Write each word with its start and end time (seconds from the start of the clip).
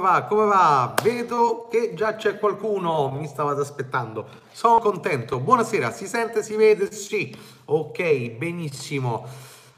va? 0.00 0.24
Come 0.24 0.46
va? 0.46 0.94
Vedo 1.02 1.68
che 1.70 1.92
già 1.92 2.16
c'è 2.16 2.38
qualcuno, 2.38 3.10
mi 3.10 3.26
stavate 3.26 3.60
aspettando. 3.60 4.26
Sono 4.50 4.78
contento. 4.78 5.38
Buonasera, 5.38 5.92
si 5.92 6.06
sente, 6.06 6.42
si 6.42 6.56
vede? 6.56 6.90
Sì. 6.90 7.36
Ok, 7.66 8.30
benissimo. 8.30 9.26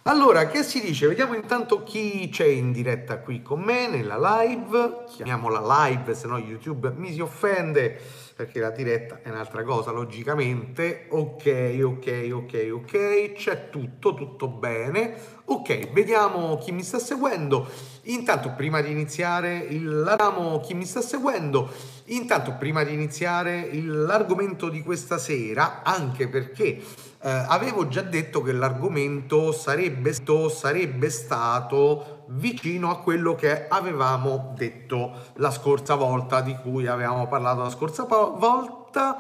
Allora, 0.03 0.47
che 0.47 0.63
si 0.63 0.81
dice? 0.81 1.09
Vediamo 1.09 1.35
intanto 1.35 1.83
chi 1.83 2.29
c'è 2.29 2.47
in 2.47 2.71
diretta 2.71 3.19
qui 3.19 3.43
con 3.43 3.61
me 3.61 3.89
nella 3.89 4.17
live. 4.39 5.05
Chiamiamola 5.09 5.89
live, 5.89 6.15
se 6.15 6.29
no 6.29 6.39
YouTube 6.39 6.93
mi 6.95 7.13
si 7.13 7.21
offende 7.21 8.01
perché 8.35 8.59
la 8.59 8.71
diretta 8.71 9.21
è 9.23 9.31
un'altra 9.31 9.63
cosa, 9.63 9.93
logicamente. 9.93 11.07
Ok, 11.11 11.79
ok, 11.81 12.31
ok, 12.33 12.71
ok, 12.73 13.33
c'è 13.33 13.71
tutto, 13.71 14.15
tutto 14.15 14.49
bene. 14.49 15.15
Ok, 15.45 15.93
vediamo 15.93 16.59
chi 16.59 16.73
mi 16.73 16.83
sta 16.83 16.99
seguendo. 16.99 17.69
Intanto, 18.05 18.53
prima 18.57 18.81
di 18.81 18.91
iniziare 18.91 19.59
il 19.59 20.03
ramo, 20.05 20.59
chi 20.59 20.75
mi 20.75 20.85
sta 20.85 21.01
seguendo, 21.01 21.71
intanto 22.07 22.57
prima 22.59 22.83
di 22.83 22.93
iniziare 22.93 23.71
l'argomento 23.73 24.69
di 24.69 24.83
questa 24.83 25.17
sera, 25.17 25.83
anche 25.85 26.29
perché 26.29 26.83
eh, 27.25 27.31
avevo 27.31 27.89
già 27.89 28.03
detto 28.03 28.43
che 28.43 28.53
l'argomento 28.53 29.51
sarebbe, 29.51 30.13
sarebbe 30.13 31.09
stato 31.09 32.25
vicino 32.29 32.91
a 32.91 32.99
quello 32.99 33.35
che 33.35 33.67
avevamo 33.67 34.53
detto 34.55 35.11
la 35.37 35.51
scorsa 35.51 35.95
volta, 35.95 36.43
di 36.43 36.55
cui 36.57 36.87
avevamo 36.87 37.27
parlato 37.27 37.63
la 37.63 37.71
scorsa 37.71 38.05
volta. 38.05 39.19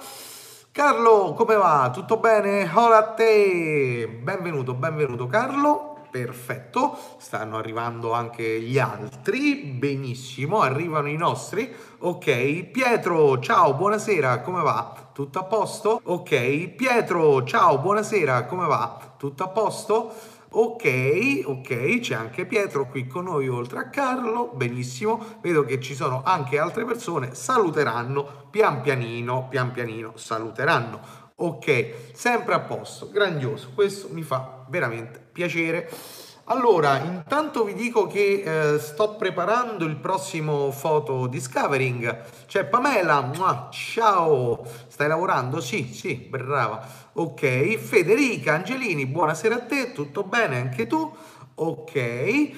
Carlo, 0.70 1.32
come 1.32 1.54
va? 1.54 1.90
Tutto 1.94 2.18
bene? 2.18 2.70
Hola 2.74 2.98
a 2.98 3.12
te! 3.14 4.06
Benvenuto, 4.22 4.74
benvenuto 4.74 5.26
Carlo. 5.26 5.92
Perfetto, 6.10 6.98
stanno 7.16 7.56
arrivando 7.56 8.12
anche 8.12 8.60
gli 8.60 8.78
altri, 8.78 9.56
benissimo, 9.64 10.60
arrivano 10.60 11.08
i 11.08 11.16
nostri. 11.16 11.74
Ok, 12.00 12.64
Pietro, 12.66 13.40
ciao, 13.40 13.72
buonasera, 13.74 14.42
come 14.42 14.62
va? 14.62 15.03
Tutto 15.14 15.38
a 15.38 15.44
posto? 15.44 16.00
Ok, 16.02 16.70
Pietro, 16.70 17.44
ciao, 17.44 17.78
buonasera, 17.78 18.46
come 18.46 18.66
va? 18.66 19.14
Tutto 19.16 19.44
a 19.44 19.48
posto? 19.48 20.12
Ok, 20.48 21.42
ok, 21.44 22.00
c'è 22.00 22.16
anche 22.16 22.46
Pietro 22.46 22.88
qui 22.88 23.06
con 23.06 23.26
noi 23.26 23.46
oltre 23.46 23.78
a 23.78 23.88
Carlo, 23.90 24.50
benissimo, 24.52 25.24
vedo 25.40 25.64
che 25.64 25.78
ci 25.78 25.94
sono 25.94 26.22
anche 26.24 26.58
altre 26.58 26.84
persone, 26.84 27.36
saluteranno 27.36 28.48
pian 28.50 28.80
pianino, 28.80 29.46
pian 29.48 29.70
pianino 29.70 30.14
saluteranno. 30.16 31.22
Ok, 31.36 32.12
sempre 32.12 32.54
a 32.54 32.60
posto, 32.60 33.08
grandioso, 33.08 33.70
questo 33.72 34.08
mi 34.10 34.22
fa 34.22 34.64
veramente 34.68 35.24
piacere. 35.32 35.88
Allora, 36.46 36.98
intanto 36.98 37.64
vi 37.64 37.72
dico 37.72 38.06
che 38.06 38.74
eh, 38.74 38.78
sto 38.78 39.14
preparando 39.16 39.86
il 39.86 39.96
prossimo 39.96 40.68
photo 40.78 41.26
discovering. 41.26 42.22
C'è 42.46 42.66
Pamela, 42.66 43.22
Mua, 43.22 43.70
ciao, 43.72 44.62
stai 44.88 45.08
lavorando? 45.08 45.62
Sì, 45.62 45.94
sì, 45.94 46.16
brava. 46.16 46.86
Ok, 47.14 47.76
Federica 47.78 48.52
Angelini, 48.52 49.06
buonasera 49.06 49.54
a 49.54 49.60
te, 49.60 49.92
tutto 49.92 50.24
bene 50.24 50.60
anche 50.60 50.86
tu? 50.86 51.16
Ok, 51.56 51.94
eh, 51.94 52.52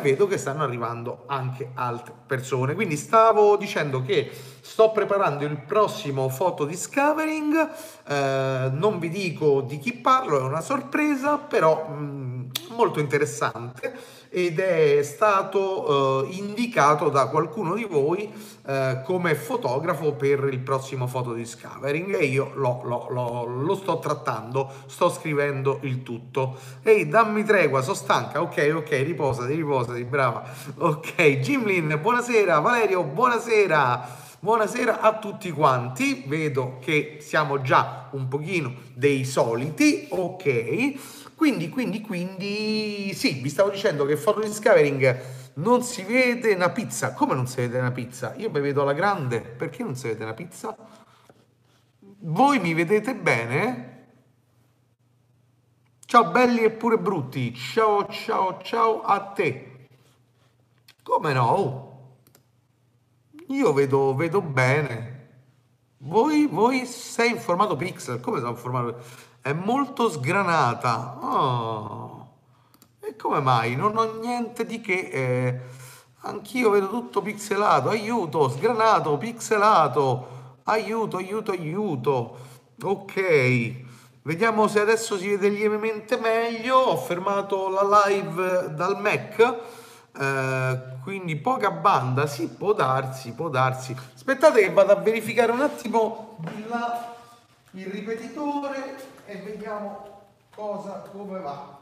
vedo 0.00 0.26
che 0.26 0.38
stanno 0.38 0.62
arrivando 0.62 1.24
anche 1.26 1.72
altre 1.74 2.14
persone. 2.26 2.74
Quindi 2.74 2.96
stavo 2.96 3.56
dicendo 3.58 4.02
che 4.02 4.30
sto 4.60 4.92
preparando 4.92 5.44
il 5.44 5.60
prossimo 5.60 6.28
photo 6.28 6.64
discovering. 6.64 7.70
Eh, 8.06 8.70
non 8.72 8.98
vi 8.98 9.10
dico 9.10 9.60
di 9.60 9.78
chi 9.78 9.92
parlo, 9.92 10.38
è 10.38 10.42
una 10.42 10.60
sorpresa, 10.62 11.38
però 11.38 11.88
mh, 11.88 12.02
mm, 12.02 12.29
molto 12.70 13.00
interessante 13.00 14.18
ed 14.32 14.60
è 14.60 15.02
stato 15.02 16.24
eh, 16.24 16.34
indicato 16.34 17.08
da 17.08 17.26
qualcuno 17.26 17.74
di 17.74 17.84
voi 17.84 18.32
eh, 18.64 19.02
come 19.04 19.34
fotografo 19.34 20.12
per 20.12 20.48
il 20.52 20.60
prossimo 20.60 21.06
photo 21.06 21.32
discovering 21.32 22.14
e 22.14 22.26
io 22.26 22.52
lo, 22.54 22.80
lo, 22.84 23.08
lo, 23.10 23.44
lo, 23.44 23.74
sto 23.74 23.98
trattando, 23.98 24.70
sto 24.86 25.10
scrivendo 25.10 25.80
il 25.82 26.02
tutto. 26.04 26.56
Ehi, 26.82 27.08
dammi 27.08 27.42
tregua, 27.42 27.82
sono 27.82 27.94
stanca, 27.94 28.40
ok, 28.40 28.72
ok, 28.76 28.90
riposati, 28.90 29.54
riposati, 29.54 30.04
brava. 30.04 30.44
Ok, 30.78 31.38
Jimlin, 31.38 31.98
buonasera, 32.00 32.60
Valerio, 32.60 33.02
buonasera. 33.02 34.28
Buonasera 34.42 35.00
a 35.00 35.18
tutti 35.18 35.50
quanti, 35.50 36.24
vedo 36.26 36.78
che 36.80 37.18
siamo 37.20 37.60
già 37.60 38.08
un 38.12 38.26
pochino 38.26 38.72
dei 38.94 39.26
soliti, 39.26 40.06
ok. 40.08 41.19
Quindi, 41.40 41.70
quindi, 41.70 42.02
quindi, 42.02 43.14
sì, 43.14 43.40
vi 43.40 43.48
stavo 43.48 43.70
dicendo 43.70 44.04
che 44.04 44.16
Photo 44.16 44.40
Discovering 44.40 45.20
non 45.54 45.82
si 45.82 46.02
vede 46.02 46.52
una 46.52 46.68
pizza. 46.68 47.14
Come 47.14 47.34
non 47.34 47.46
si 47.46 47.56
vede 47.56 47.78
una 47.78 47.92
pizza? 47.92 48.34
Io 48.36 48.50
mi 48.50 48.60
vedo 48.60 48.82
alla 48.82 48.92
grande. 48.92 49.40
Perché 49.40 49.82
non 49.82 49.96
si 49.96 50.08
vede 50.08 50.22
una 50.22 50.34
pizza? 50.34 50.76
Voi 52.00 52.58
mi 52.58 52.74
vedete 52.74 53.14
bene? 53.14 54.08
Ciao 56.04 56.30
belli 56.30 56.62
e 56.62 56.72
pure 56.72 56.98
brutti. 56.98 57.54
Ciao, 57.54 58.06
ciao, 58.08 58.60
ciao 58.60 59.00
a 59.00 59.20
te. 59.20 59.88
Come 61.02 61.32
no? 61.32 62.18
Io 63.46 63.72
vedo, 63.72 64.14
vedo 64.14 64.42
bene. 64.42 65.19
Voi, 66.02 66.46
voi 66.46 66.86
sei 66.86 67.30
in 67.30 67.38
formato 67.38 67.76
pixel. 67.76 68.20
Come 68.20 68.38
sono 68.38 68.50
in 68.50 68.56
formato? 68.56 69.28
è 69.42 69.52
molto 69.52 70.10
sgranata. 70.10 71.18
Oh. 71.20 72.28
E 73.00 73.16
come 73.16 73.40
mai? 73.40 73.74
Non 73.74 73.96
ho 73.96 74.18
niente 74.20 74.66
di 74.66 74.80
che. 74.80 75.08
Eh, 75.10 75.60
anch'io 76.22 76.70
vedo 76.70 76.88
tutto 76.88 77.22
pixelato. 77.22 77.88
Aiuto, 77.88 78.48
sgranato, 78.48 79.16
pixelato. 79.16 80.38
Aiuto, 80.64 81.16
aiuto, 81.16 81.52
aiuto. 81.52 82.38
Ok. 82.82 83.88
Vediamo 84.22 84.68
se 84.68 84.80
adesso 84.80 85.16
si 85.16 85.28
vede 85.28 85.48
lievemente 85.48 86.18
meglio. 86.18 86.76
Ho 86.76 86.96
fermato 86.96 87.68
la 87.70 88.06
live 88.06 88.74
dal 88.74 89.00
Mac. 89.00 89.58
Eh, 90.18 90.78
quindi 91.02 91.36
poca 91.36 91.70
banda, 91.70 92.26
sì, 92.26 92.48
può 92.48 92.72
darsi, 92.72 93.32
può 93.32 93.48
darsi. 93.48 93.96
Aspettate 94.14 94.60
che 94.60 94.72
vado 94.72 94.92
a 94.92 94.96
verificare 94.96 95.52
un 95.52 95.60
attimo 95.60 96.36
di 96.38 96.66
là 96.68 97.14
il 97.72 97.86
ripetitore 97.86 98.96
e 99.26 99.36
vediamo 99.36 100.22
cosa, 100.54 101.08
come 101.12 101.38
va. 101.38 101.78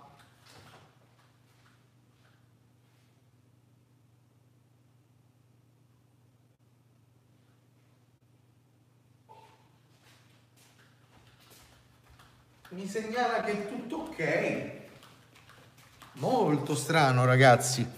Mi 12.71 12.87
segnala 12.87 13.41
che 13.43 13.53
è 13.53 13.69
tutto 13.69 13.97
ok. 13.97 14.78
Molto 16.19 16.75
strano, 16.75 17.25
ragazzi. 17.25 17.89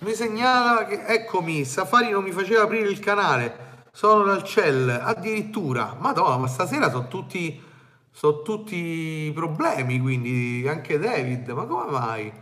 Mi 0.00 0.12
segnala 0.12 0.84
che, 0.84 1.06
eccomi, 1.06 1.64
Safari 1.64 2.10
non 2.10 2.22
mi 2.22 2.30
faceva 2.30 2.64
aprire 2.64 2.88
il 2.88 2.98
canale. 2.98 3.84
Sono 3.92 4.24
dal 4.24 4.44
cell, 4.44 4.90
addirittura. 4.90 5.96
Madonna, 5.98 6.36
ma 6.36 6.48
stasera 6.48 6.90
sono 6.90 7.08
tutti 7.08 7.64
sono 8.12 8.40
tutti 8.40 9.30
problemi, 9.34 10.00
quindi 10.00 10.66
anche 10.66 10.98
David, 10.98 11.48
ma 11.50 11.64
come 11.64 11.90
mai? 11.90 12.32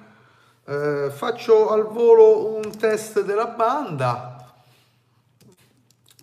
Eh, 0.67 1.11
faccio 1.13 1.71
al 1.71 1.89
volo 1.89 2.55
un 2.55 2.77
test 2.77 3.25
della 3.25 3.47
banda, 3.47 4.53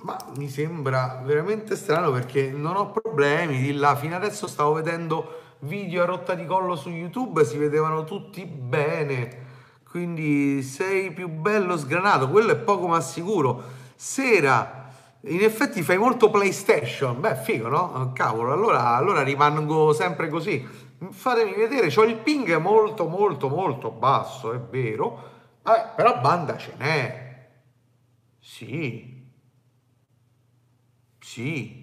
ma 0.04 0.18
mi 0.38 0.50
sembra 0.50 1.22
veramente 1.26 1.76
strano 1.76 2.12
perché 2.12 2.50
non 2.50 2.78
ho 2.78 2.92
problemi 2.92 3.62
di 3.62 3.74
là. 3.74 3.96
Fino 3.96 4.16
adesso 4.16 4.48
stavo 4.48 4.74
vedendo 4.74 5.51
video 5.62 6.04
a 6.04 6.06
rotta 6.06 6.34
di 6.34 6.46
collo 6.46 6.76
su 6.76 6.90
YouTube, 6.90 7.44
si 7.44 7.58
vedevano 7.58 8.04
tutti 8.04 8.46
bene. 8.46 9.50
Quindi 9.90 10.62
sei 10.64 11.12
più 11.12 11.28
bello 11.28 11.78
sgranato, 11.78 12.30
quello 12.30 12.52
è 12.52 12.58
poco 12.58 12.88
ma 12.88 13.02
sicuro. 13.02 13.64
Sera 13.96 14.90
in 15.26 15.42
effetti 15.42 15.84
fai 15.84 15.98
molto 15.98 16.32
PlayStation. 16.32 17.20
Beh, 17.20 17.36
figo, 17.36 17.68
no? 17.68 18.12
Cavolo, 18.14 18.54
allora, 18.54 18.96
allora 18.96 19.22
rimango 19.22 19.94
sempre 19.94 20.30
così. 20.30 20.66
Fatemi 21.10 21.54
vedere, 21.54 21.92
ho 21.96 22.04
il 22.04 22.18
ping 22.18 22.56
molto, 22.58 23.08
molto, 23.08 23.50
molto 23.50 23.92
basso, 23.92 24.54
è 24.54 24.60
vero. 24.60 25.30
Vabbè, 25.64 25.94
però 25.96 26.20
banda 26.22 26.58
ce 26.58 26.74
n'è. 26.78 27.50
Sì. 28.40 29.30
Sì. 31.20 31.81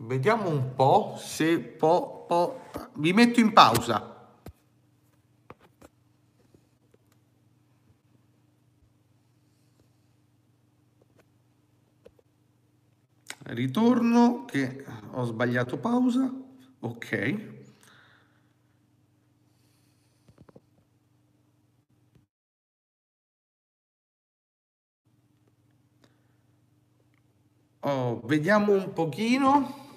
Vediamo 0.00 0.48
un 0.48 0.74
po' 0.74 1.16
se 1.18 1.58
po', 1.58 2.24
po'... 2.28 2.60
Vi 2.94 3.12
metto 3.12 3.40
in 3.40 3.52
pausa. 3.52 4.16
ritorno 13.48 14.44
che 14.44 14.84
ho 15.12 15.24
sbagliato 15.24 15.78
pausa 15.78 16.30
ok 16.80 17.56
Oh, 27.80 28.20
vediamo 28.24 28.72
un 28.72 28.92
pochino. 28.92 29.87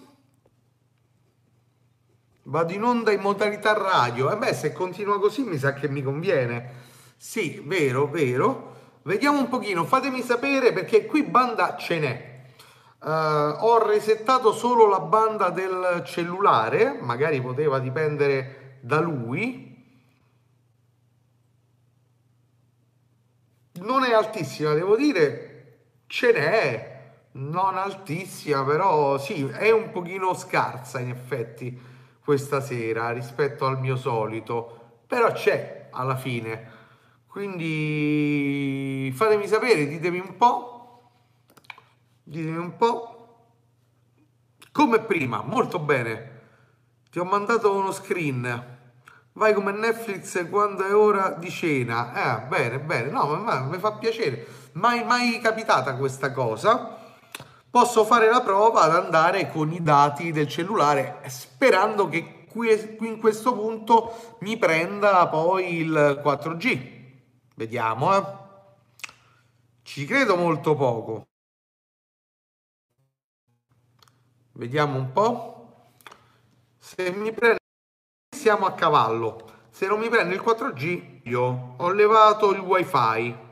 Vado 2.51 2.73
in 2.73 2.83
onda 2.83 3.13
in 3.13 3.21
modalità 3.21 3.71
radio. 3.71 4.29
E 4.29 4.33
eh 4.33 4.37
beh, 4.37 4.53
se 4.53 4.73
continua 4.73 5.17
così 5.21 5.43
mi 5.43 5.57
sa 5.57 5.71
che 5.71 5.87
mi 5.87 6.03
conviene. 6.03 6.79
Sì, 7.15 7.63
vero, 7.65 8.07
vero. 8.07 8.99
Vediamo 9.03 9.39
un 9.39 9.47
pochino, 9.47 9.85
fatemi 9.85 10.21
sapere 10.21 10.73
perché 10.73 11.05
qui 11.05 11.23
banda 11.23 11.77
ce 11.77 11.99
n'è. 11.99 12.43
Uh, 13.03 13.63
ho 13.63 13.87
resettato 13.87 14.51
solo 14.51 14.85
la 14.89 14.99
banda 14.99 15.49
del 15.49 16.03
cellulare, 16.05 16.99
magari 16.99 17.39
poteva 17.39 17.79
dipendere 17.79 18.79
da 18.81 18.99
lui. 18.99 19.69
Non 23.75 24.03
è 24.03 24.11
altissima, 24.11 24.73
devo 24.73 24.97
dire, 24.97 25.77
ce 26.05 26.33
n'è, 26.33 27.13
non 27.33 27.77
altissima, 27.77 28.65
però 28.65 29.17
sì, 29.17 29.47
è 29.47 29.71
un 29.71 29.89
pochino 29.91 30.33
scarsa 30.33 30.99
in 30.99 31.11
effetti 31.11 31.89
questa 32.23 32.61
sera 32.61 33.11
rispetto 33.11 33.65
al 33.65 33.79
mio 33.79 33.95
solito, 33.95 34.99
però 35.07 35.31
c'è 35.31 35.87
alla 35.91 36.15
fine. 36.15 36.79
Quindi 37.27 39.11
fatemi 39.15 39.47
sapere, 39.47 39.87
ditemi 39.87 40.19
un 40.19 40.35
po', 40.35 41.11
ditemi 42.23 42.57
un 42.57 42.75
po', 42.75 43.11
come 44.71 44.99
prima, 44.99 45.41
molto 45.41 45.79
bene. 45.79 46.39
Ti 47.09 47.19
ho 47.19 47.25
mandato 47.25 47.75
uno 47.75 47.91
screen. 47.91 48.79
Vai 49.33 49.53
come 49.53 49.71
Netflix 49.71 50.49
quando 50.49 50.85
è 50.85 50.95
ora 50.95 51.31
di 51.31 51.49
cena. 51.49 52.43
Eh, 52.43 52.47
bene, 52.47 52.79
bene. 52.79 53.09
No, 53.09 53.35
ma 53.35 53.61
mi 53.61 53.77
fa 53.77 53.93
piacere. 53.93 54.45
Mai, 54.73 55.03
mai 55.03 55.39
capitata 55.41 55.95
questa 55.95 56.31
cosa. 56.31 57.00
Posso 57.71 58.05
fare 58.05 58.29
la 58.29 58.41
prova 58.41 58.81
ad 58.81 58.91
andare 58.91 59.49
con 59.49 59.71
i 59.71 59.81
dati 59.81 60.31
del 60.31 60.47
cellulare 60.47 61.21
sperando 61.27 62.07
che 62.09 62.45
qui, 62.45 62.95
qui 62.97 63.07
in 63.07 63.19
questo 63.19 63.53
punto 63.53 64.35
mi 64.41 64.57
prenda 64.57 65.27
poi 65.27 65.77
il 65.77 66.21
4G 66.23 66.99
Vediamo, 67.61 68.17
eh. 68.17 68.23
Ci 69.83 70.05
credo 70.05 70.35
molto 70.35 70.73
poco. 70.73 71.27
Vediamo 74.53 74.97
un 74.97 75.11
po'. 75.11 75.93
Se 76.79 77.11
mi 77.11 77.31
prende 77.31 77.59
siamo 78.35 78.65
a 78.65 78.73
cavallo. 78.73 79.67
Se 79.69 79.85
non 79.85 79.99
mi 79.99 80.09
prende 80.09 80.33
il 80.33 80.41
4G, 80.41 81.19
io 81.29 81.75
ho 81.77 81.91
levato 81.91 82.51
il 82.51 82.59
wifi. 82.61 83.49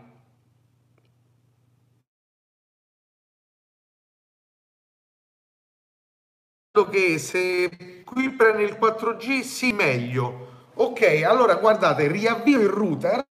Che 6.88 7.18
se 7.18 8.04
qui 8.06 8.30
prende 8.32 8.64
il 8.64 8.78
4G 8.80 9.42
sì 9.42 9.72
meglio. 9.74 10.70
Ok 10.76 11.24
allora 11.26 11.56
guardate 11.56 12.08
riavvio 12.08 12.60
il 12.60 12.68
router. 12.70 13.28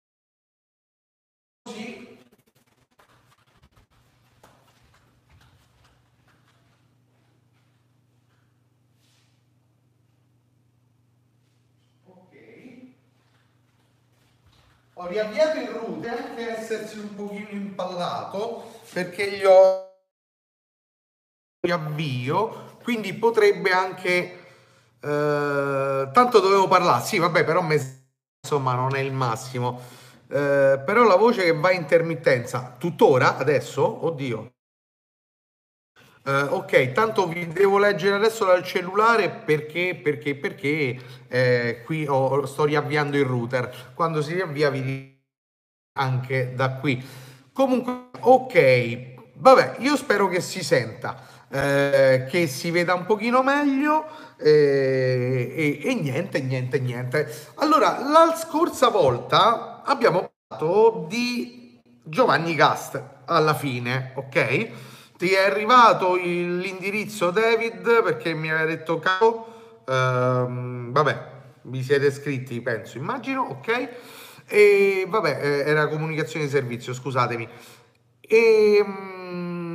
Ho 14.96 15.08
riavviato 15.08 15.60
il 15.60 15.68
router 15.68 16.18
anche 16.18 16.50
essersi 16.58 16.98
un 17.00 17.14
pochino 17.16 17.50
impallato 17.50 18.80
perché 18.94 19.32
gli 19.32 19.44
ho 19.44 19.92
riavvio 21.60 22.73
quindi 22.84 23.14
potrebbe 23.14 23.72
anche 23.72 24.40
eh, 25.00 26.10
tanto 26.12 26.40
dovevo 26.40 26.68
parlare 26.68 27.04
sì 27.04 27.18
vabbè 27.18 27.44
però 27.44 27.62
me, 27.62 28.06
insomma 28.42 28.76
non 28.76 28.96
è 28.96 29.00
il 29.00 29.14
massimo 29.14 29.80
eh, 30.28 30.82
però 30.86 31.04
la 31.04 31.16
voce 31.16 31.44
che 31.44 31.54
va 31.54 31.72
in 31.72 31.82
intermittenza 31.82 32.76
tuttora 32.78 33.38
adesso 33.38 34.06
oddio 34.06 34.52
Uh, 36.26 36.54
ok, 36.54 36.94
tanto 36.94 37.28
vi 37.28 37.46
devo 37.50 37.78
leggere 37.78 38.16
adesso 38.16 38.46
dal 38.46 38.64
cellulare 38.64 39.30
perché, 39.30 40.00
perché, 40.02 40.36
perché 40.36 40.98
eh, 41.28 41.82
qui 41.84 42.06
ho, 42.08 42.46
sto 42.46 42.64
riavviando 42.64 43.18
il 43.18 43.26
router. 43.26 43.92
Quando 43.94 44.22
si 44.22 44.34
riavvia 44.34 44.70
vi 44.70 45.22
anche 46.00 46.54
da 46.56 46.76
qui. 46.76 47.04
Comunque, 47.52 48.10
ok, 48.20 49.34
vabbè, 49.36 49.76
io 49.80 49.98
spero 49.98 50.30
che 50.30 50.40
si 50.40 50.64
senta, 50.64 51.28
eh, 51.54 52.26
che 52.28 52.48
si 52.48 52.72
veda 52.72 52.96
un 52.96 53.06
pochino 53.06 53.44
meglio 53.44 54.08
eh, 54.38 55.54
e, 55.56 55.88
e 55.88 55.94
niente, 55.94 56.42
niente, 56.42 56.80
niente. 56.80 57.52
Allora, 57.56 58.00
la 58.00 58.36
scorsa 58.36 58.90
volta 58.90 59.84
abbiamo 59.86 60.32
parlato 60.48 61.06
di 61.08 61.80
Giovanni 62.04 62.56
Gast 62.56 63.02
alla 63.26 63.54
fine, 63.54 64.14
ok? 64.16 64.70
Ti 65.16 65.30
è 65.30 65.44
arrivato 65.46 66.16
l'indirizzo 66.16 67.30
David 67.30 68.02
perché 68.02 68.34
mi 68.34 68.50
aveva 68.50 68.66
detto 68.66 68.98
capo, 68.98 69.84
ehm, 69.88 70.92
vabbè, 70.92 71.32
vi 71.62 71.84
siete 71.84 72.08
iscritti, 72.08 72.62
penso, 72.62 72.98
immagino, 72.98 73.44
ok? 73.44 73.90
E 74.48 75.06
vabbè, 75.08 75.40
eh, 75.40 75.70
era 75.70 75.88
comunicazione 75.88 76.46
di 76.46 76.52
servizio, 76.52 76.96
scusatemi. 76.96 77.48
E 78.20 78.86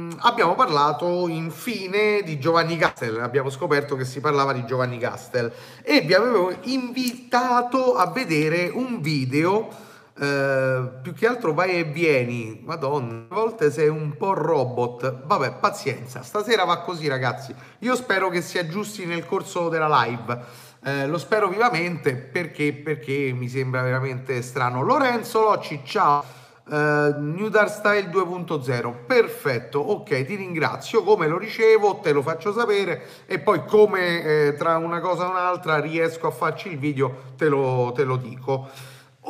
mh, 0.09 0.15
mm, 0.15 0.19
abbiamo 0.21 0.55
parlato 0.55 1.29
infine 1.29 2.23
di 2.23 2.39
Giovanni 2.39 2.77
Castel, 2.77 3.21
abbiamo 3.21 3.51
scoperto 3.51 3.97
che 3.97 4.05
si 4.05 4.21
parlava 4.21 4.53
di 4.53 4.65
Giovanni 4.65 4.99
Castel 4.99 5.53
e 5.83 6.01
vi 6.01 6.15
avevo 6.15 6.53
invitato 6.63 7.95
a 7.95 8.11
vedere 8.11 8.69
un 8.73 9.01
video 9.01 9.87
Uh, 10.19 11.01
più 11.01 11.15
che 11.15 11.29
altro 11.29 11.55
vai 11.55 11.79
e 11.79 11.85
vieni, 11.85 12.61
madonna, 12.65 13.27
a 13.29 13.35
volte 13.37 13.71
sei 13.71 13.87
un 13.87 14.17
po' 14.17 14.35
robot, 14.35 15.25
vabbè, 15.25 15.53
pazienza, 15.61 16.23
stasera 16.23 16.65
va 16.65 16.81
così 16.81 17.07
ragazzi, 17.07 17.55
io 17.79 17.95
spero 17.95 18.29
che 18.29 18.43
si 18.43 18.59
aggiusti 18.59 19.07
nel 19.07 19.25
corso 19.25 19.69
della 19.69 19.87
live, 20.03 20.45
uh, 20.81 21.09
lo 21.09 21.19
spero 21.19 21.47
vivamente 21.47 22.17
perché, 22.17 22.73
perché 22.73 23.33
mi 23.33 23.49
sembra 23.49 23.81
veramente 23.83 24.43
strano. 24.43 24.83
Lorenzo 24.83 25.41
Locci, 25.41 25.83
ciao, 25.85 26.25
uh, 26.69 27.21
New 27.21 27.49
Dark 27.49 27.69
Style 27.69 28.09
2.0, 28.09 29.07
perfetto, 29.07 29.79
ok, 29.81 30.25
ti 30.25 30.35
ringrazio, 30.35 31.03
come 31.03 31.27
lo 31.27 31.39
ricevo 31.39 31.97
te 31.97 32.13
lo 32.13 32.23
faccio 32.23 32.53
sapere 32.53 33.03
e 33.27 33.39
poi 33.39 33.65
come 33.65 34.23
eh, 34.23 34.55
tra 34.57 34.77
una 34.77 35.01
cosa 35.01 35.27
e 35.27 35.31
un'altra 35.31 35.79
riesco 35.79 36.27
a 36.27 36.31
farci 36.31 36.71
il 36.71 36.79
video 36.79 37.33
te 37.37 37.49
lo, 37.49 37.93
te 37.95 38.05
lo 38.05 38.17
dico. 38.17 38.69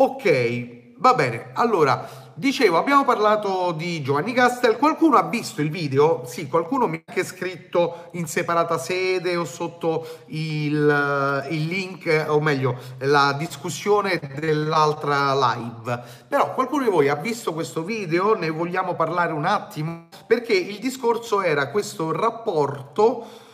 Ok, 0.00 0.76
Va 1.00 1.14
bene, 1.14 1.50
allora, 1.52 2.08
dicevo, 2.38 2.78
abbiamo 2.78 3.04
parlato 3.04 3.72
di 3.72 4.00
Giovanni 4.00 4.32
Castel, 4.32 4.76
qualcuno 4.76 5.16
ha 5.16 5.24
visto 5.24 5.60
il 5.60 5.70
video? 5.70 6.22
Sì, 6.24 6.46
qualcuno 6.46 6.86
mi 6.86 6.96
ha 6.96 7.02
anche 7.06 7.24
scritto 7.24 8.08
in 8.12 8.26
separata 8.26 8.78
sede 8.78 9.36
o 9.36 9.44
sotto 9.44 10.06
il, 10.26 11.46
il 11.50 11.66
link, 11.66 12.26
o 12.28 12.40
meglio, 12.40 12.78
la 12.98 13.34
discussione 13.36 14.20
dell'altra 14.38 15.34
live. 15.34 16.00
Però 16.28 16.54
qualcuno 16.54 16.84
di 16.84 16.90
voi 16.90 17.08
ha 17.08 17.16
visto 17.16 17.52
questo 17.52 17.82
video? 17.82 18.34
Ne 18.36 18.50
vogliamo 18.50 18.94
parlare 18.94 19.32
un 19.32 19.44
attimo? 19.44 20.06
Perché 20.26 20.52
il 20.52 20.78
discorso 20.78 21.42
era 21.42 21.70
questo 21.70 22.12
rapporto 22.12 23.46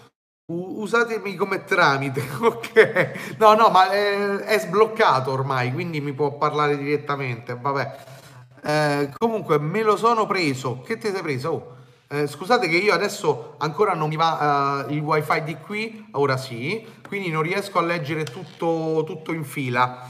Usatemi 0.46 1.36
come 1.36 1.64
tramite, 1.64 2.20
ok? 2.38 3.36
No, 3.38 3.54
no, 3.54 3.70
ma 3.70 3.88
è, 3.88 4.36
è, 4.40 4.58
sbloccato 4.58 5.32
ormai, 5.32 5.72
quindi 5.72 6.02
mi 6.02 6.12
può 6.12 6.36
parlare 6.36 6.76
direttamente, 6.76 7.56
vabbè. 7.58 8.13
Eh, 8.66 9.12
comunque 9.18 9.58
me 9.58 9.82
lo 9.82 9.96
sono 9.96 10.24
preso. 10.24 10.80
Che 10.80 10.96
ti 10.96 11.10
sei 11.10 11.20
preso? 11.20 11.50
Oh, 11.50 11.76
eh, 12.08 12.26
scusate 12.26 12.66
che 12.66 12.76
io 12.76 12.94
adesso 12.94 13.56
ancora 13.58 13.92
non 13.94 14.08
mi 14.08 14.16
va 14.16 14.86
uh, 14.86 14.92
il 14.92 15.00
wifi 15.00 15.42
di 15.42 15.56
qui, 15.56 16.06
ora 16.12 16.36
sì, 16.38 16.86
quindi 17.06 17.30
non 17.30 17.42
riesco 17.42 17.78
a 17.78 17.82
leggere 17.82 18.24
tutto, 18.24 19.04
tutto 19.04 19.32
in 19.32 19.44
fila. 19.44 20.08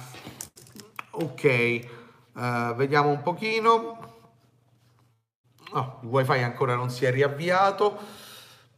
Ok, 1.10 1.80
uh, 2.34 2.74
vediamo 2.74 3.08
un 3.08 3.22
pochino. 3.22 3.98
Oh, 5.72 5.98
il 6.02 6.08
wifi 6.08 6.42
ancora 6.42 6.76
non 6.76 6.90
si 6.90 7.04
è 7.04 7.10
riavviato. 7.10 7.98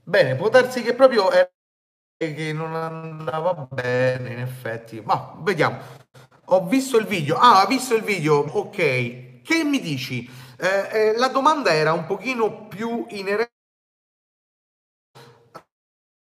Bene, 0.02 0.37
può 0.37 0.49
darsi 0.49 0.83
che 0.83 0.95
proprio 0.95 1.30
è 1.30 1.50
che 2.16 2.52
non 2.54 2.75
andava 2.75 3.66
bene, 3.71 4.30
in 4.33 4.38
effetti. 4.38 5.02
Ma 5.04 5.35
vediamo. 5.40 5.78
Ho 6.47 6.66
visto 6.66 6.97
il 6.97 7.06
video. 7.06 7.37
Ah, 7.37 7.61
ha 7.61 7.66
visto 7.66 7.95
il 7.95 8.02
video. 8.02 8.37
Ok. 8.38 9.25
Che 9.46 9.62
mi 9.62 9.78
dici? 9.78 10.28
Eh, 10.58 10.66
eh, 10.90 11.16
la 11.18 11.28
domanda 11.28 11.72
era 11.72 11.92
un 11.92 12.04
pochino 12.04 12.66
più 12.66 13.06
inerente. 13.10 13.52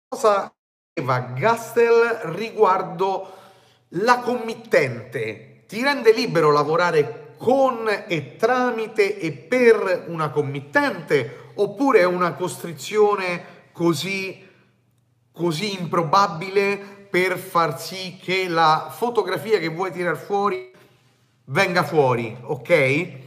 Cosa 0.08 0.50
aveva 0.94 1.18
Gastel 1.34 2.20
riguardo 2.32 3.30
la 3.88 4.20
committente? 4.20 5.64
Ti 5.66 5.82
rende 5.82 6.14
libero 6.14 6.50
lavorare 6.50 7.34
con 7.36 7.86
e 8.08 8.36
tramite 8.36 9.18
e 9.18 9.32
per 9.32 10.06
una 10.08 10.30
committente 10.30 11.52
oppure 11.56 11.98
è 11.98 12.04
una 12.04 12.32
costrizione 12.32 13.68
così, 13.72 14.48
così 15.30 15.78
improbabile 15.78 16.78
per 17.10 17.36
far 17.36 17.78
sì 17.78 18.16
che 18.16 18.48
la 18.48 18.88
fotografia 18.90 19.58
che 19.58 19.68
vuoi 19.68 19.92
tirar 19.92 20.16
fuori 20.16 20.69
venga 21.50 21.82
fuori, 21.82 22.36
ok? 22.42 22.70
Eh, 22.70 23.18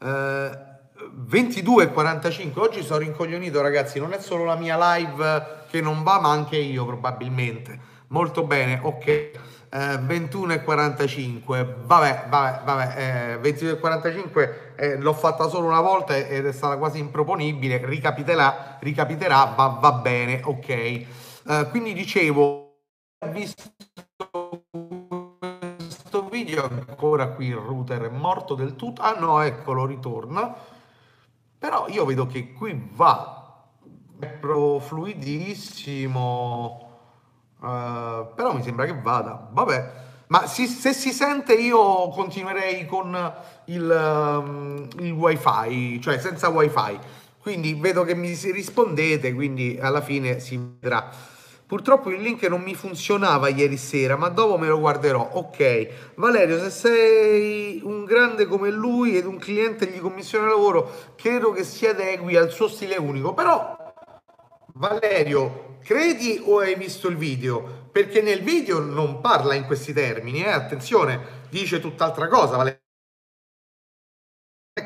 22.45, 0.00 2.58
oggi 2.58 2.82
sono 2.82 3.00
rincoglionito 3.00 3.60
ragazzi, 3.60 3.98
non 3.98 4.12
è 4.12 4.20
solo 4.20 4.44
la 4.44 4.56
mia 4.56 4.96
live 4.96 5.60
che 5.68 5.80
non 5.80 6.02
va 6.02 6.20
ma 6.20 6.30
anche 6.30 6.56
io 6.56 6.84
probabilmente, 6.84 7.78
molto 8.08 8.44
bene, 8.44 8.80
ok. 8.82 9.30
Eh, 9.74 9.98
21 10.02 10.52
e 10.52 10.62
45 10.64 11.76
vabbè 11.84 12.26
vabbè 12.28 12.60
vabbè 12.62 13.32
eh, 13.32 13.38
22 13.38 13.70
e 13.70 13.78
45 13.78 14.74
eh, 14.76 14.98
l'ho 14.98 15.14
fatta 15.14 15.48
solo 15.48 15.66
una 15.66 15.80
volta 15.80 16.14
ed 16.14 16.44
è 16.44 16.52
stata 16.52 16.76
quasi 16.76 16.98
improponibile. 16.98 17.80
Ricapiterà 17.82 18.76
ricapiterà 18.80 19.54
va, 19.56 19.78
va 19.80 19.92
bene 19.92 20.42
ok. 20.44 20.68
Eh, 20.68 21.06
quindi 21.70 21.94
dicevo 21.94 22.82
visto 23.30 23.62
video 26.52 26.70
ancora 26.86 27.28
qui 27.28 27.46
il 27.46 27.56
router 27.56 28.02
è 28.02 28.10
morto 28.10 28.54
del 28.54 28.76
tutto 28.76 29.00
ah 29.02 29.16
no 29.18 29.40
eccolo 29.40 29.86
ritorna 29.86 30.54
però 31.58 31.86
io 31.88 32.04
vedo 32.04 32.26
che 32.26 32.52
qui 32.52 32.90
va 32.92 33.64
proprio 34.18 34.78
fluidissimo 34.78 36.90
Uh, 37.62 38.26
però 38.34 38.52
mi 38.52 38.62
sembra 38.64 38.86
che 38.86 39.00
vada. 39.00 39.48
Vabbè, 39.52 39.92
ma 40.26 40.48
si, 40.48 40.66
se 40.66 40.92
si 40.92 41.12
sente 41.12 41.52
io 41.52 42.08
continuerei 42.08 42.86
con 42.86 43.16
il, 43.66 43.88
um, 43.88 44.88
il 44.98 45.12
wifi, 45.12 46.00
cioè 46.00 46.18
senza 46.18 46.48
wifi. 46.48 46.98
Quindi 47.38 47.74
vedo 47.74 48.02
che 48.02 48.16
mi 48.16 48.34
rispondete, 48.34 49.32
quindi 49.32 49.78
alla 49.80 50.00
fine 50.00 50.40
si 50.40 50.56
vedrà. 50.56 51.08
Purtroppo 51.72 52.10
il 52.10 52.20
link 52.20 52.42
non 52.48 52.60
mi 52.60 52.74
funzionava 52.74 53.48
ieri 53.48 53.78
sera, 53.78 54.14
ma 54.18 54.28
dopo 54.28 54.58
me 54.58 54.68
lo 54.68 54.78
guarderò. 54.78 55.30
Ok, 55.32 56.12
Valerio, 56.16 56.58
se 56.58 56.68
sei 56.68 57.80
un 57.82 58.04
grande 58.04 58.44
come 58.44 58.70
lui 58.70 59.16
ed 59.16 59.24
un 59.24 59.38
cliente 59.38 59.86
gli 59.86 59.98
commissiona 59.98 60.48
lavoro, 60.48 61.14
credo 61.16 61.50
che 61.50 61.64
si 61.64 61.86
adegui 61.86 62.36
al 62.36 62.50
suo 62.50 62.68
stile 62.68 62.98
unico. 62.98 63.32
Però, 63.32 63.74
Valerio, 64.74 65.78
credi 65.82 66.42
o 66.44 66.58
hai 66.58 66.74
visto 66.74 67.08
il 67.08 67.16
video? 67.16 67.88
Perché 67.90 68.20
nel 68.20 68.42
video 68.42 68.78
non 68.78 69.22
parla 69.22 69.54
in 69.54 69.64
questi 69.64 69.94
termini, 69.94 70.44
eh? 70.44 70.50
attenzione, 70.50 71.46
dice 71.48 71.80
tutt'altra 71.80 72.28
cosa. 72.28 72.56
Vale? 72.58 72.82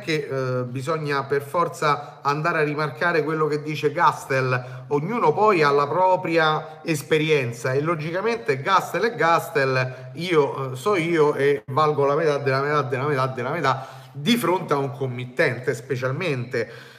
Che 0.06 0.28
eh, 0.30 0.62
bisogna 0.62 1.24
per 1.24 1.42
forza 1.42 2.20
andare 2.22 2.60
a 2.60 2.62
rimarcare 2.62 3.24
quello 3.24 3.48
che 3.48 3.60
dice 3.60 3.90
Gastel, 3.90 4.84
ognuno 4.88 5.32
poi 5.32 5.64
ha 5.64 5.70
la 5.72 5.88
propria 5.88 6.80
esperienza 6.84 7.72
e 7.72 7.80
logicamente 7.80 8.62
Gastel 8.62 9.02
è 9.02 9.16
Gastel, 9.16 10.10
io 10.14 10.72
eh, 10.72 10.76
so 10.76 10.94
io 10.94 11.34
e 11.34 11.64
valgo 11.66 12.04
la 12.04 12.14
metà 12.14 12.38
della 12.38 12.60
metà 12.60 12.82
della 12.82 13.06
metà 13.06 13.26
della 13.26 13.50
metà 13.50 13.88
di 14.12 14.36
fronte 14.36 14.74
a 14.74 14.76
un 14.76 14.92
committente 14.92 15.74
specialmente 15.74 16.94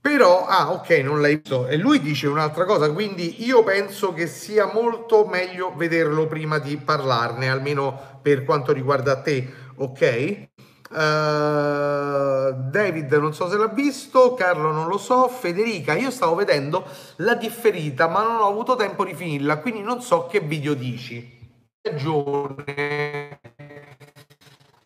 però, 0.00 0.44
ah 0.44 0.70
ok, 0.70 0.90
non 1.02 1.22
l'hai 1.22 1.36
visto. 1.36 1.66
E 1.66 1.78
lui 1.78 1.98
dice 1.98 2.26
un'altra 2.26 2.66
cosa, 2.66 2.92
quindi 2.92 3.42
io 3.42 3.64
penso 3.64 4.12
che 4.12 4.26
sia 4.26 4.70
molto 4.70 5.24
meglio 5.24 5.72
vederlo 5.74 6.26
prima 6.26 6.58
di 6.58 6.76
parlarne, 6.76 7.48
almeno 7.48 8.20
per 8.20 8.44
quanto 8.44 8.70
riguarda 8.72 9.22
te, 9.22 9.50
ok? 9.76 10.48
Uh, 10.94 12.52
David 12.70 13.12
non 13.14 13.34
so 13.34 13.48
se 13.48 13.56
l'ha 13.56 13.66
visto, 13.66 14.34
Carlo 14.34 14.70
non 14.70 14.86
lo 14.86 14.96
so, 14.96 15.26
Federica, 15.26 15.94
io 15.94 16.12
stavo 16.12 16.36
vedendo 16.36 16.86
la 17.16 17.34
differita 17.34 18.06
ma 18.06 18.22
non 18.22 18.36
ho 18.36 18.46
avuto 18.46 18.76
tempo 18.76 19.04
di 19.04 19.12
finirla, 19.14 19.58
quindi 19.58 19.82
non 19.82 20.00
so 20.00 20.26
che 20.26 20.38
video 20.38 20.74
dici. 20.74 21.42
Hai 21.82 21.90
ragione, 21.90 23.40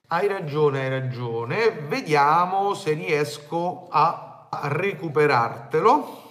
hai 0.06 0.26
ragione, 0.28 0.80
hai 0.80 0.88
ragione. 0.88 1.70
Vediamo 1.86 2.72
se 2.72 2.94
riesco 2.94 3.88
a 3.90 4.48
recuperartelo 4.50 6.26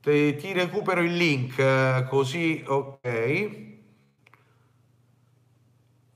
ti, 0.00 0.36
ti 0.36 0.52
recupero 0.52 1.00
il 1.02 1.14
link 1.14 2.06
così 2.08 2.62
ok 2.66 3.50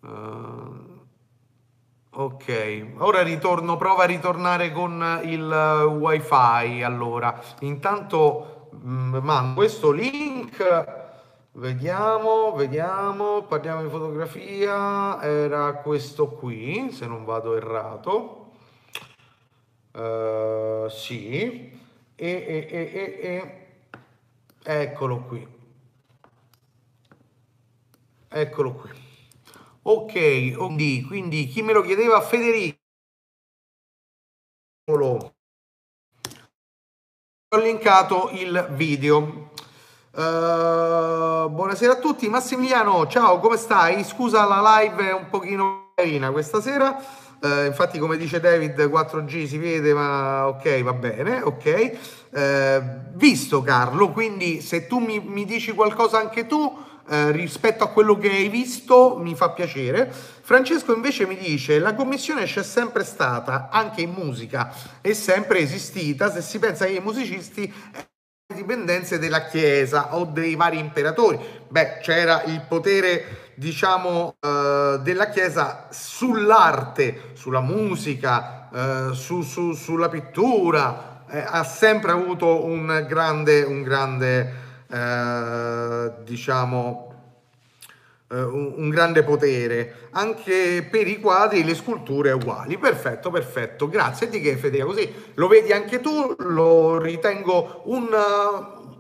uh, 0.01 0.82
ok 2.14 2.87
ora 2.99 3.23
ritorno 3.23 3.76
prova 3.76 4.02
a 4.02 4.07
ritornare 4.07 4.71
con 4.73 5.21
il 5.25 5.87
wifi 5.99 6.83
allora 6.83 7.40
intanto 7.61 8.69
mh, 8.71 8.90
mm, 8.90 9.16
mando 9.16 9.54
questo 9.54 9.90
link 9.90 11.00
Vediamo, 11.54 12.54
vediamo, 12.54 13.42
parliamo 13.42 13.83
di 13.83 13.90
fotografia, 13.90 15.21
era 15.23 15.75
questo 15.75 16.31
qui, 16.31 16.90
se 16.92 17.07
non 17.07 17.26
vado 17.26 17.54
errato. 17.54 18.52
Uh, 19.92 20.88
sì, 20.88 21.78
e, 22.14 22.26
e, 22.26 22.69
e, 22.71 23.21
e, 23.21 23.66
eccolo 24.62 25.19
qui. 25.25 25.47
Eccolo 28.28 28.73
qui. 28.73 29.02
Ok, 29.85 30.12
quindi, 30.57 31.03
quindi 31.05 31.47
chi 31.49 31.61
me 31.61 31.73
lo 31.73 31.83
chiedeva? 31.83 32.21
Federico. 32.21 32.79
Ho 37.49 37.59
linkato 37.59 38.31
il 38.33 38.69
video. 38.75 39.51
Uh, 40.12 41.51
buonasera 41.51 41.95
a 41.95 41.99
tutti, 41.99 42.29
Massimiliano, 42.29 43.09
ciao, 43.09 43.41
come 43.41 43.57
stai? 43.57 44.05
Scusa 44.05 44.45
la 44.45 44.79
live 44.79 45.09
è 45.09 45.12
un 45.12 45.29
pochino 45.29 45.93
carina 45.97 46.31
questa 46.31 46.61
sera 46.61 47.23
Uh, 47.43 47.67
infatti, 47.67 47.99
come 47.99 48.17
dice 48.17 48.39
David, 48.39 48.81
4G 48.89 49.47
si 49.47 49.59
vede, 49.59 49.93
ma 49.93 50.47
ok, 50.47 50.81
va 50.83 50.93
bene, 50.93 51.43
ok. 51.43 51.99
Uh, 52.31 53.17
visto 53.17 53.62
Carlo, 53.62 54.12
quindi 54.12 54.61
se 54.61 54.87
tu 54.87 54.99
mi, 55.01 55.19
mi 55.19 55.45
dici 55.45 55.73
qualcosa 55.73 56.21
anche 56.21 56.47
tu 56.47 56.73
uh, 57.07 57.31
rispetto 57.31 57.85
a 57.85 57.89
quello 57.89 58.19
che 58.19 58.31
hai 58.31 58.49
visto, 58.49 59.17
mi 59.19 59.35
fa 59.35 59.51
piacere. 59.51 60.13
Francesco 60.13 60.95
invece 60.95 61.27
mi 61.27 61.37
dice, 61.37 61.79
la 61.79 61.95
commissione 61.95 62.45
c'è 62.45 62.63
sempre 62.63 63.05
stata, 63.05 63.69
anche 63.71 64.03
in 64.03 64.13
musica, 64.13 64.73
è 65.01 65.13
sempre 65.13 65.59
esistita, 65.61 66.31
se 66.31 66.43
si 66.43 66.59
pensa 66.59 66.87
che 66.87 66.93
i 66.93 67.01
musicisti 67.01 67.73
dipendenze 68.53 69.19
della 69.19 69.47
Chiesa 69.47 70.15
o 70.17 70.25
dei 70.25 70.55
vari 70.55 70.79
imperatori. 70.79 71.39
Beh, 71.69 71.99
c'era 72.03 72.43
il 72.45 72.63
potere 72.69 73.53
diciamo, 73.55 74.37
eh, 74.41 74.99
della 75.03 75.29
Chiesa 75.29 75.89
sull'arte, 75.91 77.31
sulla 77.35 77.61
musica, 77.61 78.69
eh, 78.73 79.15
su, 79.15 79.43
su, 79.43 79.73
sulla 79.73 80.09
pittura, 80.09 81.25
eh, 81.31 81.43
ha 81.47 81.65
sempre 81.65 82.13
avuto 82.13 82.65
un 82.65 83.07
grande, 83.09 83.63
un 83.63 83.83
grande 83.83 84.71
eh, 84.93 86.13
diciamo, 86.23 87.13
eh, 88.31 88.43
un, 88.43 88.91
grande 88.91 89.23
potere. 89.23 90.09
Anche 90.11 90.87
per 90.91 91.09
i 91.09 91.19
quadri 91.19 91.65
le 91.65 91.75
sculture 91.75 92.33
uguali. 92.33 92.77
Perfetto, 92.77 93.31
perfetto. 93.31 93.89
Grazie 93.89 94.29
di 94.29 94.41
che 94.41 94.57
Federica, 94.57 94.85
così 94.85 95.13
lo 95.35 95.49
vedi 95.49 95.73
anche 95.73 96.01
tu, 96.01 96.35
lo 96.39 96.99
ritengo 96.99 97.83
un, 97.87 98.09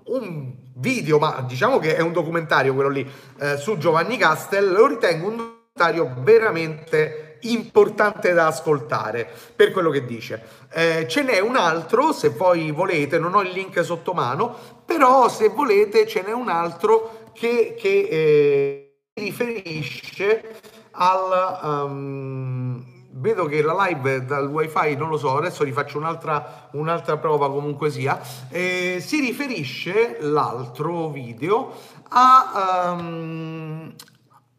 un 0.04 0.52
video, 0.76 1.18
ma 1.18 1.44
diciamo 1.46 1.78
che 1.78 1.94
è 1.94 2.00
un 2.00 2.12
documentario 2.12 2.72
quello 2.74 2.88
lì 2.88 3.08
eh, 3.38 3.58
su 3.58 3.76
Giovanni 3.76 4.16
Castel, 4.16 4.72
lo 4.72 4.86
ritengo 4.86 5.28
un 5.28 5.36
documentario 5.36 6.22
veramente 6.22 7.21
importante 7.42 8.32
da 8.32 8.46
ascoltare 8.46 9.28
per 9.54 9.72
quello 9.72 9.90
che 9.90 10.04
dice. 10.04 10.42
Eh, 10.72 11.06
ce 11.08 11.22
n'è 11.22 11.40
un 11.40 11.56
altro, 11.56 12.12
se 12.12 12.30
voi 12.30 12.70
volete, 12.70 13.18
non 13.18 13.34
ho 13.34 13.42
il 13.42 13.50
link 13.50 13.84
sotto 13.84 14.12
mano, 14.12 14.54
però 14.84 15.28
se 15.28 15.48
volete 15.48 16.06
ce 16.06 16.22
n'è 16.22 16.32
un 16.32 16.48
altro 16.48 17.30
che, 17.32 17.74
che 17.78 18.08
eh, 18.10 18.96
riferisce 19.14 20.60
al... 20.92 21.60
Um, 21.62 22.90
vedo 23.14 23.44
che 23.44 23.62
la 23.62 23.86
live 23.86 24.24
dal 24.24 24.48
wifi 24.48 24.96
non 24.96 25.10
lo 25.10 25.18
so 25.18 25.36
adesso 25.36 25.64
rifaccio 25.64 25.98
un'altra, 25.98 26.68
un'altra 26.72 27.18
prova 27.18 27.50
comunque 27.50 27.90
sia 27.90 28.20
eh, 28.48 28.98
si 29.00 29.20
riferisce 29.20 30.16
l'altro 30.20 31.10
video 31.10 31.72
a, 32.08 32.94
um, 32.98 33.94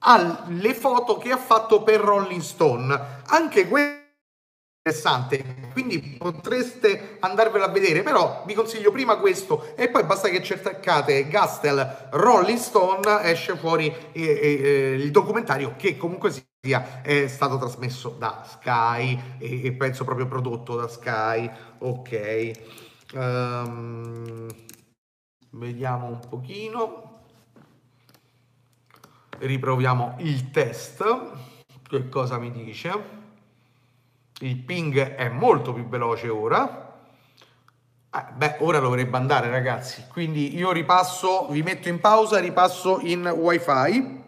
alle 0.04 0.74
foto 0.74 1.18
che 1.18 1.32
ha 1.32 1.38
fatto 1.38 1.84
per 1.84 2.00
Rolling 2.00 2.42
Stone 2.42 3.22
anche 3.28 3.68
questo 3.68 4.02
interessante 4.86 5.70
quindi 5.72 6.00
potreste 6.18 7.18
andarvelo 7.20 7.64
a 7.64 7.70
vedere 7.70 8.04
però 8.04 8.44
vi 8.46 8.54
consiglio 8.54 8.92
prima 8.92 9.18
questo 9.18 9.76
e 9.76 9.90
poi 9.90 10.04
basta 10.04 10.28
che 10.30 10.44
cercate 10.44 11.28
Gastel 11.28 12.10
Rolling 12.12 12.60
Stone 12.60 13.24
esce 13.24 13.56
fuori 13.56 13.94
eh, 14.12 14.22
eh, 14.22 14.94
il 14.94 15.12
documentario 15.12 15.76
che 15.78 15.96
comunque 15.96 16.32
si 16.32 16.44
sia 16.66 17.02
è 17.02 17.28
stato 17.28 17.58
trasmesso 17.58 18.16
da 18.18 18.42
Sky 18.46 19.38
e, 19.38 19.66
e 19.66 19.74
penso 19.74 20.06
proprio 20.06 20.28
prodotto 20.28 20.78
da 20.78 20.88
Sky. 20.88 21.52
Ok. 21.80 22.52
Um, 23.14 24.48
vediamo 25.52 26.08
un 26.08 26.20
pochino. 26.30 27.13
Riproviamo 29.44 30.16
il 30.20 30.52
test. 30.52 31.04
Che 31.86 32.08
cosa 32.08 32.38
mi 32.38 32.50
dice? 32.50 32.92
Il 34.40 34.56
ping 34.56 34.98
è 35.16 35.28
molto 35.28 35.74
più 35.74 35.86
veloce 35.86 36.30
ora. 36.30 36.98
Eh, 38.10 38.26
beh, 38.38 38.56
ora 38.60 38.80
dovrebbe 38.80 39.18
andare 39.18 39.50
ragazzi. 39.50 40.06
Quindi 40.08 40.56
io 40.56 40.72
ripasso, 40.72 41.50
vi 41.50 41.62
metto 41.62 41.90
in 41.90 42.00
pausa, 42.00 42.40
ripasso 42.40 43.02
in 43.02 43.28
wifi. 43.28 44.24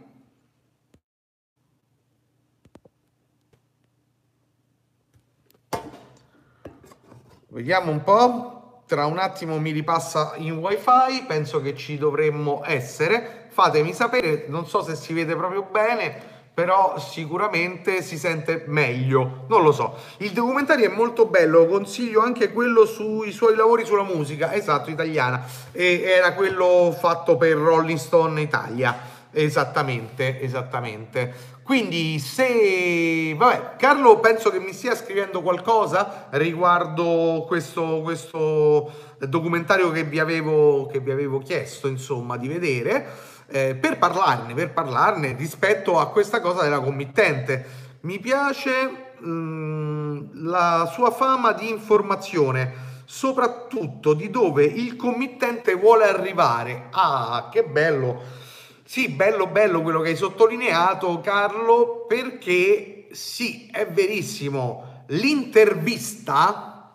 Vediamo 7.48 7.90
un 7.90 8.04
po', 8.04 8.84
tra 8.86 9.06
un 9.06 9.18
attimo 9.18 9.58
mi 9.60 9.72
ripassa 9.72 10.34
in 10.36 10.58
wifi, 10.58 11.24
penso 11.26 11.62
che 11.62 11.74
ci 11.74 11.98
dovremmo 11.98 12.64
essere. 12.66 13.45
Fatemi 13.56 13.94
sapere, 13.94 14.48
non 14.50 14.68
so 14.68 14.84
se 14.84 14.96
si 14.96 15.14
vede 15.14 15.34
proprio 15.34 15.66
bene, 15.72 16.14
però 16.54 17.00
sicuramente 17.00 18.02
si 18.02 18.18
sente 18.18 18.66
meglio, 18.68 19.46
non 19.48 19.64
lo 19.64 19.72
so. 19.72 19.96
Il 20.18 20.32
documentario 20.32 20.92
è 20.92 20.94
molto 20.94 21.28
bello, 21.28 21.66
consiglio 21.66 22.20
anche 22.20 22.52
quello 22.52 22.86
sui 22.86 23.32
suoi 23.32 23.56
lavori 23.56 23.86
sulla 23.86 24.04
musica, 24.04 24.54
esatto, 24.54 24.90
italiana, 24.90 25.46
e 25.72 26.02
era 26.06 26.34
quello 26.34 26.94
fatto 27.00 27.38
per 27.38 27.56
Rolling 27.56 27.98
Stone 27.98 28.42
Italia, 28.42 29.00
esattamente, 29.32 30.42
esattamente. 30.42 31.54
Quindi 31.64 32.20
se... 32.20 33.34
Vabbè, 33.38 33.78
Carlo 33.78 34.20
penso 34.20 34.52
che 34.52 34.60
mi 34.60 34.74
stia 34.74 34.96
scrivendo 34.96 35.42
qualcosa 35.42 36.28
riguardo 36.32 37.46
questo, 37.48 38.02
questo 38.04 38.92
documentario 39.20 39.92
che 39.92 40.04
vi, 40.04 40.20
avevo, 40.20 40.88
che 40.88 41.00
vi 41.00 41.12
avevo 41.12 41.40
chiesto, 41.40 41.88
insomma, 41.88 42.36
di 42.36 42.50
vedere, 42.50 43.34
eh, 43.48 43.76
per 43.76 43.98
parlarne, 43.98 44.54
per 44.54 44.72
parlarne 44.72 45.36
rispetto 45.38 46.00
a 46.00 46.10
questa 46.10 46.42
cosa 46.42 46.64
della 46.64 46.80
committente. 46.80 47.84
Mi 48.02 48.20
piace 48.20 49.14
mh, 49.20 49.30
mm, 49.30 50.46
la 50.48 50.90
sua 50.92 51.12
fama 51.12 51.54
di 51.54 51.70
informazione, 51.70 52.74
soprattutto 53.06 54.14
di 54.14 54.30
dove 54.30 54.64
il 54.64 54.96
committente 54.96 55.76
vuole 55.76 56.06
arrivare. 56.06 56.88
Ah, 56.92 57.50
che 57.52 57.64
bello! 57.64 58.44
Sì, 58.88 59.10
bello 59.10 59.48
bello 59.48 59.82
quello 59.82 60.00
che 60.02 60.10
hai 60.10 60.16
sottolineato 60.16 61.20
Carlo, 61.20 62.06
perché 62.08 63.08
sì, 63.12 63.68
è 63.72 63.88
verissimo, 63.88 65.04
l'intervista, 65.08 66.92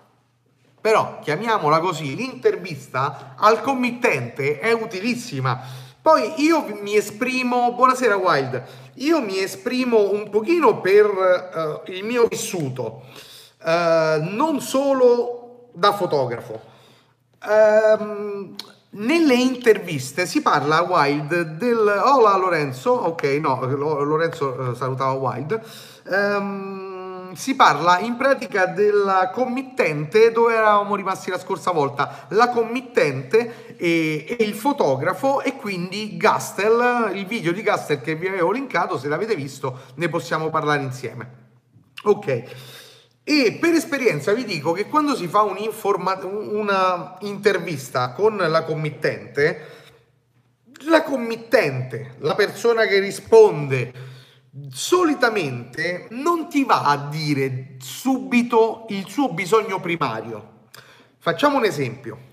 però 0.81 1.19
chiamiamola 1.21 1.81
così, 1.81 2.15
l'intervista 2.15 3.35
al 3.37 3.61
committente 3.61 4.61
è 4.61 4.71
utilissima. 4.71 5.89
Poi 6.03 6.33
io 6.39 6.65
mi 6.81 6.97
esprimo, 6.97 7.75
buonasera 7.75 8.17
Wild, 8.17 8.63
io 8.95 9.21
mi 9.21 9.39
esprimo 9.39 10.11
un 10.11 10.31
pochino 10.31 10.81
per 10.81 11.05
uh, 11.05 11.91
il 11.91 12.05
mio 12.05 12.27
vissuto, 12.27 13.03
uh, 13.63 14.23
non 14.35 14.63
solo 14.63 15.69
da 15.75 15.93
fotografo. 15.93 16.59
Um, 17.47 18.55
nelle 18.93 19.35
interviste 19.35 20.25
si 20.25 20.41
parla 20.41 20.79
a 20.79 20.83
Wild 20.85 21.43
del... 21.59 21.77
Hola 21.79 22.35
Lorenzo, 22.37 22.93
ok, 22.93 23.23
no, 23.39 23.61
Lorenzo 23.67 24.71
eh, 24.71 24.75
salutava 24.75 25.13
Wild. 25.13 25.61
Um, 26.07 26.90
si 27.35 27.55
parla 27.55 27.99
in 27.99 28.17
pratica 28.17 28.67
della 28.67 29.31
committente 29.33 30.33
dove 30.33 30.55
eravamo 30.55 30.97
rimasti 30.97 31.31
la 31.31 31.39
scorsa 31.39 31.71
volta, 31.71 32.27
la 32.31 32.49
committente 32.49 33.77
e, 33.77 34.37
e, 34.39 34.45
il 34.45 34.55
fotografo 34.55 35.41
e 35.41 35.57
quindi 35.57 36.17
Gastel, 36.17 37.11
il 37.15 37.27
video 37.27 37.53
di 37.53 37.63
Gastel 37.63 38.01
che 38.01 38.15
vi 38.15 38.27
avevo 38.27 38.51
linkato, 38.51 38.99
se 38.99 39.09
l'avete 39.09 39.35
visto 39.35 39.81
ne 39.95 40.09
possiamo 40.09 40.51
parlare 40.51 40.83
insieme. 40.83 41.49
Ok. 42.05 42.43
E 43.23 43.59
per 43.61 43.75
esperienza 43.75 44.33
vi 44.33 44.45
dico 44.45 44.73
che 44.73 44.87
quando 44.87 45.15
si 45.15 45.29
fa 45.29 45.43
una 45.43 47.17
intervista 47.21 48.13
con 48.13 48.37
la 48.37 48.65
committente, 48.65 49.79
la 50.89 51.03
committente, 51.03 52.15
la 52.19 52.35
persona 52.35 52.87
che 52.87 52.99
risponde, 52.99 54.10
solitamente 54.71 56.09
non 56.11 56.49
ti 56.49 56.65
va 56.65 56.85
a 56.85 56.97
dire 57.09 57.77
subito 57.79 58.87
il 58.89 59.07
suo 59.09 59.33
bisogno 59.33 59.81
primario. 59.81 60.69
Facciamo 61.19 61.57
un 61.57 61.65
esempio. 61.65 62.29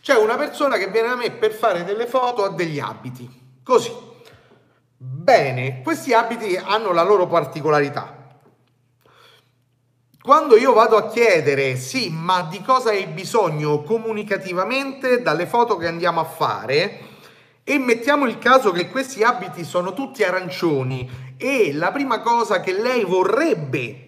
C'è 0.00 0.16
una 0.16 0.36
persona 0.36 0.76
che 0.76 0.88
viene 0.88 1.08
da 1.08 1.16
me 1.16 1.30
per 1.30 1.52
fare 1.52 1.84
delle 1.84 2.06
foto 2.06 2.44
a 2.44 2.50
degli 2.50 2.78
abiti. 2.78 3.28
Così. 3.62 3.92
Bene, 4.96 5.82
questi 5.82 6.12
abiti 6.12 6.56
hanno 6.56 6.92
la 6.92 7.02
loro 7.02 7.26
particolarità 7.26 8.22
quando 10.22 10.56
io 10.56 10.72
vado 10.72 10.96
a 10.96 11.08
chiedere, 11.08 11.74
sì, 11.74 12.08
ma 12.08 12.46
di 12.48 12.62
cosa 12.62 12.90
hai 12.90 13.06
bisogno 13.06 13.82
comunicativamente 13.82 15.20
dalle 15.20 15.46
foto 15.46 15.76
che 15.76 15.88
andiamo 15.88 16.20
a 16.20 16.24
fare, 16.24 17.00
e 17.64 17.78
mettiamo 17.78 18.26
il 18.26 18.38
caso 18.38 18.72
che 18.72 18.88
questi 18.88 19.22
abiti 19.22 19.64
sono 19.64 19.92
tutti 19.92 20.24
arancioni 20.24 21.08
e 21.36 21.72
la 21.72 21.92
prima 21.92 22.20
cosa 22.20 22.60
che 22.60 22.72
lei 22.72 23.04
vorrebbe 23.04 24.06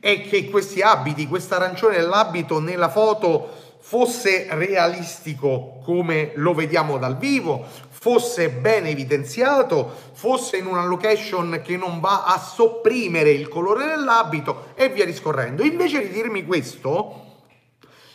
è 0.00 0.22
che 0.22 0.50
questi 0.50 0.80
abiti, 0.80 1.28
questo 1.28 1.54
arancione 1.54 1.96
dell'abito 1.96 2.58
nella 2.58 2.88
foto 2.88 3.60
fosse 3.78 4.46
realistico 4.50 5.80
come 5.84 6.32
lo 6.36 6.54
vediamo 6.54 6.98
dal 6.98 7.16
vivo, 7.16 7.64
fosse 7.88 8.50
ben 8.50 8.86
evidenziato, 8.86 9.92
fosse 10.12 10.56
in 10.56 10.66
una 10.66 10.84
location 10.84 11.60
che 11.64 11.76
non 11.76 12.00
va 12.00 12.24
a 12.24 12.38
sopprimere 12.38 13.30
il 13.30 13.48
colore 13.48 13.86
dell'abito 13.86 14.72
e 14.74 14.88
via 14.88 15.04
discorrendo. 15.04 15.62
Invece 15.62 16.00
di 16.00 16.12
dirmi 16.12 16.44
questo, 16.44 17.31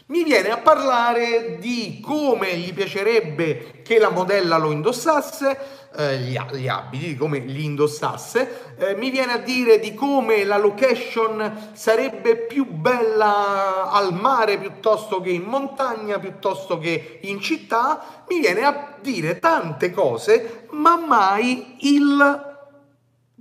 mi 0.07 0.23
viene 0.23 0.51
a 0.51 0.57
parlare 0.57 1.57
di 1.59 1.99
come 2.01 2.55
gli 2.55 2.73
piacerebbe 2.73 3.81
che 3.83 3.99
la 3.99 4.09
modella 4.09 4.57
lo 4.57 4.71
indossasse, 4.71 5.59
eh, 5.97 6.17
gli, 6.19 6.37
gli, 6.53 6.67
abiti, 6.69 7.07
di 7.07 7.17
come 7.17 7.39
li 7.39 7.65
indossasse, 7.65 8.75
eh, 8.77 8.95
mi 8.95 9.09
viene 9.09 9.33
a 9.33 9.37
dire 9.37 9.79
di 9.79 9.93
come 9.93 10.45
la 10.45 10.57
location 10.57 11.71
sarebbe 11.73 12.37
più 12.37 12.65
bella 12.67 13.91
al 13.91 14.13
mare 14.13 14.57
piuttosto 14.57 15.19
che 15.19 15.31
in 15.31 15.43
montagna, 15.43 16.19
piuttosto 16.19 16.77
che 16.79 17.19
in 17.23 17.41
città, 17.41 18.23
mi 18.29 18.39
viene 18.39 18.61
a 18.63 18.95
dire 19.01 19.39
tante 19.39 19.91
cose, 19.91 20.67
ma 20.71 20.95
mai 20.95 21.75
il 21.79 22.46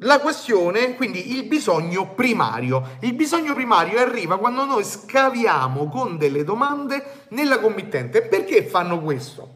la 0.00 0.20
questione, 0.20 0.94
quindi 0.94 1.36
il 1.36 1.44
bisogno 1.44 2.14
primario. 2.14 2.96
Il 3.00 3.14
bisogno 3.14 3.54
primario 3.54 3.98
arriva 3.98 4.38
quando 4.38 4.64
noi 4.64 4.84
scaviamo 4.84 5.88
con 5.88 6.18
delle 6.18 6.44
domande 6.44 7.26
nella 7.30 7.58
committente. 7.60 8.22
Perché 8.22 8.64
fanno 8.64 9.00
questo? 9.00 9.54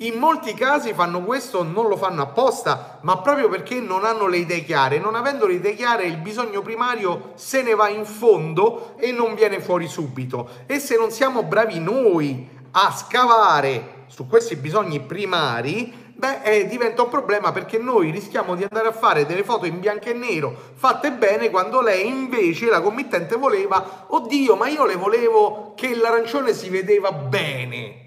In 0.00 0.18
molti 0.18 0.52
casi 0.52 0.92
fanno 0.92 1.22
questo, 1.22 1.62
non 1.62 1.88
lo 1.88 1.96
fanno 1.96 2.20
apposta, 2.20 2.98
ma 3.02 3.18
proprio 3.18 3.48
perché 3.48 3.80
non 3.80 4.04
hanno 4.04 4.26
le 4.26 4.38
idee 4.38 4.64
chiare. 4.64 4.98
Non 4.98 5.14
avendo 5.14 5.46
le 5.46 5.54
idee 5.54 5.74
chiare, 5.74 6.04
il 6.04 6.18
bisogno 6.18 6.60
primario 6.60 7.32
se 7.36 7.62
ne 7.62 7.74
va 7.74 7.88
in 7.88 8.04
fondo 8.04 8.96
e 8.98 9.12
non 9.12 9.34
viene 9.34 9.60
fuori 9.60 9.86
subito. 9.86 10.50
E 10.66 10.80
se 10.80 10.96
non 10.96 11.10
siamo 11.10 11.44
bravi 11.44 11.78
noi 11.78 12.46
a 12.72 12.90
scavare 12.90 14.04
su 14.08 14.26
questi 14.26 14.56
bisogni 14.56 15.00
primari, 15.00 16.05
beh, 16.16 16.42
eh, 16.42 16.66
diventa 16.66 17.02
un 17.02 17.08
problema 17.08 17.52
perché 17.52 17.78
noi 17.78 18.10
rischiamo 18.10 18.54
di 18.54 18.62
andare 18.64 18.88
a 18.88 18.92
fare 18.92 19.26
delle 19.26 19.44
foto 19.44 19.66
in 19.66 19.80
bianco 19.80 20.08
e 20.08 20.14
nero 20.14 20.54
fatte 20.74 21.12
bene 21.12 21.50
quando 21.50 21.80
lei 21.80 22.08
invece, 22.08 22.66
la 22.66 22.80
committente, 22.80 23.36
voleva, 23.36 24.06
oddio, 24.08 24.56
ma 24.56 24.68
io 24.68 24.84
le 24.84 24.96
volevo 24.96 25.74
che 25.76 25.94
l'arancione 25.94 26.52
si 26.52 26.68
vedeva 26.68 27.12
bene 27.12 28.04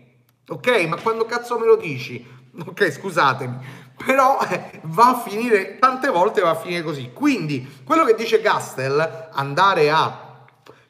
ok? 0.50 0.86
Ma 0.88 0.98
quando 0.98 1.26
cazzo 1.26 1.58
me 1.58 1.66
lo 1.66 1.76
dici? 1.76 2.38
Ok, 2.66 2.92
scusatemi, 2.92 3.58
però 4.06 4.40
eh, 4.50 4.82
va 4.84 5.10
a 5.10 5.20
finire, 5.20 5.78
tante 5.78 6.10
volte 6.10 6.42
va 6.42 6.52
a 6.52 6.56
finire 6.56 6.82
così. 6.82 7.12
Quindi, 7.14 7.82
quello 7.86 8.04
che 8.04 8.16
dice 8.16 8.42
Gastel, 8.42 9.30
andare 9.32 9.92
a 9.92 10.29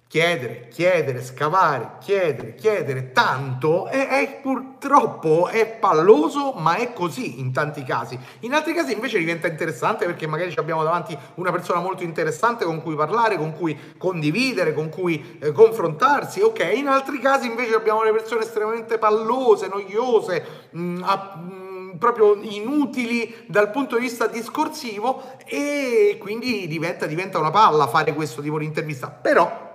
chiedere, 0.10 0.70
chiedere, 0.70 1.24
scavare, 1.24 1.98
chiedere, 2.00 2.56
chiedere 2.56 3.12
tanto, 3.12 3.86
è, 3.86 4.08
è, 4.08 4.40
purtroppo 4.42 5.48
è 5.50 5.68
palloso, 5.68 6.54
ma 6.54 6.78
è 6.78 6.94
così 6.94 7.40
in 7.40 7.54
tanti 7.54 7.84
casi. 7.84 8.18
In 8.40 8.56
altri 8.56 8.74
casi 8.74 8.94
invece 8.94 9.20
diventa 9.20 9.46
interessante 9.46 10.08
perché 10.08 10.26
magari 10.26 10.52
abbiamo 10.58 10.82
davanti 10.82 11.16
una 11.36 11.52
persona 11.52 11.80
molto 11.80 12.02
interessante 12.02 12.66
con 12.66 12.82
cui 12.82 12.96
parlare, 12.96 13.38
con 13.38 13.56
cui 13.56 13.78
condividere, 14.00 14.74
con 14.74 14.90
cui 14.90 15.38
eh, 15.40 15.52
confrontarsi, 15.52 16.42
ok? 16.42 16.72
In 16.74 16.88
altri 16.88 17.20
casi 17.20 17.46
invece 17.46 17.76
abbiamo 17.76 18.02
le 18.02 18.12
persone 18.12 18.42
estremamente 18.42 18.98
pallose, 18.98 19.68
noiose, 19.68 20.44
mh, 20.72 20.82
mm, 20.82 21.04
a, 21.04 21.36
mh, 21.36 21.52
mm, 21.54 21.98
proprio 22.00 22.34
inutili 22.42 23.46
dal 23.46 23.70
punto 23.70 23.96
di 23.96 24.02
vista 24.02 24.26
discorsivo 24.26 25.38
e 25.46 26.18
quindi 26.20 26.66
diventa, 26.66 27.06
diventa 27.06 27.38
una 27.38 27.52
palla 27.52 27.86
fare 27.86 28.16
questo 28.16 28.42
tipo 28.42 28.58
di 28.58 28.66
intervista, 28.66 29.10
però 29.10 29.68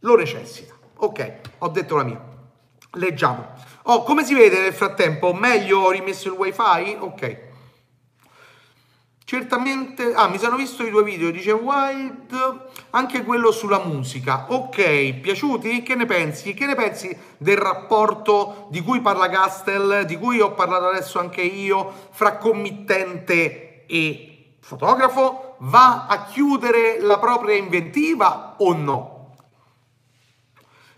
lo 0.00 0.16
necessita. 0.16 0.74
Ok, 0.96 1.40
ho 1.58 1.68
detto 1.68 1.96
la 1.96 2.04
mia. 2.04 2.20
Leggiamo. 2.92 3.54
Oh, 3.84 4.02
come 4.02 4.24
si 4.24 4.34
vede 4.34 4.60
nel 4.60 4.72
frattempo? 4.72 5.32
Meglio 5.32 5.80
ho 5.80 5.90
rimesso 5.90 6.28
il 6.28 6.34
wifi? 6.34 6.96
Ok. 6.98 7.46
Certamente, 9.24 10.14
ah, 10.14 10.26
mi 10.28 10.38
sono 10.38 10.56
visto 10.56 10.82
i 10.86 10.90
due 10.90 11.02
video, 11.02 11.30
dice 11.30 11.52
Wild, 11.52 12.34
anche 12.90 13.24
quello 13.24 13.52
sulla 13.52 13.84
musica. 13.84 14.46
Ok, 14.48 15.20
piaciuti? 15.20 15.82
Che 15.82 15.94
ne 15.94 16.06
pensi? 16.06 16.54
Che 16.54 16.64
ne 16.64 16.74
pensi 16.74 17.14
del 17.36 17.58
rapporto 17.58 18.68
di 18.70 18.80
cui 18.80 19.02
parla 19.02 19.28
Castel, 19.28 20.06
di 20.06 20.16
cui 20.16 20.40
ho 20.40 20.52
parlato 20.52 20.86
adesso 20.86 21.18
anche 21.18 21.42
io, 21.42 21.92
fra 22.10 22.38
committente 22.38 23.84
e 23.84 24.54
fotografo? 24.60 25.56
Va 25.58 26.06
a 26.08 26.24
chiudere 26.24 26.98
la 27.00 27.18
propria 27.18 27.54
inventiva 27.54 28.54
o 28.56 28.72
no? 28.72 29.17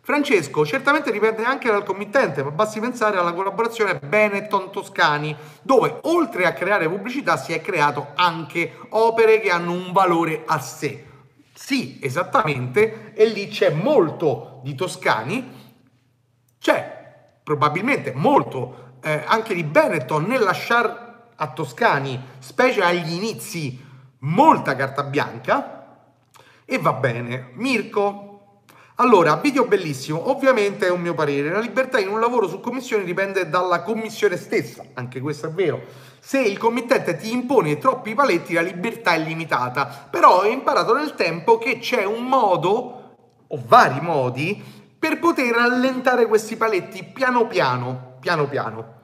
Francesco, 0.03 0.65
certamente 0.65 1.13
dipende 1.13 1.45
anche 1.45 1.71
dal 1.71 1.85
committente, 1.85 2.43
ma 2.43 2.51
basti 2.51 2.81
pensare 2.81 3.19
alla 3.19 3.33
collaborazione 3.33 3.99
Benetton-Toscani, 3.99 5.37
dove 5.63 5.99
oltre 6.03 6.47
a 6.47 6.53
creare 6.53 6.89
pubblicità 6.89 7.37
si 7.37 7.53
è 7.53 7.61
creato 7.61 8.09
anche 8.15 8.79
opere 8.91 9.41
che 9.41 9.51
hanno 9.51 9.73
un 9.73 9.93
valore 9.93 10.43
a 10.47 10.59
sé. 10.59 11.07
Sì, 11.53 11.99
esattamente, 12.01 13.13
e 13.13 13.27
lì 13.27 13.49
c'è 13.49 13.71
molto 13.71 14.61
di 14.65 14.75
Toscani, 14.75 15.59
c'è 16.59 16.99
probabilmente 17.43 18.13
molto 18.15 18.95
eh, 19.03 19.23
anche 19.27 19.55
di 19.55 19.65
Benetton 19.65 20.25
nel 20.25 20.41
lasciare 20.41 21.09
a 21.37 21.49
Toscani, 21.49 22.19
specie 22.39 22.83
agli 22.83 23.13
inizi, 23.13 23.85
molta 24.21 24.75
carta 24.77 25.03
bianca, 25.03 25.99
e 26.65 26.79
va 26.79 26.93
bene. 26.95 27.51
Mirko, 27.55 28.30
allora, 29.01 29.37
video 29.37 29.65
bellissimo, 29.65 30.29
ovviamente 30.29 30.87
è 30.87 30.91
un 30.91 31.01
mio 31.01 31.15
parere, 31.15 31.51
la 31.51 31.61
libertà 31.61 31.99
in 31.99 32.09
un 32.09 32.21
lavoro 32.21 32.47
su 32.47 32.61
commissione 32.61 33.03
dipende 33.03 33.49
dalla 33.49 33.81
commissione 33.81 34.37
stessa, 34.37 34.85
anche 34.93 35.21
questo 35.21 35.47
è 35.47 35.51
vero. 35.51 35.81
Se 36.19 36.39
il 36.39 36.59
committente 36.59 37.17
ti 37.17 37.33
impone 37.33 37.79
troppi 37.79 38.15
paletti 38.15 38.53
la 38.53 38.61
libertà 38.61 39.15
è 39.15 39.19
limitata, 39.19 39.87
però 40.11 40.41
ho 40.41 40.45
imparato 40.45 40.95
nel 40.95 41.15
tempo 41.15 41.57
che 41.57 41.79
c'è 41.79 42.05
un 42.05 42.27
modo, 42.27 43.17
o 43.47 43.63
vari 43.67 44.03
modi, 44.03 44.63
per 44.99 45.19
poter 45.19 45.57
allentare 45.57 46.27
questi 46.27 46.57
paletti 46.57 47.03
piano 47.03 47.47
piano, 47.47 48.17
piano 48.21 48.47
piano. 48.49 48.99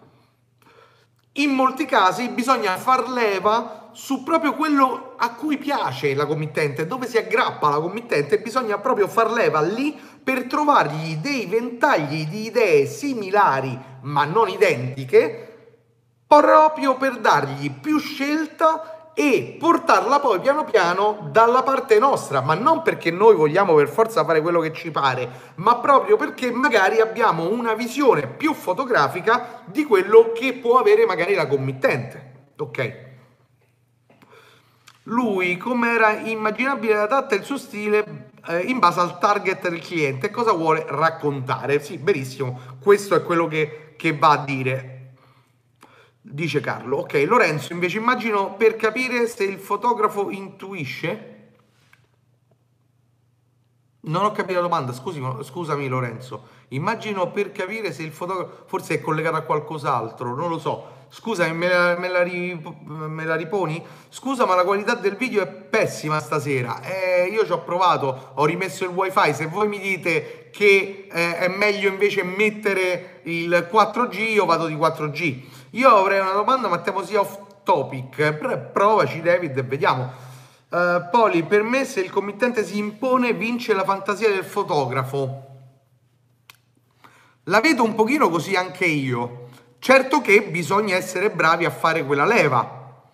In 1.39 1.53
molti 1.53 1.87
casi 1.87 2.29
bisogna 2.29 2.77
far 2.77 3.09
leva 3.09 3.86
su 3.97 4.23
proprio 4.23 4.53
quello 4.53 5.15
a 5.17 5.33
cui 5.33 5.57
piace 5.57 6.15
la 6.15 6.27
committente, 6.27 6.87
dove 6.87 7.07
si 7.07 7.17
aggrappa 7.17 7.71
la 7.71 7.81
committente, 7.81 8.39
bisogna 8.41 8.77
proprio 8.77 9.09
far 9.09 9.31
leva 9.33 9.63
lì 9.63 9.99
per 10.23 10.45
trovargli 10.45 11.17
dei 11.17 11.47
ventagli 11.47 12.27
di 12.27 12.45
idee 12.45 12.85
similari 12.85 13.77
ma 14.03 14.27
non 14.27 14.51
identiche, 14.51 15.79
proprio 16.27 16.97
per 16.97 17.21
dargli 17.21 17.71
più 17.71 17.99
scelta 17.99 19.13
e 19.15 19.57
portarla 19.59 20.21
poi 20.21 20.41
piano 20.41 20.65
piano 20.65 21.29
dalla 21.33 21.63
parte 21.63 21.99
nostra, 21.99 22.43
ma 22.43 22.53
non 22.53 22.83
perché 22.83 23.11
noi 23.11 23.35
vogliamo 23.35 23.75
per 23.77 23.89
forza 23.89 24.27
fare 24.27 24.43
quello 24.43 24.61
che 24.61 24.75
ci 24.75 24.91
pare, 24.91 25.55
ma 25.55 25.77
proprio 25.77 26.19
perché 26.19 26.51
magari 26.51 27.01
abbiamo 27.01 27.49
una 27.49 27.73
visione 27.73 28.27
più 28.27 28.53
fotografica 28.53 29.63
di 29.65 29.85
quello 29.85 30.33
che 30.33 30.53
può 30.53 30.79
avere 30.79 31.07
magari 31.07 31.35
la 31.35 31.47
committente. 31.47 32.35
Ok? 32.59 33.06
Lui 35.09 35.57
come 35.57 35.93
era 35.93 36.19
immaginabile 36.19 36.97
adatta 36.97 37.35
il 37.35 37.45
suo 37.45 37.59
stile 37.59 38.31
eh, 38.47 38.61
in 38.61 38.79
base 38.79 39.01
al 39.01 39.19
target 39.19 39.69
del 39.69 39.81
cliente, 39.81 40.31
cosa 40.31 40.53
vuole 40.53 40.85
raccontare. 40.89 41.81
Sì, 41.81 41.99
benissimo, 41.99 42.61
questo 42.81 43.15
è 43.15 43.23
quello 43.23 43.47
che, 43.47 43.95
che 43.97 44.17
va 44.17 44.31
a 44.31 44.45
dire. 44.45 44.93
Dice 46.21 46.61
Carlo. 46.61 46.99
Ok, 46.99 47.25
Lorenzo, 47.27 47.73
invece 47.73 47.99
immagino 47.99 48.55
per 48.55 48.75
capire 48.77 49.27
se 49.29 49.45
il 49.45 49.59
fotografo 49.59 50.31
intuisce. 50.31 51.33
Non 54.07 54.25
ho 54.25 54.33
capito 54.33 54.55
la 54.55 54.67
domanda, 54.67 54.93
scusi, 54.93 55.21
scusami 55.43 55.89
Lorenzo. 55.89 56.55
Immagino 56.69 57.31
per 57.31 57.53
capire 57.53 57.93
se 57.93 58.03
il 58.03 58.13
fotografo 58.13 58.65
forse 58.67 58.95
è 58.95 59.01
collegato 59.01 59.37
a 59.37 59.43
qualcos'altro, 59.43 60.35
non 60.35 60.49
lo 60.49 60.59
so. 60.59 60.95
Scusa, 61.09 61.51
me 61.53 61.69
la, 61.69 61.97
me, 61.97 62.09
la 62.09 62.25
me 62.25 63.25
la, 63.25 63.37
riponi? 63.37 63.83
Scusa, 64.09 64.45
ma 64.45 64.55
la 64.55 64.65
qualità 64.65 64.95
del 64.95 65.17
video 65.17 65.43
è 65.43 65.47
pessima 65.47 66.21
stasera. 66.21 66.81
Eh, 66.83 67.29
io 67.29 67.45
ci 67.45 67.53
ho 67.53 67.63
provato, 67.63 68.33
ho 68.35 68.45
rimesso 68.45 68.85
il 68.85 68.91
wifi. 68.91 69.33
Se 69.33 69.47
voi 69.47 69.69
mi 69.69 69.79
dite 69.79 70.51
che 70.53 71.09
eh, 71.11 71.39
è 71.39 71.49
meglio 71.49 71.89
invece 71.89 72.23
mettere 72.23 73.21
il 73.25 73.69
4G, 73.71 74.19
io 74.33 74.45
vado 74.45 74.67
di 74.67 74.75
4G. 74.75 75.43
Io 75.71 75.89
avrei 75.89 76.21
una 76.21 76.33
domanda, 76.33 76.69
ma 76.69 76.79
temo 76.79 77.05
sia 77.05 77.21
off 77.21 77.39
topic. 77.63 78.33
Provaci, 78.73 79.21
David, 79.21 79.59
e 79.59 79.63
vediamo. 79.63 80.25
Uh, 80.69 81.09
Poli, 81.11 81.45
per 81.45 81.63
me 81.63 81.85
se 81.85 82.01
il 82.01 82.11
committente 82.11 82.65
si 82.65 82.77
impone 82.77 83.33
vince 83.33 83.73
la 83.73 83.85
fantasia 83.85 84.29
del 84.29 84.45
fotografo. 84.45 85.45
La 87.45 87.61
vedo 87.61 87.85
un 87.85 87.95
pochino 87.95 88.29
così 88.29 88.57
anche 88.57 88.85
io. 88.85 89.46
Certo 89.87 90.21
che 90.21 90.43
bisogna 90.43 90.97
essere 90.97 91.31
bravi 91.31 91.65
a 91.65 91.71
fare 91.71 92.05
quella 92.05 92.25
leva. 92.25 93.05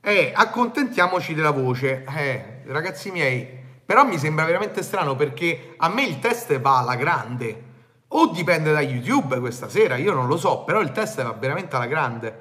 Eh, 0.00 0.32
accontentiamoci 0.32 1.34
della 1.34 1.50
voce. 1.50 2.04
Eh, 2.16 2.62
ragazzi 2.66 3.10
miei, 3.10 3.44
però 3.84 4.04
mi 4.04 4.18
sembra 4.18 4.44
veramente 4.44 4.84
strano 4.84 5.16
perché 5.16 5.74
a 5.78 5.88
me 5.88 6.04
il 6.04 6.20
test 6.20 6.60
va 6.60 6.78
alla 6.78 6.94
grande. 6.94 7.62
O 8.06 8.28
dipende 8.28 8.70
da 8.70 8.80
YouTube 8.80 9.40
questa 9.40 9.68
sera, 9.68 9.96
io 9.96 10.12
non 10.12 10.28
lo 10.28 10.36
so, 10.36 10.62
però 10.62 10.80
il 10.80 10.92
test 10.92 11.20
va 11.24 11.32
veramente 11.32 11.74
alla 11.74 11.86
grande. 11.86 12.38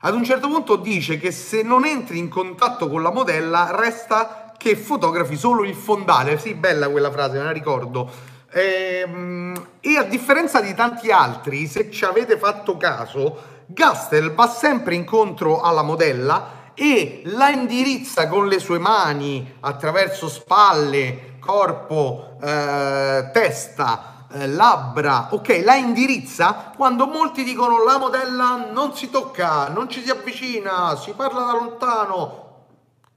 Ad 0.00 0.12
un 0.12 0.22
certo 0.22 0.48
punto 0.48 0.76
dice 0.76 1.16
che 1.16 1.30
se 1.30 1.62
non 1.62 1.86
entri 1.86 2.18
in 2.18 2.28
contatto 2.28 2.90
con 2.90 3.00
la 3.00 3.10
modella 3.10 3.74
resta 3.74 4.52
che 4.58 4.76
fotografi 4.76 5.38
solo 5.38 5.64
il 5.64 5.74
fondale. 5.74 6.38
Sì, 6.38 6.52
bella 6.52 6.90
quella 6.90 7.10
frase, 7.10 7.38
me 7.38 7.44
la 7.44 7.52
ricordo. 7.52 8.31
Ehm, 8.54 9.68
e 9.80 9.96
a 9.96 10.02
differenza 10.02 10.60
di 10.60 10.74
tanti 10.74 11.10
altri, 11.10 11.66
se 11.66 11.90
ci 11.90 12.04
avete 12.04 12.36
fatto 12.36 12.76
caso, 12.76 13.50
Gastel 13.66 14.34
va 14.34 14.46
sempre 14.46 14.94
incontro 14.94 15.62
alla 15.62 15.82
modella 15.82 16.70
e 16.74 17.22
la 17.26 17.48
indirizza 17.48 18.28
con 18.28 18.46
le 18.48 18.58
sue 18.58 18.78
mani 18.78 19.56
attraverso 19.60 20.28
spalle, 20.28 21.36
corpo, 21.40 22.36
eh, 22.42 23.30
testa, 23.32 24.26
eh, 24.32 24.46
labbra, 24.48 25.28
ok, 25.30 25.62
la 25.64 25.74
indirizza 25.74 26.72
quando 26.76 27.06
molti 27.06 27.44
dicono 27.44 27.82
la 27.84 27.98
modella 27.98 28.68
non 28.70 28.94
si 28.94 29.08
tocca, 29.08 29.68
non 29.68 29.88
ci 29.88 30.02
si 30.02 30.10
avvicina, 30.10 30.94
si 30.96 31.12
parla 31.12 31.44
da 31.44 31.52
lontano, 31.52 32.51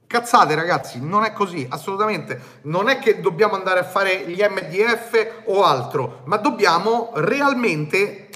Cazzate 0.06 0.54
ragazzi, 0.54 1.00
non 1.00 1.24
è 1.24 1.32
così, 1.32 1.66
assolutamente. 1.68 2.40
Non 2.62 2.88
è 2.88 2.98
che 2.98 3.20
dobbiamo 3.20 3.54
andare 3.54 3.80
a 3.80 3.84
fare 3.84 4.24
gli 4.26 4.40
MDF 4.40 5.42
o 5.46 5.64
altro, 5.64 6.20
ma 6.24 6.36
dobbiamo 6.36 7.10
realmente 7.14 8.28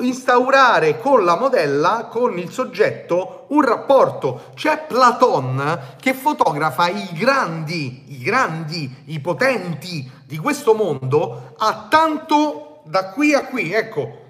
instaurare 0.00 0.98
con 0.98 1.24
la 1.24 1.36
modella, 1.36 2.08
con 2.10 2.36
il 2.38 2.50
soggetto, 2.50 3.46
un 3.48 3.62
rapporto. 3.62 4.50
C'è 4.54 4.84
Platon 4.86 5.96
che 6.00 6.14
fotografa 6.14 6.88
i 6.88 7.10
grandi, 7.12 8.12
i 8.14 8.18
grandi, 8.18 9.02
i 9.06 9.20
potenti 9.20 10.10
di 10.26 10.36
questo 10.36 10.74
mondo 10.74 11.54
a 11.58 11.86
tanto 11.88 12.82
da 12.84 13.10
qui 13.10 13.34
a 13.34 13.46
qui, 13.46 13.72
ecco, 13.72 14.22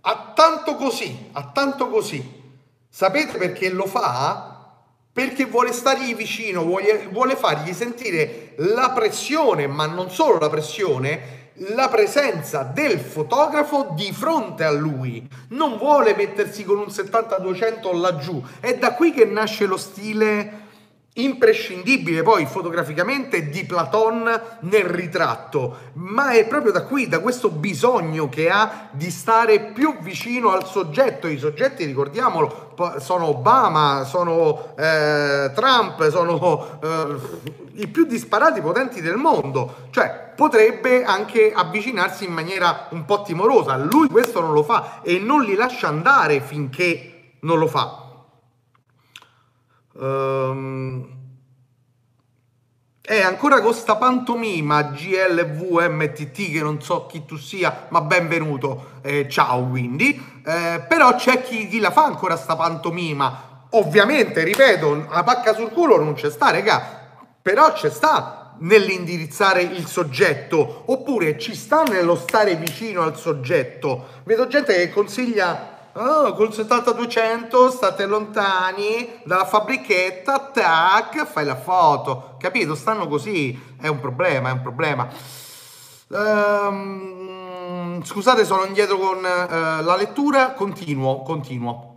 a 0.00 0.32
tanto 0.34 0.76
così, 0.76 1.28
a 1.32 1.50
tanto 1.52 1.88
così. 1.88 2.35
Sapete 2.88 3.38
perché 3.38 3.70
lo 3.70 3.86
fa? 3.86 4.54
Perché 5.12 5.46
vuole 5.46 5.72
stargli 5.72 6.14
vicino, 6.14 6.62
vuole, 6.62 7.08
vuole 7.10 7.36
fargli 7.36 7.72
sentire 7.72 8.54
la 8.56 8.90
pressione, 8.90 9.66
ma 9.66 9.86
non 9.86 10.10
solo 10.10 10.38
la 10.38 10.50
pressione, 10.50 11.44
la 11.70 11.88
presenza 11.88 12.62
del 12.62 12.98
fotografo 12.98 13.92
di 13.94 14.12
fronte 14.12 14.64
a 14.64 14.70
lui. 14.70 15.26
Non 15.50 15.78
vuole 15.78 16.14
mettersi 16.14 16.64
con 16.64 16.78
un 16.78 16.88
70-200 16.88 17.98
laggiù. 17.98 18.42
È 18.60 18.76
da 18.76 18.92
qui 18.92 19.12
che 19.12 19.24
nasce 19.24 19.64
lo 19.64 19.78
stile 19.78 20.64
imprescindibile 21.18 22.22
poi 22.22 22.46
fotograficamente 22.46 23.48
di 23.48 23.64
Platon 23.64 24.40
nel 24.60 24.84
ritratto, 24.84 25.76
ma 25.94 26.30
è 26.30 26.46
proprio 26.46 26.72
da 26.72 26.82
qui, 26.82 27.08
da 27.08 27.20
questo 27.20 27.50
bisogno 27.50 28.28
che 28.28 28.50
ha 28.50 28.88
di 28.90 29.10
stare 29.10 29.60
più 29.72 29.98
vicino 30.00 30.50
al 30.50 30.66
soggetto. 30.66 31.26
I 31.26 31.38
soggetti, 31.38 31.84
ricordiamolo, 31.84 32.74
sono 32.98 33.28
Obama, 33.28 34.04
sono 34.04 34.74
eh, 34.76 35.50
Trump, 35.54 36.08
sono 36.10 36.78
eh, 36.82 37.16
i 37.76 37.88
più 37.88 38.04
disparati 38.04 38.60
potenti 38.60 39.00
del 39.00 39.16
mondo, 39.16 39.88
cioè 39.90 40.32
potrebbe 40.36 41.04
anche 41.04 41.52
avvicinarsi 41.54 42.24
in 42.24 42.32
maniera 42.32 42.88
un 42.90 43.04
po' 43.04 43.22
timorosa. 43.22 43.76
Lui 43.76 44.08
questo 44.08 44.40
non 44.40 44.52
lo 44.52 44.62
fa 44.62 45.00
e 45.02 45.18
non 45.18 45.42
li 45.42 45.54
lascia 45.54 45.88
andare 45.88 46.40
finché 46.40 47.34
non 47.40 47.58
lo 47.58 47.66
fa. 47.66 48.05
Um, 49.98 51.16
è 53.00 53.22
ancora 53.22 53.60
con 53.60 53.72
sta 53.72 53.94
pantomima 53.94 54.82
GLVMTT 54.82 56.50
che 56.50 56.60
non 56.60 56.82
so 56.82 57.06
chi 57.06 57.24
tu 57.24 57.36
sia, 57.36 57.86
ma 57.90 58.00
benvenuto, 58.00 58.98
eh, 59.02 59.28
ciao 59.28 59.64
quindi. 59.68 60.20
Eh, 60.44 60.84
però 60.88 61.14
c'è 61.14 61.40
chi, 61.42 61.68
chi, 61.68 61.78
la 61.78 61.92
fa 61.92 62.04
ancora 62.04 62.36
sta 62.36 62.56
pantomima. 62.56 63.68
Ovviamente, 63.70 64.42
ripeto, 64.42 65.06
la 65.08 65.22
pacca 65.22 65.54
sul 65.54 65.70
culo 65.70 66.02
non 66.02 66.14
c'è 66.14 66.30
sta, 66.30 66.50
raga, 66.50 67.08
però 67.40 67.72
c'è 67.72 67.90
sta 67.90 68.56
nell'indirizzare 68.58 69.62
il 69.62 69.86
soggetto, 69.86 70.82
oppure 70.86 71.38
ci 71.38 71.54
sta 71.54 71.84
nello 71.84 72.16
stare 72.16 72.56
vicino 72.56 73.02
al 73.02 73.16
soggetto. 73.16 74.06
Vedo 74.24 74.48
gente 74.48 74.74
che 74.74 74.90
consiglia 74.90 75.75
Oh, 75.98 76.34
col 76.34 76.52
7200 76.52 77.70
state 77.70 78.04
lontani 78.04 79.20
dalla 79.24 79.46
fabbrichetta, 79.46 80.50
tac, 80.52 81.24
fai 81.24 81.46
la 81.46 81.56
foto. 81.56 82.36
Capito? 82.38 82.74
Stanno 82.74 83.08
così. 83.08 83.58
È 83.80 83.88
un 83.88 83.98
problema, 83.98 84.50
è 84.50 84.52
un 84.52 84.60
problema. 84.60 85.08
Um, 86.08 88.04
scusate, 88.04 88.44
sono 88.44 88.66
indietro 88.66 88.98
con 88.98 89.16
uh, 89.16 89.82
la 89.82 89.96
lettura. 89.96 90.52
Continuo, 90.52 91.22
continuo. 91.22 91.94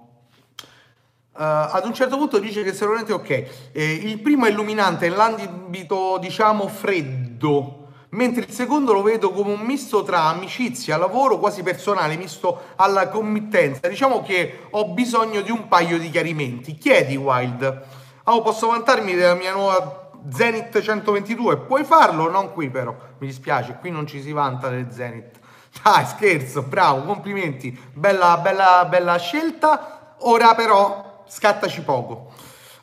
Uh, 1.33 1.41
ad 1.41 1.83
un 1.83 1.93
certo 1.93 2.15
punto 2.15 2.39
dice 2.39 2.63
che 2.63 2.71
sicuramente 2.71 3.11
ok. 3.11 3.29
Eh, 3.73 3.93
il 4.01 4.17
primo 4.21 4.45
è 4.45 4.49
illuminante 4.49 5.09
nell'ambito, 5.09 6.17
diciamo, 6.21 6.69
freddo 6.69 7.78
mentre 8.09 8.43
il 8.43 8.51
secondo 8.51 8.93
lo 8.93 9.01
vedo 9.01 9.31
come 9.31 9.53
un 9.53 9.61
misto 9.61 10.03
tra 10.03 10.23
amicizia, 10.23 10.97
lavoro 10.97 11.37
quasi 11.37 11.63
personale, 11.63 12.15
misto 12.15 12.73
alla 12.75 13.09
committenza. 13.09 13.87
Diciamo 13.87 14.21
che 14.21 14.67
ho 14.71 14.87
bisogno 14.89 15.41
di 15.41 15.51
un 15.51 15.67
paio 15.67 15.97
di 15.97 16.09
chiarimenti. 16.09 16.77
Chiedi 16.77 17.15
Wild. 17.15 17.83
Oh, 18.23 18.41
posso 18.41 18.67
vantarmi 18.67 19.13
della 19.13 19.35
mia 19.35 19.53
nuova 19.53 20.11
Zenith 20.31 20.79
122? 20.79 21.57
Puoi 21.59 21.83
farlo? 21.83 22.29
Non 22.29 22.51
qui 22.53 22.69
però, 22.69 22.95
mi 23.19 23.27
dispiace, 23.27 23.77
qui 23.79 23.91
non 23.91 24.05
ci 24.05 24.21
si 24.21 24.31
vanta 24.31 24.69
del 24.69 24.91
Zenith. 24.91 25.37
Dai, 25.83 26.05
scherzo, 26.05 26.63
bravo, 26.63 27.03
complimenti. 27.03 27.77
Bella, 27.93 28.37
bella, 28.37 28.85
bella 28.85 29.17
scelta. 29.17 30.15
Ora 30.21 30.55
però 30.55 31.23
scattaci 31.27 31.81
poco. 31.81 32.31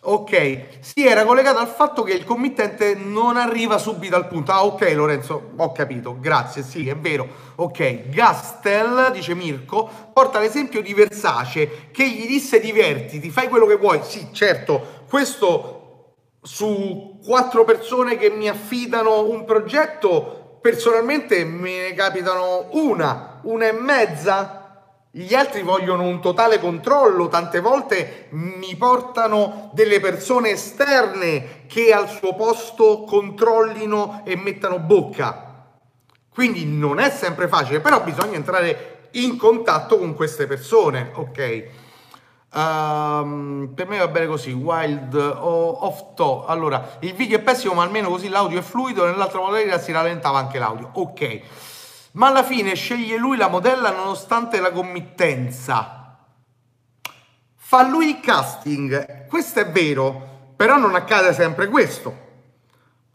Ok, 0.09 0.79
sì, 0.79 1.05
era 1.05 1.25
collegato 1.25 1.59
al 1.59 1.67
fatto 1.67 2.05
che 2.05 2.13
il 2.13 2.25
committente 2.25 2.95
non 2.95 3.37
arriva 3.37 3.77
subito 3.77 4.15
al 4.15 4.29
punto. 4.29 4.53
Ah, 4.53 4.65
ok, 4.65 4.93
Lorenzo, 4.95 5.51
ho 5.57 5.73
capito, 5.73 6.17
grazie, 6.21 6.63
sì, 6.63 6.89
è 6.89 6.97
vero. 6.97 7.27
Ok, 7.57 8.11
Gastel, 8.11 9.11
dice 9.13 9.35
Mirko, 9.35 9.91
porta 10.13 10.39
l'esempio 10.39 10.81
di 10.81 10.95
Versace 10.95 11.89
che 11.91 12.09
gli 12.09 12.25
disse 12.29 12.61
divertiti, 12.61 13.31
fai 13.31 13.49
quello 13.49 13.67
che 13.67 13.75
vuoi. 13.75 13.99
Sì, 14.05 14.29
certo, 14.31 15.05
questo 15.09 16.15
su 16.41 17.19
quattro 17.25 17.65
persone 17.65 18.17
che 18.17 18.31
mi 18.31 18.49
affidano 18.49 19.29
un 19.29 19.45
progetto, 19.45 20.59
personalmente 20.61 21.45
me 21.45 21.81
ne 21.81 21.95
capitano 21.95 22.69
una, 22.71 23.41
una 23.43 23.67
e 23.67 23.73
mezza 23.73 24.56
gli 25.19 25.35
altri 25.35 25.63
vogliono 25.63 26.03
un 26.03 26.21
totale 26.21 26.61
controllo, 26.61 27.29
tante 27.29 27.61
volte 27.61 28.27
mi 28.33 28.77
portano 28.77 29.71
delle 29.73 29.99
persone 29.99 30.51
esterne 30.51 31.65
che 31.67 31.91
al 31.91 32.11
suo 32.11 32.35
posto 32.35 33.05
controllino 33.05 34.21
e 34.27 34.37
mettano 34.37 34.79
bocca. 34.79 35.69
Quindi 36.29 36.67
non 36.67 36.99
è 36.99 37.09
sempre 37.09 37.49
facile, 37.49 37.81
però 37.81 38.03
bisogna 38.03 38.35
entrare 38.35 39.09
in 39.13 39.39
contatto 39.39 39.97
con 39.97 40.15
queste 40.15 40.47
persone, 40.47 41.11
ok? 41.15 41.65
Um, 42.53 43.73
per 43.75 43.89
me 43.89 43.97
va 43.97 44.09
bene 44.09 44.27
così, 44.27 44.53
wild 44.53 45.15
o 45.15 45.87
off 45.87 46.13
to. 46.15 46.45
Allora, 46.45 46.99
il 47.01 47.15
video 47.15 47.39
è 47.39 47.41
pessimo, 47.41 47.73
ma 47.73 47.85
almeno 47.85 48.11
così 48.11 48.29
l'audio 48.29 48.59
è 48.59 48.63
fluido, 48.63 49.07
nell'altra 49.07 49.41
modalità 49.41 49.79
si 49.79 49.93
rallentava 49.93 50.37
anche 50.37 50.59
l'audio. 50.59 50.91
Ok 50.93 51.41
ma 52.17 52.29
alla 52.29 52.43
fine 52.43 52.75
sceglie 52.75 53.17
lui 53.17 53.37
la 53.37 53.49
modella 53.49 53.91
nonostante 53.91 54.61
la 54.61 54.73
committenza. 54.73 56.19
Fa 57.55 57.87
lui 57.87 58.09
il 58.09 58.21
casting, 58.21 59.27
questo 59.27 59.61
è 59.61 59.71
vero, 59.71 60.53
però 60.57 60.77
non 60.77 60.95
accade 60.95 61.33
sempre 61.35 61.69
questo. 61.69 62.25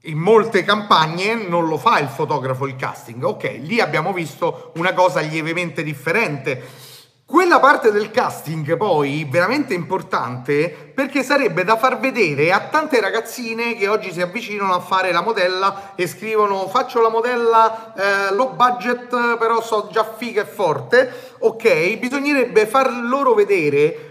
In 0.06 0.18
molte 0.18 0.64
campagne 0.64 1.36
non 1.36 1.68
lo 1.68 1.78
fa 1.78 2.00
il 2.00 2.10
fotografo 2.10 2.68
il 2.68 2.76
casting, 2.76 3.24
ok, 3.24 3.60
lì 3.62 3.80
abbiamo 3.80 4.14
visto 4.14 4.72
una 4.76 4.94
cosa 4.94 5.20
lievemente 5.20 5.84
differente 5.84 6.90
quella 7.32 7.62
parte 7.62 7.94
del 7.94 8.12
casting 8.12 8.76
poi 8.76 9.26
veramente 9.28 9.74
importante 9.74 10.92
perché 10.94 11.24
sarebbe 11.24 11.64
da 11.64 11.78
far 11.78 11.98
vedere 11.98 12.52
a 12.52 12.60
tante 12.60 13.00
ragazzine 13.00 13.76
che 13.78 13.88
oggi 13.88 14.12
si 14.12 14.20
avvicinano 14.20 14.74
a 14.74 14.82
fare 14.82 15.14
la 15.14 15.22
modella 15.22 15.94
e 15.96 16.08
scrivono 16.08 16.68
faccio 16.68 17.00
la 17.00 17.08
modella 17.08 17.94
eh, 17.96 18.34
low 18.34 18.54
budget 18.54 19.38
però 19.38 19.62
so 19.62 19.88
già 19.90 20.04
figa 20.04 20.42
e 20.42 20.46
forte, 20.46 21.36
ok? 21.40 22.00
Bisognerebbe 22.00 22.68
far 22.68 22.92
loro 22.92 23.34
vedere 23.34 24.10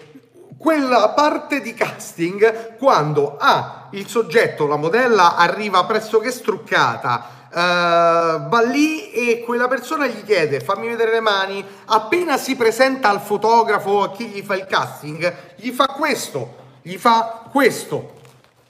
quella 0.56 1.10
parte 1.10 1.60
di 1.60 1.74
casting 1.74 2.76
quando 2.78 3.36
A, 3.38 3.88
il 3.90 4.06
soggetto, 4.06 4.66
la 4.66 4.76
modella 4.76 5.36
arriva 5.36 5.84
pressoché 5.84 6.30
struccata, 6.30 7.39
Uh, 7.50 8.46
va 8.48 8.62
lì 8.64 9.10
e 9.10 9.40
quella 9.40 9.66
persona 9.66 10.06
gli 10.06 10.22
chiede 10.22 10.60
fammi 10.60 10.86
vedere 10.86 11.10
le 11.10 11.20
mani. 11.20 11.64
Appena 11.86 12.36
si 12.38 12.54
presenta 12.54 13.08
al 13.08 13.20
fotografo 13.20 14.02
a 14.02 14.12
chi 14.12 14.26
gli 14.26 14.40
fa 14.40 14.54
il 14.54 14.66
casting 14.66 15.34
gli 15.56 15.70
fa 15.70 15.86
questo 15.86 16.54
gli 16.82 16.96
fa 16.96 17.48
questo. 17.50 18.18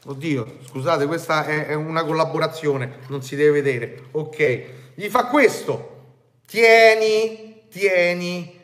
Oddio 0.07 0.47
scusate 0.66 1.05
questa 1.05 1.45
è, 1.45 1.66
è 1.66 1.75
una 1.75 2.05
collaborazione 2.05 3.01
non 3.09 3.23
si 3.23 3.37
deve 3.37 3.61
vedere. 3.61 4.05
Ok 4.12 4.64
gli 4.95 5.09
fa 5.11 5.27
questo. 5.27 5.99
Tieni 6.47 7.64
tieni. 7.71 8.59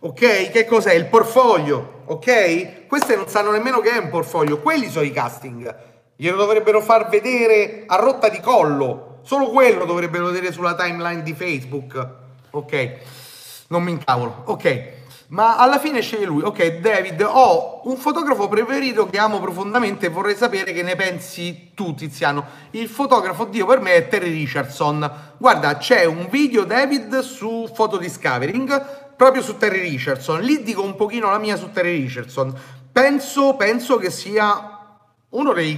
Ok 0.00 0.50
che 0.50 0.64
cos'è? 0.64 0.94
Il 0.94 1.06
portfolio. 1.06 2.02
Ok? 2.06 2.86
Queste 2.86 3.16
non 3.16 3.28
sanno 3.28 3.50
nemmeno 3.50 3.80
che 3.80 3.90
è 3.90 3.98
un 3.98 4.08
portfolio. 4.08 4.60
Quelli 4.60 4.88
sono 4.88 5.04
i 5.04 5.10
casting. 5.10 5.76
Glielo 6.16 6.36
dovrebbero 6.36 6.80
far 6.80 7.08
vedere 7.08 7.84
a 7.86 7.96
rotta 7.96 8.28
di 8.28 8.40
collo 8.40 9.07
Solo 9.28 9.50
quello 9.50 9.84
dovrebbero 9.84 10.24
vedere 10.28 10.50
sulla 10.52 10.74
timeline 10.74 11.22
di 11.22 11.34
Facebook. 11.34 12.08
Ok, 12.48 12.92
non 13.66 13.82
mi 13.82 13.90
incavolo. 13.90 14.44
Ok, 14.46 14.92
ma 15.26 15.58
alla 15.58 15.78
fine 15.78 16.00
sceglie 16.00 16.24
lui. 16.24 16.42
Ok, 16.42 16.78
David, 16.78 17.20
ho 17.20 17.82
un 17.84 17.98
fotografo 17.98 18.48
preferito 18.48 19.06
che 19.06 19.18
amo 19.18 19.38
profondamente 19.38 20.06
e 20.06 20.08
vorrei 20.08 20.34
sapere 20.34 20.72
che 20.72 20.82
ne 20.82 20.96
pensi 20.96 21.72
tu, 21.74 21.92
Tiziano. 21.92 22.42
Il 22.70 22.88
fotografo 22.88 23.44
Dio 23.44 23.66
per 23.66 23.80
me 23.80 23.96
è 23.96 24.08
Terry 24.08 24.30
Richardson. 24.30 25.34
Guarda, 25.36 25.76
c'è 25.76 26.06
un 26.06 26.28
video, 26.30 26.64
David, 26.64 27.18
su 27.18 27.70
Photo 27.74 27.98
Discovering, 27.98 29.14
proprio 29.14 29.42
su 29.42 29.58
Terry 29.58 29.80
Richardson. 29.80 30.40
Lì 30.40 30.62
dico 30.62 30.82
un 30.82 30.96
pochino 30.96 31.30
la 31.30 31.38
mia 31.38 31.56
su 31.56 31.70
Terry 31.70 32.00
Richardson. 32.00 32.58
Penso, 32.90 33.56
penso 33.56 33.98
che 33.98 34.08
sia 34.08 34.96
uno 35.28 35.52
dei 35.52 35.76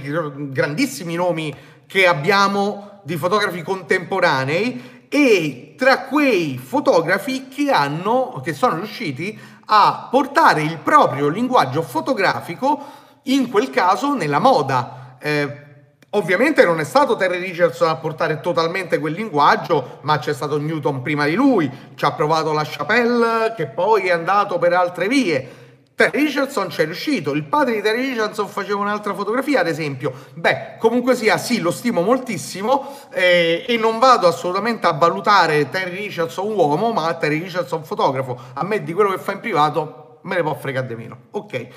grandissimi 0.53 1.15
nomi 1.15 1.53
che 1.85 2.07
abbiamo 2.07 2.90
di 3.03 3.17
fotografi 3.17 3.61
contemporanei 3.61 5.05
e 5.09 5.75
tra 5.77 6.05
quei 6.05 6.57
fotografi 6.57 7.47
che 7.49 7.69
hanno, 7.69 8.39
che 8.43 8.53
sono 8.53 8.75
riusciti 8.75 9.37
a 9.65 10.07
portare 10.09 10.61
il 10.61 10.77
proprio 10.77 11.27
linguaggio 11.27 11.81
fotografico, 11.81 12.79
in 13.23 13.49
quel 13.49 13.69
caso 13.69 14.13
nella 14.13 14.39
moda. 14.39 15.17
Eh, 15.19 15.65
ovviamente 16.11 16.63
non 16.65 16.79
è 16.79 16.83
stato 16.83 17.15
Terry 17.15 17.39
Richardson 17.39 17.89
a 17.89 17.95
portare 17.95 18.39
totalmente 18.39 18.99
quel 18.99 19.13
linguaggio, 19.13 19.99
ma 20.01 20.17
c'è 20.17 20.33
stato 20.33 20.57
Newton 20.57 21.01
prima 21.01 21.25
di 21.25 21.35
lui, 21.35 21.69
ci 21.95 22.05
ha 22.05 22.11
provato 22.13 22.53
la 22.53 22.65
Chapelle 22.65 23.53
che 23.55 23.67
poi 23.67 24.07
è 24.07 24.11
andato 24.11 24.57
per 24.57 24.73
altre 24.73 25.07
vie. 25.07 25.59
Terry 26.01 26.25
Richardson 26.25 26.71
ci 26.71 26.81
è 26.81 26.85
riuscito, 26.85 27.31
il 27.31 27.43
padre 27.43 27.75
di 27.75 27.81
Terry 27.83 28.09
Richardson 28.09 28.47
faceva 28.47 28.79
un'altra 28.79 29.13
fotografia 29.13 29.59
ad 29.59 29.67
esempio, 29.67 30.11
beh 30.33 30.77
comunque 30.79 31.13
sia 31.13 31.37
sì 31.37 31.59
lo 31.59 31.69
stimo 31.69 32.01
moltissimo 32.01 33.07
eh, 33.13 33.63
e 33.67 33.77
non 33.77 33.99
vado 33.99 34.25
assolutamente 34.25 34.87
a 34.87 34.93
valutare 34.93 35.69
Terry 35.69 35.95
Richardson 35.97 36.51
uomo 36.51 36.91
ma 36.91 37.13
Terry 37.13 37.37
Richardson 37.37 37.83
fotografo, 37.83 38.35
a 38.53 38.63
me 38.63 38.81
di 38.81 38.93
quello 38.93 39.11
che 39.11 39.19
fa 39.19 39.33
in 39.33 39.41
privato 39.41 40.17
me 40.23 40.37
ne 40.37 40.41
può 40.41 40.55
fregare 40.55 40.87
di 40.87 40.95
meno, 40.95 41.17
ok. 41.31 41.67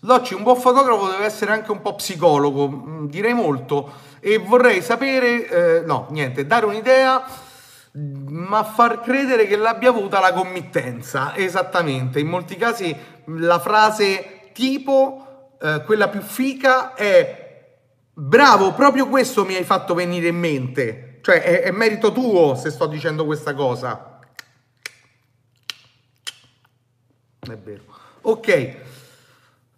Locci, 0.00 0.34
un 0.34 0.42
buon 0.42 0.56
fotografo 0.56 1.08
deve 1.08 1.26
essere 1.26 1.52
anche 1.52 1.70
un 1.70 1.80
po' 1.80 1.94
psicologo, 1.94 2.68
mm, 2.68 3.06
direi 3.06 3.34
molto, 3.34 3.88
e 4.18 4.38
vorrei 4.38 4.82
sapere, 4.82 5.48
eh, 5.48 5.80
no, 5.82 6.06
niente, 6.10 6.44
dare 6.44 6.66
un'idea, 6.66 7.22
ma 7.92 8.62
far 8.62 9.00
credere 9.00 9.46
che 9.46 9.56
l'abbia 9.56 9.88
avuta 9.88 10.20
la 10.20 10.32
committenza, 10.32 11.34
esattamente. 11.34 12.20
In 12.20 12.28
molti 12.28 12.56
casi 12.56 12.96
la 13.24 13.58
frase 13.58 14.50
tipo, 14.52 15.56
eh, 15.60 15.82
quella 15.84 16.08
più 16.08 16.20
fica, 16.20 16.94
è 16.94 17.78
bravo, 18.12 18.72
proprio 18.72 19.08
questo 19.08 19.44
mi 19.44 19.54
hai 19.56 19.64
fatto 19.64 19.94
venire 19.94 20.28
in 20.28 20.38
mente. 20.38 21.18
Cioè, 21.22 21.42
è, 21.42 21.62
è 21.62 21.70
merito 21.70 22.12
tuo 22.12 22.54
se 22.54 22.70
sto 22.70 22.86
dicendo 22.86 23.24
questa 23.24 23.54
cosa. 23.54 24.20
È 27.40 27.56
vero. 27.56 27.84
Ok. 28.22 28.76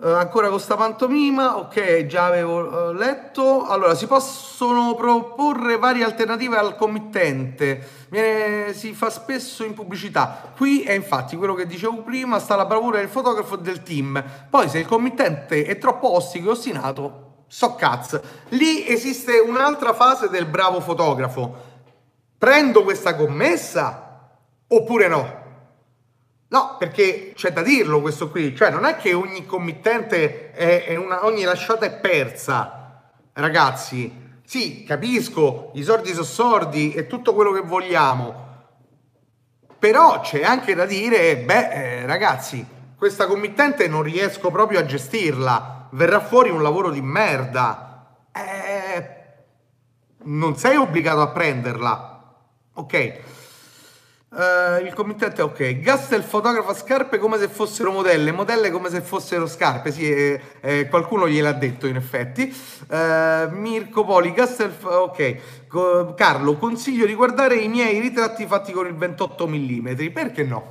Uh, 0.02 0.16
ancora 0.16 0.48
con 0.48 0.58
sta 0.58 0.74
pantomima, 0.74 1.58
ok, 1.58 2.06
già 2.06 2.24
avevo 2.24 2.88
uh, 2.88 2.92
letto. 2.92 3.66
Allora, 3.66 3.94
si 3.94 4.08
possono 4.08 4.96
proporre 4.96 5.78
varie 5.78 6.02
alternative 6.02 6.56
al 6.56 6.74
committente, 6.74 8.06
Viene, 8.08 8.72
si 8.72 8.94
fa 8.94 9.10
spesso 9.10 9.62
in 9.62 9.74
pubblicità. 9.74 10.50
Qui 10.56 10.82
è 10.82 10.90
infatti 10.90 11.36
quello 11.36 11.54
che 11.54 11.68
dicevo 11.68 12.02
prima, 12.02 12.40
sta 12.40 12.56
la 12.56 12.64
bravura 12.64 12.98
del 12.98 13.06
fotografo 13.06 13.54
e 13.54 13.62
del 13.62 13.84
team. 13.84 14.24
Poi 14.50 14.68
se 14.68 14.80
il 14.80 14.86
committente 14.86 15.64
è 15.64 15.78
troppo 15.78 16.12
ostico 16.16 16.48
e 16.48 16.50
ostinato, 16.50 17.44
so 17.46 17.76
cazzo. 17.76 18.20
Lì 18.48 18.84
esiste 18.84 19.38
un'altra 19.38 19.92
fase 19.92 20.28
del 20.28 20.46
bravo 20.46 20.80
fotografo. 20.80 21.54
Prendo 22.36 22.82
questa 22.82 23.14
commessa 23.14 24.32
oppure 24.66 25.06
no? 25.06 25.41
No, 26.52 26.76
perché 26.78 27.32
c'è 27.34 27.50
da 27.50 27.62
dirlo 27.62 28.02
questo 28.02 28.28
qui, 28.28 28.54
cioè 28.54 28.70
non 28.70 28.84
è 28.84 28.96
che 28.96 29.14
ogni 29.14 29.46
committente, 29.46 30.52
è, 30.52 30.94
una, 30.96 31.24
ogni 31.24 31.44
lasciata 31.44 31.86
è 31.86 31.98
persa, 31.98 33.10
ragazzi. 33.32 34.20
Sì, 34.44 34.84
capisco, 34.84 35.70
i 35.74 35.82
sordi 35.82 36.10
sono 36.10 36.24
sordi 36.24 36.92
e 36.92 37.06
tutto 37.06 37.32
quello 37.32 37.52
che 37.52 37.62
vogliamo, 37.62 38.50
però 39.78 40.20
c'è 40.20 40.42
anche 40.42 40.74
da 40.74 40.84
dire, 40.84 41.38
beh, 41.38 41.70
eh, 41.70 42.06
ragazzi, 42.06 42.62
questa 42.98 43.26
committente 43.26 43.88
non 43.88 44.02
riesco 44.02 44.50
proprio 44.50 44.80
a 44.80 44.84
gestirla, 44.84 45.88
verrà 45.92 46.20
fuori 46.20 46.50
un 46.50 46.62
lavoro 46.62 46.90
di 46.90 47.00
merda. 47.00 48.18
Eh, 48.30 49.20
non 50.24 50.58
sei 50.58 50.76
obbligato 50.76 51.22
a 51.22 51.28
prenderla, 51.28 52.34
ok? 52.74 53.20
Uh, 54.34 54.82
il 54.82 54.94
committente 54.94 55.42
è 55.42 55.44
ok. 55.44 55.80
Gastel 55.80 56.22
fotografa 56.22 56.72
scarpe 56.72 57.18
come 57.18 57.36
se 57.36 57.48
fossero 57.48 57.92
modelle, 57.92 58.32
modelle 58.32 58.70
come 58.70 58.88
se 58.88 59.02
fossero 59.02 59.46
scarpe. 59.46 59.92
Sì, 59.92 60.10
eh, 60.10 60.40
eh, 60.62 60.88
qualcuno 60.88 61.28
gliel'ha 61.28 61.52
detto 61.52 61.86
in 61.86 61.96
effetti. 61.96 62.54
Uh, 62.88 63.50
Mirko 63.50 64.04
Poli, 64.04 64.32
Gastel, 64.32 64.72
ok. 64.80 65.66
Co- 65.68 66.14
Carlo, 66.14 66.56
consiglio 66.56 67.04
di 67.04 67.14
guardare 67.14 67.56
i 67.56 67.68
miei 67.68 68.00
ritratti 68.00 68.46
fatti 68.46 68.72
con 68.72 68.86
il 68.86 68.94
28 68.94 69.46
mm. 69.46 69.88
Perché 70.14 70.44
no? 70.44 70.70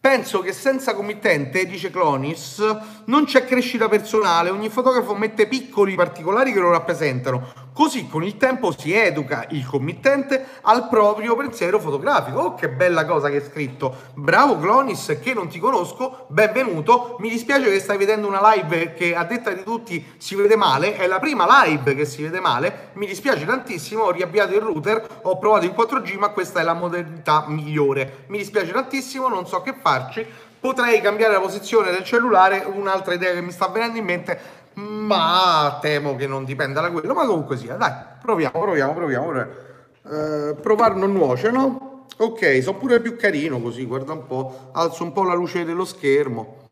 Penso 0.00 0.40
che 0.40 0.52
senza 0.52 0.94
committente, 0.94 1.66
dice 1.66 1.90
Clonis, 1.90 2.64
non 3.04 3.26
c'è 3.26 3.44
crescita 3.44 3.86
personale, 3.86 4.48
ogni 4.48 4.70
fotografo 4.70 5.14
mette 5.14 5.46
piccoli 5.46 5.94
particolari 5.94 6.54
che 6.54 6.58
lo 6.58 6.70
rappresentano. 6.70 7.69
Così 7.80 8.08
con 8.08 8.22
il 8.22 8.36
tempo 8.36 8.76
si 8.76 8.92
educa 8.92 9.46
il 9.52 9.64
committente 9.64 10.44
al 10.64 10.86
proprio 10.90 11.34
pensiero 11.34 11.80
fotografico. 11.80 12.38
Oh, 12.38 12.54
che 12.54 12.68
bella 12.68 13.06
cosa 13.06 13.30
che 13.30 13.36
hai 13.36 13.42
scritto! 13.42 13.96
Bravo 14.12 14.58
Clonis, 14.58 15.16
che 15.22 15.32
non 15.32 15.48
ti 15.48 15.58
conosco, 15.58 16.26
benvenuto. 16.28 17.16
Mi 17.20 17.30
dispiace 17.30 17.70
che 17.70 17.80
stai 17.80 17.96
vedendo 17.96 18.28
una 18.28 18.42
live 18.52 18.92
che 18.92 19.16
a 19.16 19.24
detta 19.24 19.50
di 19.52 19.62
tutti 19.62 20.12
si 20.18 20.34
vede 20.34 20.56
male, 20.56 20.94
è 20.94 21.06
la 21.06 21.20
prima 21.20 21.64
live 21.64 21.94
che 21.94 22.04
si 22.04 22.20
vede 22.20 22.38
male. 22.38 22.90
Mi 22.96 23.06
dispiace 23.06 23.46
tantissimo, 23.46 24.02
ho 24.02 24.10
riavviato 24.10 24.54
il 24.54 24.60
router, 24.60 25.20
ho 25.22 25.38
provato 25.38 25.64
il 25.64 25.72
4G, 25.74 26.18
ma 26.18 26.28
questa 26.28 26.60
è 26.60 26.62
la 26.62 26.74
modalità 26.74 27.46
migliore. 27.48 28.24
Mi 28.26 28.36
dispiace 28.36 28.72
tantissimo, 28.72 29.26
non 29.26 29.46
so 29.46 29.62
che 29.62 29.74
farci, 29.80 30.26
potrei 30.60 31.00
cambiare 31.00 31.32
la 31.32 31.40
posizione 31.40 31.90
del 31.90 32.04
cellulare, 32.04 32.62
un'altra 32.70 33.14
idea 33.14 33.32
che 33.32 33.40
mi 33.40 33.50
sta 33.50 33.68
venendo 33.68 33.96
in 33.96 34.04
mente, 34.04 34.38
ma 34.74 35.78
temo 35.80 36.16
che 36.16 36.26
non 36.26 36.44
dipenda 36.44 36.80
da 36.80 36.90
quello, 36.90 37.14
ma 37.14 37.26
comunque 37.26 37.56
sia, 37.56 37.74
dai, 37.74 37.92
proviamo, 38.20 38.60
proviamo, 38.60 38.94
proviamo. 38.94 39.40
Eh, 39.40 40.54
provare 40.60 40.94
non 40.94 41.12
nuoce, 41.12 41.50
no? 41.50 42.06
Ok, 42.18 42.62
sono 42.62 42.78
pure 42.78 43.00
più 43.00 43.16
carino 43.16 43.60
così, 43.60 43.84
guarda 43.84 44.12
un 44.12 44.26
po', 44.26 44.70
alzo 44.72 45.04
un 45.04 45.12
po' 45.12 45.24
la 45.24 45.34
luce 45.34 45.64
dello 45.64 45.84
schermo. 45.84 46.68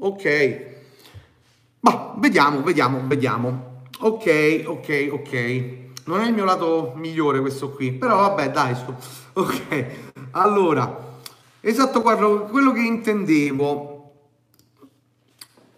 Ok, 0.00 0.60
ma 1.80 2.14
vediamo, 2.16 2.62
vediamo, 2.62 3.00
vediamo. 3.04 3.80
Ok, 4.00 4.64
ok, 4.66 5.08
ok. 5.12 5.80
Non 6.04 6.20
è 6.20 6.26
il 6.26 6.34
mio 6.34 6.44
lato 6.44 6.92
migliore 6.96 7.40
questo 7.40 7.70
qui, 7.70 7.92
però 7.92 8.16
vabbè, 8.16 8.50
dai, 8.50 8.74
su. 8.74 8.92
Ok, 9.34 9.86
allora, 10.32 11.10
Esatto, 11.64 12.02
quello 12.02 12.72
che 12.72 12.80
intendevo. 12.80 13.91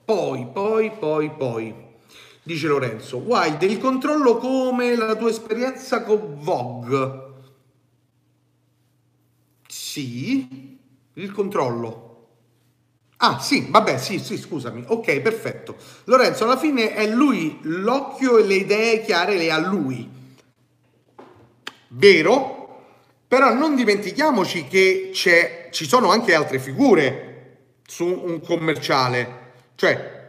Poi, 0.05 0.47
poi, 0.53 0.91
poi, 0.91 1.31
poi, 1.31 1.75
dice 2.43 2.67
Lorenzo, 2.67 3.17
Wild, 3.19 3.63
il 3.63 3.79
controllo 3.79 4.37
come 4.37 4.95
la 4.97 5.15
tua 5.17 5.31
esperienza 5.31 6.03
con 6.03 6.37
Vogue? 6.41 7.23
Sì, 9.67 10.79
il 11.15 11.33
controllo. 11.33 12.03
Ah, 13.17 13.39
sì, 13.39 13.67
vabbè, 13.71 13.97
sì, 13.97 14.19
sì, 14.19 14.37
scusami. 14.37 14.85
Ok, 14.89 15.21
perfetto. 15.21 15.77
Lorenzo, 16.05 16.45
alla 16.45 16.59
fine 16.59 16.93
è 16.93 17.07
lui, 17.07 17.59
l'occhio 17.63 18.37
e 18.37 18.45
le 18.45 18.57
idee 18.57 19.03
chiare 19.03 19.39
le 19.39 19.51
ha 19.51 19.59
lui. 19.59 20.07
Vero? 21.89 22.83
Però 23.27 23.55
non 23.55 23.75
dimentichiamoci 23.75 24.67
che 24.67 25.11
ci 25.15 25.87
sono 25.87 26.11
anche 26.11 26.35
altre 26.35 26.59
figure 26.59 27.79
su 27.87 28.05
un 28.05 28.41
commerciale, 28.41 29.44
cioè 29.75 30.23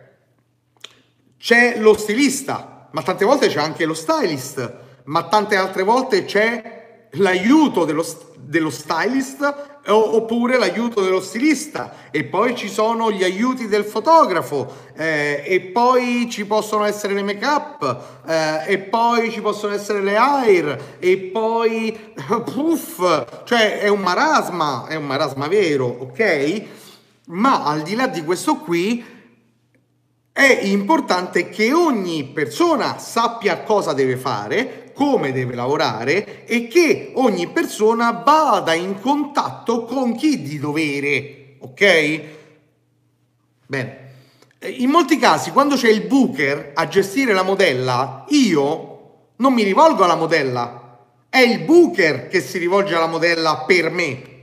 c'è 1.38 1.77
lo 1.77 1.95
stilista, 1.95 2.89
ma 2.91 3.03
tante 3.03 3.25
volte 3.25 3.47
c'è 3.47 3.60
anche 3.60 3.86
lo 3.86 3.93
stylist, 3.93 4.77
ma 5.03 5.27
tante 5.27 5.55
altre 5.55 5.84
volte 5.84 6.25
c'è 6.25 7.08
l'aiuto 7.12 7.86
dello, 7.86 8.03
dello 8.38 8.69
stylist 8.69 9.73
oppure 9.88 10.58
l'aiuto 10.58 11.03
dello 11.03 11.21
stilista. 11.21 12.10
E 12.10 12.23
poi 12.23 12.55
ci 12.55 12.69
sono 12.69 13.12
gli 13.12 13.23
aiuti 13.23 13.67
del 13.67 13.84
fotografo 13.84 14.73
eh, 14.95 15.43
e 15.45 15.60
poi 15.62 16.27
ci 16.31 16.45
possono 16.45 16.86
essere 16.86 17.13
le 17.13 17.23
make 17.23 17.45
up 17.45 18.23
eh, 18.25 18.63
e 18.65 18.79
poi 18.79 19.31
ci 19.31 19.41
possono 19.41 19.73
essere 19.73 20.01
le 20.01 20.15
air 20.15 20.95
e 20.97 21.17
poi 21.17 22.13
puff 22.51 23.43
cioè 23.43 23.81
è 23.81 23.88
un 23.88 23.99
marasma 23.99 24.88
è 24.88 24.95
un 24.95 25.05
marasma 25.05 25.47
vero 25.47 25.86
ok? 25.86 26.63
Ma 27.27 27.65
al 27.65 27.81
di 27.81 27.95
là 27.95 28.08
di 28.08 28.23
questo 28.23 28.55
qui 28.55 29.13
è 30.45 30.63
importante 30.63 31.49
che 31.49 31.73
ogni 31.73 32.25
persona 32.25 32.99
sappia 32.99 33.63
cosa 33.63 33.93
deve 33.93 34.15
fare, 34.15 34.91
come 34.93 35.31
deve 35.31 35.55
lavorare 35.55 36.45
e 36.45 36.67
che 36.67 37.12
ogni 37.15 37.47
persona 37.47 38.12
vada 38.12 38.73
in 38.73 38.99
contatto 39.01 39.86
con 39.86 40.15
chi 40.15 40.43
di 40.43 40.60
dovere, 40.60 41.55
ok? 41.60 42.21
Bene. 43.65 44.03
In 44.77 44.89
molti 44.89 45.17
casi, 45.17 45.51
quando 45.51 45.75
c'è 45.75 45.89
il 45.89 46.01
booker 46.01 46.71
a 46.75 46.88
gestire 46.88 47.34
la 47.34 47.43
modella, 47.43 48.25
io 48.29 48.93
non 49.38 49.53
mi 49.53 49.63
rivolgo 49.63 50.03
alla 50.03 50.15
modella, 50.15 50.99
è 51.29 51.39
il 51.39 51.60
booker 51.60 52.27
che 52.27 52.39
si 52.39 52.58
rivolge 52.60 52.95
alla 52.95 53.08
modella 53.08 53.63
per 53.65 53.89
me. 53.89 54.35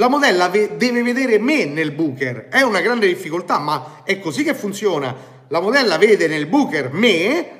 La 0.00 0.08
modella 0.08 0.48
ve- 0.48 0.78
deve 0.78 1.02
vedere 1.02 1.38
me 1.38 1.66
nel 1.66 1.92
booker, 1.92 2.48
è 2.48 2.62
una 2.62 2.80
grande 2.80 3.06
difficoltà, 3.06 3.58
ma 3.58 4.00
è 4.02 4.18
così 4.18 4.42
che 4.42 4.54
funziona. 4.54 5.14
La 5.48 5.60
modella 5.60 5.98
vede 5.98 6.26
nel 6.26 6.46
booker 6.46 6.90
me, 6.90 7.50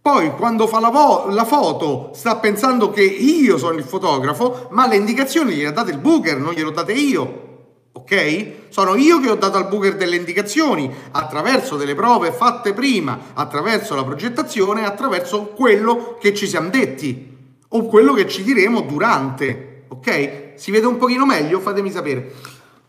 poi 0.00 0.30
quando 0.36 0.68
fa 0.68 0.78
la, 0.78 0.90
vo- 0.90 1.26
la 1.30 1.44
foto 1.44 2.12
sta 2.14 2.36
pensando 2.36 2.90
che 2.90 3.02
io 3.02 3.58
sono 3.58 3.76
il 3.76 3.82
fotografo, 3.82 4.68
ma 4.70 4.86
le 4.86 4.94
indicazioni 4.94 5.54
gliele 5.54 5.70
ha 5.70 5.72
date 5.72 5.90
il 5.90 5.98
booker, 5.98 6.38
non 6.38 6.52
gliele 6.52 6.68
ho 6.68 6.70
date 6.70 6.92
io. 6.92 7.42
Ok? 7.90 8.68
Sono 8.68 8.94
io 8.94 9.18
che 9.18 9.30
ho 9.30 9.34
dato 9.34 9.56
al 9.56 9.66
booker 9.66 9.96
delle 9.96 10.14
indicazioni 10.14 10.88
attraverso 11.10 11.76
delle 11.76 11.96
prove 11.96 12.30
fatte 12.30 12.72
prima, 12.72 13.18
attraverso 13.34 13.96
la 13.96 14.04
progettazione, 14.04 14.84
attraverso 14.84 15.46
quello 15.46 16.16
che 16.20 16.32
ci 16.32 16.46
siamo 16.46 16.68
detti 16.68 17.36
o 17.66 17.86
quello 17.86 18.12
che 18.12 18.28
ci 18.28 18.44
diremo 18.44 18.82
durante. 18.82 19.86
Ok? 19.88 20.43
Si 20.56 20.70
vede 20.70 20.86
un 20.86 20.96
pochino 20.96 21.26
meglio? 21.26 21.60
Fatemi 21.60 21.90
sapere. 21.90 22.32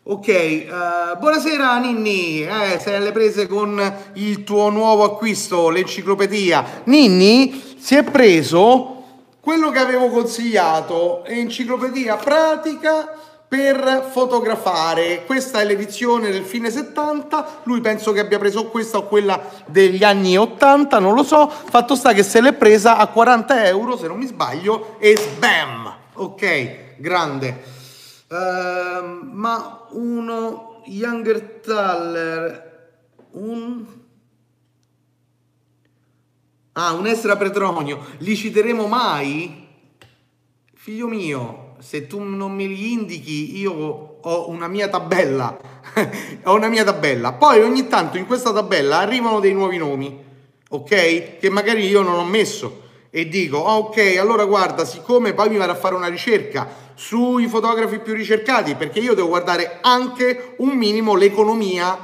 Ok, 0.08 0.28
uh, 0.28 1.18
buonasera 1.18 1.80
Ninni, 1.80 2.44
eh, 2.44 2.78
sei 2.80 2.94
alle 2.94 3.12
prese 3.12 3.48
con 3.48 3.82
il 4.14 4.44
tuo 4.44 4.70
nuovo 4.70 5.04
acquisto, 5.04 5.70
l'enciclopedia. 5.70 6.82
Ninni 6.84 7.76
si 7.80 7.96
è 7.96 8.04
preso 8.04 9.04
quello 9.40 9.72
che 9.72 9.80
avevo 9.80 10.10
consigliato, 10.10 11.26
enciclopedia 11.26 12.18
pratica 12.18 13.16
per 13.48 14.10
fotografare. 14.12 15.24
Questa 15.26 15.62
è 15.62 15.66
l'edizione 15.66 16.30
del 16.30 16.44
fine 16.44 16.70
70, 16.70 17.62
lui 17.64 17.82
penso 17.82 18.12
che 18.12 18.20
abbia 18.20 18.38
preso 18.38 18.68
questa 18.68 19.00
o 19.00 19.08
quella 19.08 19.42
degli 19.66 20.04
anni 20.04 20.38
80, 20.38 21.00
non 21.00 21.16
lo 21.16 21.24
so, 21.24 21.50
fatto 21.50 21.96
sta 21.96 22.14
che 22.14 22.22
se 22.22 22.42
l'è 22.42 22.54
presa 22.54 22.98
a 22.98 23.08
40 23.08 23.66
euro, 23.66 23.98
se 23.98 24.08
non 24.08 24.18
mi 24.18 24.28
sbaglio, 24.28 24.98
e 25.00 25.18
sbam! 25.18 25.94
Ok, 26.14 26.85
grande. 26.98 27.64
Uh, 28.28 29.26
ma 29.32 29.88
uno 29.92 30.82
Younger 30.86 31.62
un... 33.32 33.86
Ah, 36.74 36.94
un 36.94 37.08
Estra 37.08 37.38
Petronio, 37.38 38.06
li 38.18 38.36
citeremo 38.36 38.88
mai? 38.88 39.68
Figlio 40.74 41.08
mio, 41.08 41.76
se 41.80 42.06
tu 42.06 42.22
non 42.22 42.52
me 42.52 42.66
li 42.66 42.92
indichi, 42.92 43.58
io 43.58 43.72
ho 44.22 44.50
una 44.50 44.68
mia 44.68 44.90
tabella. 44.90 45.58
ho 46.44 46.54
una 46.54 46.68
mia 46.68 46.84
tabella. 46.84 47.34
Poi 47.34 47.62
ogni 47.62 47.88
tanto 47.88 48.18
in 48.18 48.26
questa 48.26 48.52
tabella 48.52 49.00
arrivano 49.00 49.40
dei 49.40 49.54
nuovi 49.54 49.78
nomi, 49.78 50.24
ok? 50.70 51.38
Che 51.38 51.50
magari 51.50 51.88
io 51.88 52.02
non 52.02 52.16
ho 52.16 52.26
messo. 52.26 52.84
E 53.16 53.30
dico, 53.30 53.60
oh, 53.60 53.78
ok, 53.78 54.18
allora 54.20 54.44
guarda, 54.44 54.84
siccome 54.84 55.32
poi 55.32 55.48
mi 55.48 55.56
vado 55.56 55.72
a 55.72 55.76
fare 55.76 55.96
una 55.96 56.10
ricerca 56.10 56.68
sui 56.96 57.48
fotografi 57.48 58.00
più 58.00 58.14
ricercati, 58.14 58.76
perché 58.76 59.00
io 59.00 59.14
devo 59.14 59.30
guardare 59.30 59.78
anche 59.80 60.56
un 60.58 60.72
minimo 60.72 61.16
l'economia 61.16 61.98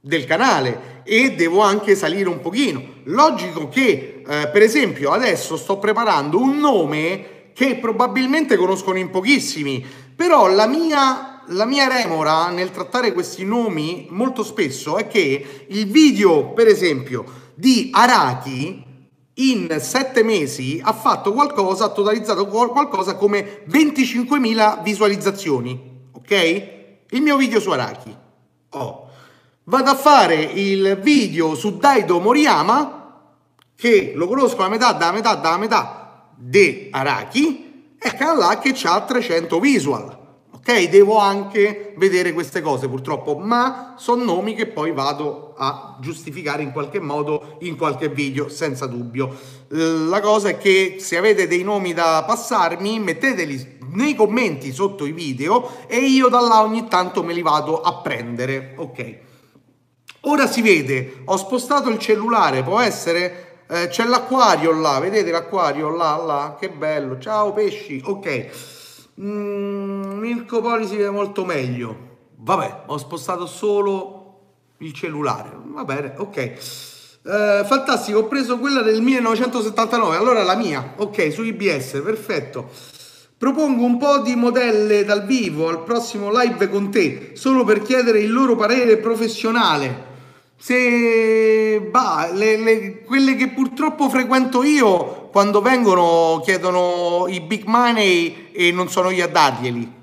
del 0.00 0.24
canale 0.24 1.02
e 1.04 1.34
devo 1.34 1.60
anche 1.60 1.94
salire 1.94 2.30
un 2.30 2.40
pochino. 2.40 2.82
Logico 3.04 3.68
che, 3.68 4.22
eh, 4.26 4.48
per 4.50 4.62
esempio, 4.62 5.10
adesso 5.10 5.58
sto 5.58 5.76
preparando 5.76 6.40
un 6.40 6.56
nome 6.56 7.50
che 7.52 7.76
probabilmente 7.76 8.56
conoscono 8.56 8.96
in 8.96 9.10
pochissimi, 9.10 9.84
però 10.16 10.48
la 10.48 10.66
mia, 10.66 11.42
la 11.48 11.66
mia 11.66 11.88
remora 11.88 12.48
nel 12.48 12.70
trattare 12.70 13.12
questi 13.12 13.44
nomi 13.44 14.06
molto 14.08 14.42
spesso 14.42 14.96
è 14.96 15.08
che 15.08 15.66
il 15.66 15.86
video, 15.88 16.54
per 16.54 16.68
esempio, 16.68 17.26
di 17.54 17.90
Araki 17.92 18.86
in 19.38 19.76
sette 19.80 20.22
mesi 20.22 20.80
ha 20.82 20.92
fatto 20.92 21.32
qualcosa, 21.32 21.86
ha 21.86 21.88
totalizzato 21.90 22.46
qualcosa 22.46 23.14
come 23.14 23.64
25.000 23.68 24.82
visualizzazioni, 24.82 26.08
ok? 26.12 26.68
Il 27.10 27.22
mio 27.22 27.36
video 27.36 27.60
su 27.60 27.70
Araki. 27.70 28.16
Oh. 28.70 29.06
Vado 29.64 29.90
a 29.90 29.94
fare 29.94 30.36
il 30.36 30.98
video 31.02 31.54
su 31.54 31.76
Daido 31.76 32.20
Moriyama, 32.20 32.96
che 33.76 34.12
lo 34.14 34.26
conosco 34.26 34.62
la 34.62 34.68
metà, 34.68 34.92
da 34.92 35.12
metà, 35.12 35.34
da 35.34 35.56
metà 35.58 36.30
di 36.34 36.88
Araki 36.90 37.96
è 37.98 38.16
là 38.18 38.58
che 38.58 38.74
ha 38.84 39.00
300 39.00 39.58
visual. 39.58 40.17
Ok, 40.70 40.90
devo 40.90 41.16
anche 41.16 41.94
vedere 41.96 42.34
queste 42.34 42.60
cose 42.60 42.88
purtroppo, 42.88 43.38
ma 43.38 43.94
sono 43.96 44.22
nomi 44.22 44.52
che 44.52 44.66
poi 44.66 44.92
vado 44.92 45.54
a 45.56 45.96
giustificare 45.98 46.62
in 46.62 46.72
qualche 46.72 47.00
modo 47.00 47.56
in 47.60 47.74
qualche 47.74 48.10
video, 48.10 48.50
senza 48.50 48.84
dubbio. 48.84 49.34
La 49.68 50.20
cosa 50.20 50.50
è 50.50 50.58
che 50.58 50.96
se 51.00 51.16
avete 51.16 51.46
dei 51.46 51.62
nomi 51.62 51.94
da 51.94 52.22
passarmi, 52.26 53.00
metteteli 53.00 53.78
nei 53.94 54.14
commenti 54.14 54.70
sotto 54.70 55.06
i 55.06 55.12
video 55.12 55.86
e 55.86 56.00
io 56.00 56.28
da 56.28 56.40
là 56.40 56.60
ogni 56.60 56.86
tanto 56.86 57.22
me 57.22 57.32
li 57.32 57.40
vado 57.40 57.80
a 57.80 58.02
prendere. 58.02 58.74
Ok. 58.76 59.18
Ora 60.22 60.46
si 60.46 60.60
vede, 60.60 61.22
ho 61.24 61.38
spostato 61.38 61.88
il 61.88 61.98
cellulare, 61.98 62.62
può 62.62 62.78
essere 62.78 63.62
eh, 63.70 63.88
c'è 63.88 64.04
l'acquario 64.04 64.78
là, 64.78 64.98
vedete 64.98 65.30
l'acquario 65.30 65.88
là, 65.88 66.22
là, 66.22 66.56
che 66.60 66.68
bello. 66.68 67.18
Ciao 67.18 67.54
pesci, 67.54 68.02
ok. 68.04 68.76
Mm, 69.20 70.18
Mirko 70.20 70.60
Poli 70.60 70.86
si 70.86 70.96
vede 70.96 71.10
molto 71.10 71.44
meglio. 71.44 72.06
Vabbè, 72.36 72.84
ho 72.86 72.98
spostato 72.98 73.46
solo 73.46 74.74
il 74.78 74.92
cellulare. 74.92 75.50
Va 75.64 75.84
bene, 75.84 76.14
ok. 76.16 76.36
Eh, 76.36 77.64
fantastico, 77.66 78.20
ho 78.20 78.26
preso 78.26 78.58
quella 78.58 78.80
del 78.80 79.02
1979, 79.02 80.16
allora 80.16 80.44
la 80.44 80.54
mia, 80.54 80.94
ok, 80.96 81.32
su 81.32 81.42
IBS, 81.42 82.00
perfetto. 82.04 82.70
Propongo 83.36 83.84
un 83.84 83.98
po' 83.98 84.18
di 84.18 84.34
modelle 84.34 85.04
dal 85.04 85.24
vivo 85.24 85.68
al 85.68 85.82
prossimo 85.82 86.30
live 86.30 86.68
con 86.68 86.90
te, 86.90 87.32
solo 87.34 87.64
per 87.64 87.82
chiedere 87.82 88.20
il 88.20 88.32
loro 88.32 88.56
parere 88.56 88.98
professionale 88.98 90.06
se 90.60 91.80
bah, 91.88 92.30
le, 92.32 92.56
le, 92.56 93.02
quelle 93.04 93.36
che 93.36 93.50
purtroppo 93.50 94.08
frequento 94.08 94.64
io 94.64 95.27
quando 95.38 95.60
vengono 95.60 96.40
chiedono 96.42 97.26
i 97.28 97.40
big 97.40 97.62
money 97.62 98.50
e 98.50 98.72
non 98.72 98.88
sono 98.88 99.08
io 99.10 99.24
a 99.24 99.28
darglieli 99.28 99.94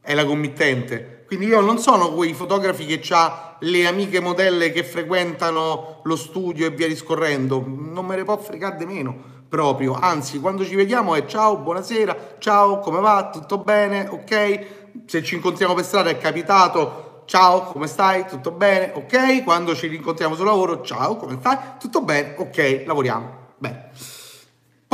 è 0.00 0.14
la 0.14 0.24
committente 0.24 1.24
quindi 1.26 1.46
io 1.46 1.60
non 1.60 1.80
sono 1.80 2.12
quei 2.12 2.32
fotografi 2.32 2.86
che 2.86 3.02
ha 3.12 3.56
le 3.58 3.88
amiche 3.88 4.20
modelle 4.20 4.70
che 4.70 4.84
frequentano 4.84 6.02
lo 6.04 6.14
studio 6.14 6.64
e 6.64 6.70
via 6.70 6.86
discorrendo 6.86 7.60
non 7.66 8.06
me 8.06 8.14
ne 8.14 8.22
può 8.22 8.36
fregare 8.36 8.76
di 8.76 8.86
meno 8.86 9.16
proprio 9.48 9.98
anzi 10.00 10.38
quando 10.38 10.64
ci 10.64 10.76
vediamo 10.76 11.16
è 11.16 11.26
ciao 11.26 11.56
buonasera 11.56 12.36
ciao 12.38 12.78
come 12.78 13.00
va 13.00 13.30
tutto 13.32 13.58
bene 13.58 14.06
ok 14.08 14.66
se 15.06 15.24
ci 15.24 15.34
incontriamo 15.34 15.74
per 15.74 15.84
strada 15.84 16.10
è 16.10 16.18
capitato 16.18 17.22
ciao, 17.24 17.62
come 17.62 17.88
stai? 17.88 18.26
Tutto 18.26 18.52
bene? 18.52 18.92
Ok. 18.94 19.42
Quando 19.44 19.74
ci 19.74 19.86
rincontriamo 19.86 20.34
sul 20.34 20.44
lavoro, 20.44 20.82
ciao, 20.82 21.16
come 21.16 21.38
stai? 21.40 21.56
Tutto 21.80 22.02
bene? 22.02 22.34
Ok, 22.36 22.82
lavoriamo. 22.84 23.52
Bene. 23.56 23.90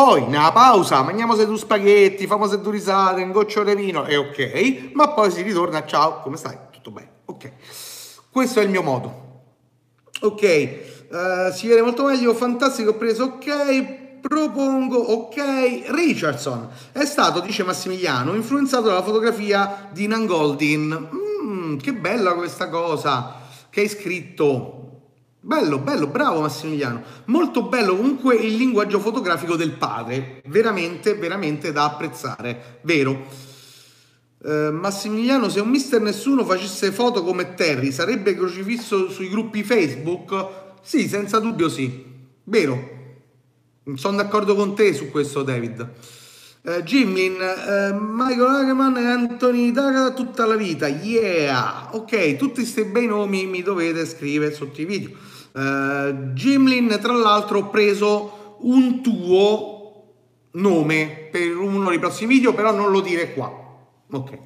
Poi, 0.03 0.27
nella 0.29 0.51
pausa, 0.51 1.03
mangiamo 1.03 1.35
se 1.35 1.45
due 1.45 1.59
spaghetti, 1.59 2.27
famo 2.27 2.49
se 2.49 2.59
due 2.63 2.73
risate, 2.73 3.21
un 3.21 3.33
goccio 3.33 3.63
di 3.63 3.75
vino, 3.75 4.07
e 4.07 4.17
ok. 4.17 4.93
Ma 4.95 5.09
poi 5.09 5.31
si 5.31 5.43
ritorna, 5.43 5.85
ciao, 5.85 6.23
come 6.23 6.39
stai? 6.39 6.57
Tutto 6.71 6.91
bene? 6.91 7.11
Ok. 7.27 7.53
Questo 8.31 8.61
è 8.61 8.63
il 8.63 8.71
mio 8.71 8.83
modo. 8.83 9.43
Ok. 10.23 10.79
Uh, 11.11 11.53
si 11.53 11.69
vede 11.69 11.83
molto 11.83 12.05
meglio, 12.05 12.33
fantastico, 12.33 12.93
ho 12.93 12.95
preso 12.95 13.25
ok, 13.25 14.23
propongo, 14.23 14.97
ok, 14.97 15.83
Richardson 15.89 16.71
è 16.93 17.05
stato, 17.05 17.41
dice 17.41 17.63
Massimiliano, 17.63 18.35
influenzato 18.35 18.87
dalla 18.87 19.03
fotografia 19.03 19.91
di 19.93 20.07
Nan 20.07 20.25
Goldin. 20.25 21.09
Mm, 21.45 21.77
che 21.77 21.93
bella 21.93 22.33
questa 22.33 22.71
cosa 22.71 23.35
che 23.69 23.81
hai 23.81 23.89
scritto. 23.89 24.80
Bello, 25.43 25.79
bello, 25.79 26.07
bravo 26.07 26.43
Massimiliano. 26.43 27.03
Molto 27.27 27.63
bello 27.63 27.97
comunque 27.97 28.35
il 28.35 28.57
linguaggio 28.57 29.01
fotografico 29.01 29.57
del 29.57 29.73
padre. 29.73 30.43
Veramente, 30.47 31.15
veramente 31.15 31.73
da 31.73 31.85
apprezzare. 31.85 32.81
Vero. 32.83 33.49
Uh, 34.43 34.71
Massimiliano, 34.71 35.49
se 35.49 35.61
un 35.61 35.71
mister 35.71 36.01
nessuno 36.01 36.45
facesse 36.45 36.93
foto 36.93 37.23
come 37.23 37.55
Terry, 37.55 37.91
sarebbe 37.91 38.35
crocifisso 38.35 39.09
sui 39.11 39.31
gruppi 39.31 39.63
Facebook? 39.63 40.47
Sì, 40.83 41.09
senza 41.09 41.39
dubbio 41.39 41.71
sì. 41.71 42.05
Vero. 42.45 42.99
Sono 43.95 44.17
d'accordo 44.17 44.55
con 44.55 44.75
te 44.75 44.93
su 44.93 45.11
questo, 45.11 45.43
David. 45.43 45.91
Uh, 46.63 46.83
Jimmy, 46.83 47.29
uh, 47.29 47.97
Michael 47.99 48.57
Hageman 48.57 48.97
e 48.99 49.07
Anthony 49.07 49.73
Daga 49.73 50.11
tutta 50.11 50.45
la 50.45 50.57
vita, 50.57 50.87
yeah! 50.87 51.89
Ok, 51.93 52.37
tutti 52.37 52.61
questi 52.61 52.85
bei 52.85 53.07
nomi 53.07 53.47
mi 53.47 53.63
dovete 53.63 54.05
scrivere 54.05 54.53
sotto 54.53 54.83
i 54.83 54.85
video. 54.85 55.11
Uh, 55.53 56.33
Jimlin, 56.33 56.99
tra 57.01 57.13
l'altro, 57.13 57.59
ho 57.59 57.69
preso 57.69 58.57
un 58.61 59.01
tuo 59.03 59.79
nome 60.53 61.29
per 61.31 61.57
uno 61.57 61.89
dei 61.91 61.99
prossimi 61.99 62.35
video, 62.35 62.55
però 62.55 62.73
non 62.73 62.91
lo 62.91 63.01
dire 63.01 63.33
qua. 63.33 63.53
Ok, 64.13 64.39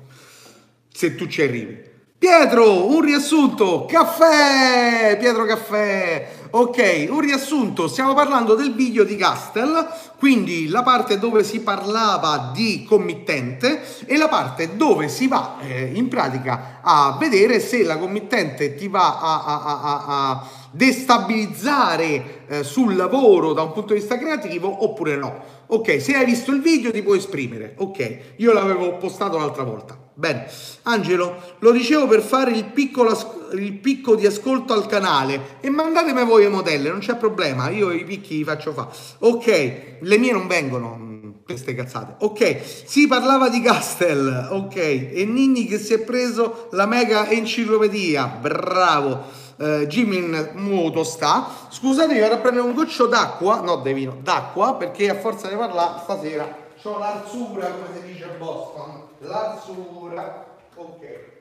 se 0.93 1.15
tu 1.15 1.27
ci 1.27 1.43
arrivi. 1.43 1.93
Pietro, 2.17 2.87
un 2.87 3.03
riassunto, 3.03 3.85
caffè, 3.85 5.17
Pietro 5.19 5.45
caffè. 5.45 6.33
Ok, 6.51 7.09
un 7.11 7.21
riassunto, 7.21 7.87
stiamo 7.87 8.15
parlando 8.15 8.55
del 8.55 8.73
video 8.73 9.05
di 9.05 9.17
Castel, 9.17 9.87
quindi 10.19 10.69
la 10.69 10.83
parte 10.83 11.19
dove 11.19 11.45
si 11.45 11.61
parlava 11.61 12.51
di 12.55 12.85
committente 12.89 13.83
e 14.07 14.17
la 14.17 14.29
parte 14.29 14.77
dove 14.77 15.09
si 15.09 15.27
va 15.27 15.57
eh, 15.61 15.91
in 15.93 16.09
pratica 16.09 16.81
a 16.81 17.17
vedere 17.19 17.61
se 17.61 17.83
la 17.83 17.99
committente 17.99 18.75
ti 18.75 18.89
va 18.89 19.19
a, 19.19 19.45
a, 19.45 19.63
a, 19.65 20.05
a 20.07 20.49
destabilizzare 20.75 22.47
eh, 22.49 22.65
sul 22.65 22.97
lavoro 22.97 23.53
da 23.53 23.63
un 23.63 23.73
punto 23.73 23.95
di 23.95 24.01
vista 24.01 24.19
creativo 24.19 24.85
oppure 24.85 25.17
no. 25.17 25.63
Ok, 25.67 26.01
se 26.01 26.15
hai 26.15 26.25
visto 26.25 26.51
il 26.53 26.61
video 26.61 26.91
ti 26.91 27.03
puoi 27.03 27.19
esprimere. 27.19 27.75
Ok, 27.79 28.19
io 28.37 28.53
l'avevo 28.53 28.97
postato 28.97 29.39
l'altra 29.39 29.63
volta. 29.63 29.97
Bene, 30.17 30.47
Angelo, 30.83 31.57
lo 31.59 31.73
dicevo 31.73 32.07
per 32.07 32.21
fare 32.21 32.53
il, 32.53 32.67
piccolo, 32.67 33.51
il 33.55 33.73
picco 33.73 34.15
di 34.15 34.27
ascolto 34.27 34.73
al 34.73 34.87
canale 34.87 35.59
e 35.61 35.71
mandatemi 35.71 36.25
voi 36.25 36.45
le 36.45 36.51
modelle, 36.51 36.91
non 36.91 37.01
c'è 37.01 37.17
problema, 37.17 37.69
io 37.71 37.91
i 37.91 38.05
picchi 38.05 38.37
li 38.37 38.45
faccio 38.45 38.73
fare. 38.73 38.91
Ok, 39.21 39.97
le 40.01 40.19
mie 40.19 40.33
non 40.33 40.47
vengono, 40.47 40.97
mm, 40.97 41.31
queste 41.45 41.75
cazzate. 41.75 42.17
Ok, 42.25 42.61
si 42.85 43.09
parlava 43.09 43.49
di 43.49 43.61
Castel, 43.61 44.49
ok, 44.51 44.77
e 44.77 45.25
Ninni 45.29 45.67
che 45.67 45.79
si 45.79 45.95
è 45.95 45.99
preso 45.99 46.69
la 46.73 46.87
mega 46.87 47.29
enciclopedia, 47.29 48.27
bravo. 48.27 49.43
Uh, 49.57 49.87
Jimin 49.87 50.51
Muto 50.55 51.05
sta. 51.05 51.47
Scusate, 51.69 52.19
vado 52.19 52.35
a 52.35 52.39
prendere 52.39 52.67
un 52.67 52.75
goccio 52.75 53.07
d'acqua, 53.07 53.61
no, 53.61 53.77
di 53.77 53.93
vino, 53.93 54.17
d'acqua, 54.21 54.75
perché 54.75 55.11
a 55.11 55.15
forza 55.15 55.49
di 55.49 55.55
parlare 55.55 56.01
stasera 56.03 56.63
ho 56.87 56.99
l'arzura, 56.99 57.71
come 57.71 57.87
si 57.95 58.13
dice 58.13 58.25
a 58.25 58.37
Boston 58.37 59.09
l'azzurra. 59.21 60.59
Ok. 60.75 61.33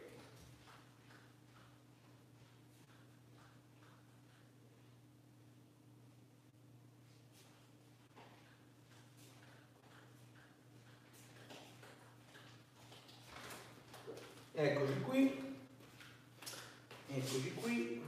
Eccoci 14.56 15.02
qui. 15.02 15.56
Eccoci 17.10 17.54
qui. 17.56 18.03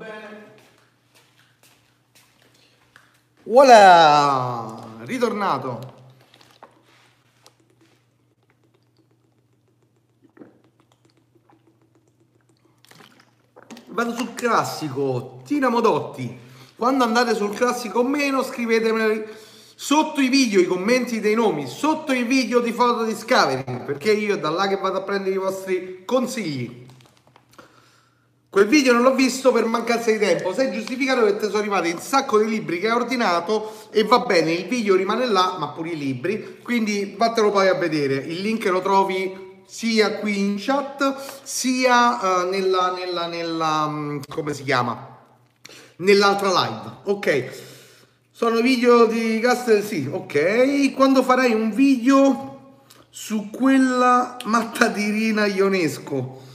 Bene. 0.00 0.54
Voilà! 3.42 4.82
Ritornato. 5.00 5.98
Vado 13.88 14.14
sul 14.14 14.32
classico, 14.32 15.42
Tina 15.44 15.68
Modotti. 15.68 16.34
Quando 16.76 17.04
andate 17.04 17.34
sul 17.34 17.54
classico 17.54 17.98
o 17.98 18.02
meno, 18.02 18.42
scrivetemeli 18.42 19.26
sotto 19.74 20.22
i 20.22 20.28
video, 20.28 20.60
i 20.60 20.66
commenti 20.66 21.20
dei 21.20 21.34
nomi, 21.34 21.66
sotto 21.66 22.14
i 22.14 22.22
video 22.22 22.60
di 22.60 22.72
Foto 22.72 23.04
Discovery, 23.04 23.84
perché 23.84 24.12
io 24.12 24.38
da 24.38 24.48
là 24.48 24.66
che 24.66 24.78
vado 24.78 24.96
a 24.96 25.02
prendere 25.02 25.34
i 25.34 25.38
vostri 25.38 26.06
consigli. 26.06 26.88
Quel 28.50 28.66
video 28.66 28.92
non 28.92 29.02
l'ho 29.02 29.14
visto 29.14 29.52
per 29.52 29.64
mancanza 29.64 30.10
di 30.10 30.18
tempo, 30.18 30.52
sei 30.52 30.72
giustificato 30.72 31.24
che 31.24 31.36
ti 31.36 31.44
sono 31.44 31.58
arrivati 31.58 31.92
un 31.92 32.00
sacco 32.00 32.36
di 32.40 32.48
libri 32.48 32.80
che 32.80 32.88
hai 32.88 32.96
ordinato 32.96 33.86
e 33.92 34.02
va 34.02 34.18
bene, 34.18 34.50
il 34.50 34.66
video 34.66 34.96
rimane 34.96 35.24
là, 35.26 35.54
ma 35.56 35.68
pure 35.68 35.90
i 35.90 35.96
libri, 35.96 36.58
quindi 36.60 37.14
vattelo 37.16 37.52
poi 37.52 37.68
a 37.68 37.74
vedere, 37.74 38.16
il 38.16 38.40
link 38.40 38.64
lo 38.64 38.80
trovi 38.80 39.62
sia 39.64 40.16
qui 40.16 40.40
in 40.40 40.56
chat 40.58 41.14
sia 41.44 42.42
uh, 42.42 42.48
nella, 42.48 42.92
nella, 42.92 43.28
nella, 43.28 43.84
um, 43.84 44.20
come 44.28 44.52
si 44.52 44.64
chiama, 44.64 45.16
nell'altra 45.98 46.48
live, 46.48 46.90
ok? 47.04 47.50
Sono 48.32 48.60
video 48.60 49.06
di 49.06 49.38
Castel, 49.38 49.84
sì, 49.84 50.08
ok. 50.10 50.92
Quando 50.94 51.22
farai 51.22 51.52
un 51.52 51.70
video 51.70 52.78
su 53.10 53.48
quella 53.50 54.36
mattadirina 54.42 55.46
Ionesco? 55.46 56.48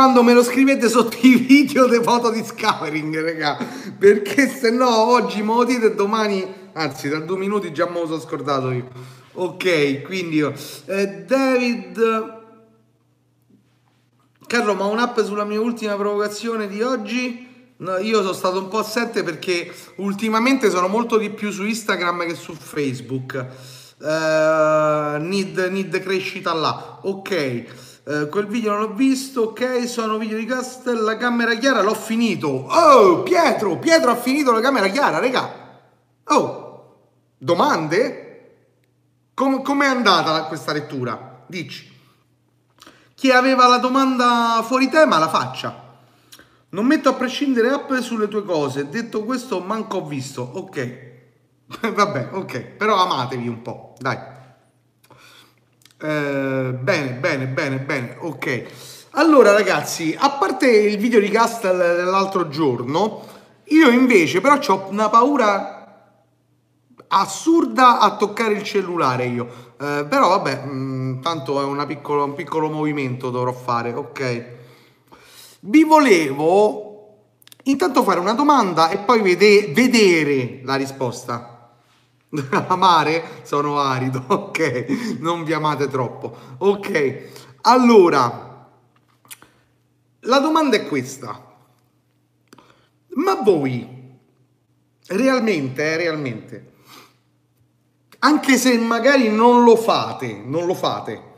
Quando 0.00 0.22
me 0.22 0.32
lo 0.32 0.42
scrivete 0.42 0.88
sotto 0.88 1.18
i 1.20 1.34
video 1.34 1.84
dei 1.84 2.02
foto 2.02 2.30
di 2.30 2.42
scouring, 2.42 3.20
raga, 3.20 3.58
perché 3.98 4.48
se 4.48 4.70
no 4.70 4.88
oggi 4.88 5.42
me 5.42 5.52
lo 5.52 5.64
dite 5.64 5.94
domani, 5.94 6.42
anzi 6.72 7.10
da 7.10 7.18
due 7.18 7.36
minuti 7.36 7.70
già 7.70 7.86
me 7.86 8.00
lo 8.00 8.06
sono 8.06 8.18
scordato 8.18 8.70
io. 8.70 8.88
Ok, 9.34 10.00
quindi 10.00 10.36
io. 10.36 10.54
Eh, 10.86 11.24
David. 11.26 12.38
Carlo, 14.46 14.74
ma 14.74 14.86
un'app 14.86 15.20
sulla 15.20 15.44
mia 15.44 15.60
ultima 15.60 15.96
provocazione 15.96 16.66
di 16.66 16.80
oggi? 16.80 17.74
No, 17.76 17.98
io 17.98 18.22
sono 18.22 18.32
stato 18.32 18.58
un 18.58 18.68
po' 18.68 18.78
assente 18.78 19.22
perché 19.22 19.70
ultimamente 19.96 20.70
sono 20.70 20.88
molto 20.88 21.18
di 21.18 21.28
più 21.28 21.50
su 21.50 21.66
Instagram 21.66 22.24
che 22.24 22.34
su 22.36 22.54
Facebook. 22.54 23.48
Uh, 23.98 25.20
need, 25.22 25.58
need 25.70 26.00
crescita 26.00 26.54
là. 26.54 27.00
Ok. 27.02 27.89
Uh, 28.10 28.28
quel 28.28 28.48
video 28.48 28.72
non 28.72 28.80
l'ho 28.80 28.94
visto, 28.94 29.42
ok, 29.42 29.88
sono 29.88 30.18
video 30.18 30.36
di 30.36 30.44
Castel, 30.44 31.00
la 31.00 31.16
camera 31.16 31.54
chiara 31.54 31.80
l'ho 31.80 31.94
finito. 31.94 32.48
Oh, 32.48 33.22
Pietro, 33.22 33.78
Pietro 33.78 34.10
ha 34.10 34.16
finito 34.16 34.50
la 34.50 34.60
camera 34.60 34.88
chiara, 34.88 35.20
raga. 35.20 35.78
Oh, 36.24 36.96
domande? 37.38 38.54
Com- 39.32 39.62
com'è 39.62 39.86
andata 39.86 40.42
questa 40.46 40.72
lettura? 40.72 41.44
Dici. 41.46 41.88
Chi 43.14 43.30
aveva 43.30 43.68
la 43.68 43.78
domanda 43.78 44.60
fuori 44.66 44.88
tema 44.88 45.18
la 45.18 45.28
faccia. 45.28 45.98
Non 46.70 46.86
metto 46.86 47.10
a 47.10 47.14
prescindere 47.14 47.70
app 47.70 47.92
sulle 47.98 48.26
tue 48.26 48.44
cose. 48.44 48.88
Detto 48.88 49.22
questo, 49.22 49.60
manco 49.60 49.98
ho 49.98 50.04
visto. 50.04 50.42
Ok. 50.42 51.10
Vabbè, 51.94 52.30
ok. 52.32 52.60
Però 52.60 52.96
amatevi 52.96 53.46
un 53.46 53.62
po'. 53.62 53.94
Dai. 54.00 54.29
Eh, 56.02 56.72
bene, 56.80 57.12
bene, 57.12 57.46
bene, 57.46 57.78
bene. 57.78 58.16
Ok. 58.20 58.64
Allora, 59.12 59.52
ragazzi, 59.52 60.16
a 60.18 60.30
parte 60.30 60.70
il 60.70 60.96
video 60.96 61.20
di 61.20 61.28
Castle 61.28 61.96
dell'altro 61.96 62.48
giorno, 62.48 63.22
io 63.64 63.90
invece 63.90 64.40
però 64.40 64.58
ho 64.58 64.86
una 64.88 65.10
paura 65.10 65.76
assurda 67.08 67.98
a 67.98 68.16
toccare 68.16 68.54
il 68.54 68.62
cellulare 68.62 69.26
io. 69.26 69.46
Eh, 69.78 70.06
però 70.08 70.28
vabbè, 70.28 70.64
mh, 70.64 70.70
mm, 70.70 71.20
tanto 71.20 71.80
è 71.80 71.86
piccolo, 71.86 72.24
un 72.24 72.34
piccolo 72.34 72.70
movimento 72.70 73.30
dovrò 73.30 73.52
fare, 73.52 73.92
ok? 73.92 74.44
Vi 75.60 75.84
volevo 75.84 76.88
intanto 77.64 78.02
fare 78.02 78.20
una 78.20 78.32
domanda 78.32 78.88
e 78.88 78.98
poi 78.98 79.20
vede, 79.20 79.70
vedere 79.74 80.60
la 80.64 80.76
risposta. 80.76 81.59
Amare? 82.68 83.42
Sono 83.42 83.80
arido, 83.80 84.22
ok? 84.28 85.18
Non 85.18 85.44
vi 85.44 85.52
amate 85.52 85.88
troppo. 85.88 86.36
Ok, 86.58 87.48
allora, 87.62 88.68
la 90.20 90.38
domanda 90.38 90.76
è 90.76 90.86
questa. 90.86 91.48
Ma 93.14 93.34
voi, 93.34 94.18
realmente, 95.08 95.82
eh, 95.82 95.96
realmente, 95.96 96.72
anche 98.20 98.56
se 98.56 98.78
magari 98.78 99.28
non 99.28 99.64
lo 99.64 99.76
fate, 99.76 100.40
non 100.44 100.66
lo 100.66 100.74
fate. 100.74 101.28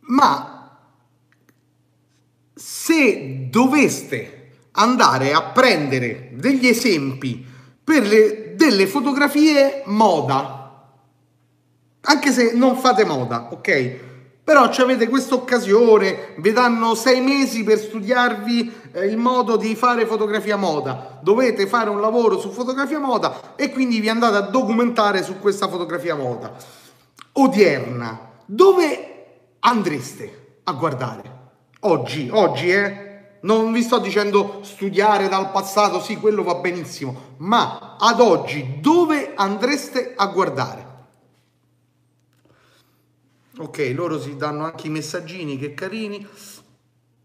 Ma 0.00 0.78
se 2.52 3.48
doveste 3.48 4.38
andare 4.72 5.32
a 5.32 5.42
prendere 5.42 6.30
degli 6.34 6.66
esempi 6.66 7.44
per 7.82 8.06
le, 8.06 8.41
delle 8.54 8.86
fotografie 8.86 9.82
moda, 9.86 10.86
anche 12.00 12.32
se 12.32 12.52
non 12.54 12.76
fate 12.76 13.04
moda, 13.04 13.48
ok? 13.52 14.10
Però 14.44 14.62
avete 14.62 15.08
questa 15.08 15.34
occasione, 15.34 16.34
vi 16.38 16.52
danno 16.52 16.96
sei 16.96 17.20
mesi 17.20 17.62
per 17.62 17.78
studiarvi 17.78 18.72
eh, 18.92 19.06
il 19.06 19.16
modo 19.16 19.56
di 19.56 19.76
fare 19.76 20.04
fotografia 20.04 20.56
moda, 20.56 21.20
dovete 21.22 21.66
fare 21.68 21.90
un 21.90 22.00
lavoro 22.00 22.38
su 22.40 22.50
fotografia 22.50 22.98
moda 22.98 23.54
e 23.54 23.70
quindi 23.70 24.00
vi 24.00 24.08
andate 24.08 24.36
a 24.36 24.40
documentare 24.40 25.22
su 25.22 25.38
questa 25.38 25.68
fotografia 25.68 26.16
moda 26.16 26.54
odierna. 27.32 28.30
Dove 28.44 29.24
andreste 29.60 30.60
a 30.64 30.72
guardare? 30.72 31.40
Oggi, 31.80 32.28
oggi 32.32 32.70
eh? 32.70 33.11
Non 33.42 33.72
vi 33.72 33.82
sto 33.82 33.98
dicendo 33.98 34.60
studiare 34.62 35.28
dal 35.28 35.50
passato, 35.50 36.00
sì, 36.00 36.16
quello 36.16 36.44
va 36.44 36.56
benissimo, 36.56 37.34
ma 37.38 37.96
ad 37.98 38.20
oggi 38.20 38.78
dove 38.80 39.32
andreste 39.34 40.14
a 40.16 40.26
guardare? 40.26 40.90
Ok, 43.58 43.92
loro 43.94 44.20
si 44.20 44.36
danno 44.36 44.64
anche 44.64 44.86
i 44.86 44.90
messaggini, 44.90 45.58
che 45.58 45.74
carini. 45.74 46.26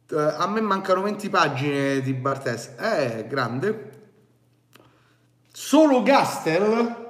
Uh, 0.10 0.16
a 0.16 0.48
me 0.48 0.62
mancano 0.62 1.02
20 1.04 1.30
pagine 1.30 2.02
di 2.02 2.14
Bartes. 2.14 2.76
Eh, 2.80 3.26
grande. 3.28 3.92
Solo 5.52 6.04
Gaster? 6.04 7.06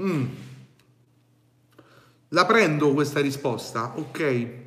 Mm. 0.00 0.26
La 2.28 2.46
prendo 2.46 2.92
questa 2.92 3.20
risposta, 3.20 3.92
ok. 3.96 4.59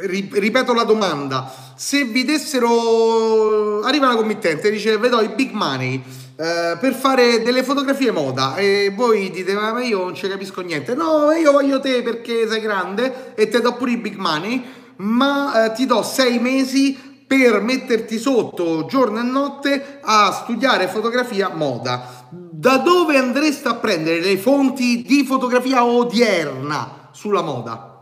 Ripeto 0.00 0.74
la 0.74 0.84
domanda, 0.84 1.52
se 1.76 2.04
vi 2.04 2.24
dessero, 2.24 3.80
arriva 3.82 4.06
una 4.06 4.16
committente 4.16 4.68
e 4.68 4.70
dice 4.70 4.96
vedo 4.98 5.20
i 5.20 5.28
big 5.28 5.52
money, 5.52 6.02
eh, 6.36 6.76
per 6.80 6.94
fare 6.94 7.42
delle 7.42 7.62
fotografie 7.62 8.10
moda. 8.10 8.56
E 8.56 8.92
voi 8.94 9.30
dite 9.30 9.54
ma 9.54 9.80
io 9.82 9.98
non 10.04 10.14
ci 10.14 10.28
capisco 10.28 10.60
niente. 10.60 10.94
No 10.94 11.30
io 11.32 11.52
voglio 11.52 11.80
te 11.80 12.02
perché 12.02 12.48
sei 12.48 12.60
grande 12.60 13.34
e 13.34 13.48
ti 13.48 13.60
do 13.60 13.74
pure 13.74 13.92
i 13.92 13.96
big 13.96 14.16
money 14.16 14.62
ma 14.96 15.66
eh, 15.66 15.72
ti 15.72 15.86
do 15.86 16.02
sei 16.02 16.38
mesi 16.38 17.12
per 17.26 17.60
metterti 17.60 18.18
sotto 18.18 18.86
giorno 18.86 19.20
e 19.20 19.22
notte 19.22 20.00
a 20.02 20.32
studiare 20.32 20.88
fotografia 20.88 21.48
moda. 21.48 22.26
Da 22.30 22.78
dove 22.78 23.16
andreste 23.16 23.68
a 23.68 23.74
prendere 23.74 24.20
le 24.20 24.36
fonti 24.36 25.02
di 25.02 25.24
fotografia 25.24 25.84
odierna 25.84 27.08
sulla 27.12 27.42
moda 27.42 27.93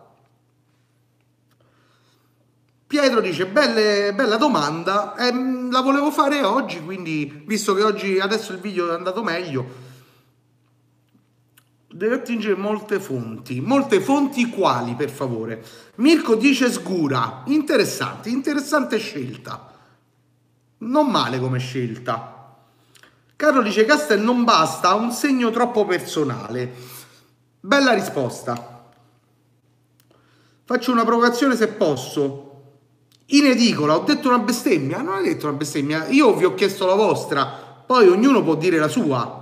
Pietro 2.93 3.23
dice, 3.23 3.47
Belle, 3.47 4.13
bella 4.13 4.37
domanda, 4.37 5.15
eh, 5.15 5.33
la 5.71 5.81
volevo 5.81 6.11
fare 6.11 6.43
oggi, 6.43 6.83
quindi 6.83 7.43
visto 7.47 7.73
che 7.73 7.83
oggi 7.83 8.19
adesso 8.19 8.53
il 8.53 8.59
video 8.59 8.91
è 8.91 8.93
andato 8.93 9.23
meglio, 9.23 9.67
deve 11.89 12.17
attingere 12.17 12.55
molte 12.55 13.01
fonti. 13.01 13.63
Molte 13.63 13.99
fonti 13.99 14.51
quali, 14.51 14.95
per 14.95 15.09
favore? 15.09 15.65
Mirko 15.95 16.35
dice 16.35 16.71
sgura, 16.71 17.45
interessante, 17.47 18.29
interessante 18.29 18.99
scelta. 18.99 19.73
Non 20.81 21.07
male 21.07 21.41
come 21.41 21.61
scelta. 21.61 22.59
Carlo 23.35 23.63
dice 23.63 23.87
Castel 23.87 24.21
non 24.21 24.45
basta, 24.45 24.91
ha 24.91 24.95
un 24.97 25.13
segno 25.13 25.51
troppo 25.51 25.87
personale. 25.87 26.71
Bella 27.59 27.95
risposta. 27.95 28.91
Faccio 30.67 30.93
una 30.93 31.07
provocazione 31.07 31.57
se 31.57 31.69
posso. 31.69 32.51
In 33.33 33.47
edicola 33.47 33.97
ho 33.97 34.01
detto 34.05 34.29
una 34.29 34.39
bestemmia? 34.39 35.01
Non 35.01 35.19
ho 35.19 35.23
detto 35.23 35.47
una 35.47 35.57
bestemmia, 35.57 36.07
io 36.09 36.35
vi 36.35 36.45
ho 36.45 36.55
chiesto 36.55 36.87
la 36.87 36.95
vostra, 36.95 37.47
poi 37.87 38.09
ognuno 38.09 38.43
può 38.43 38.57
dire 38.57 38.79
la 38.79 38.89
sua. 38.89 39.41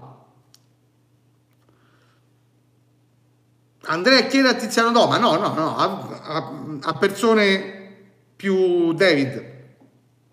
Andrea 3.82 4.20
chiede 4.26 4.48
a 4.48 4.54
Tiziano 4.54 4.92
Doma, 4.92 5.18
no, 5.18 5.36
no, 5.36 5.54
no, 5.54 5.76
a, 5.76 6.20
a, 6.22 6.52
a 6.82 6.92
persone 6.94 7.78
più 8.36 8.92
David, 8.92 9.44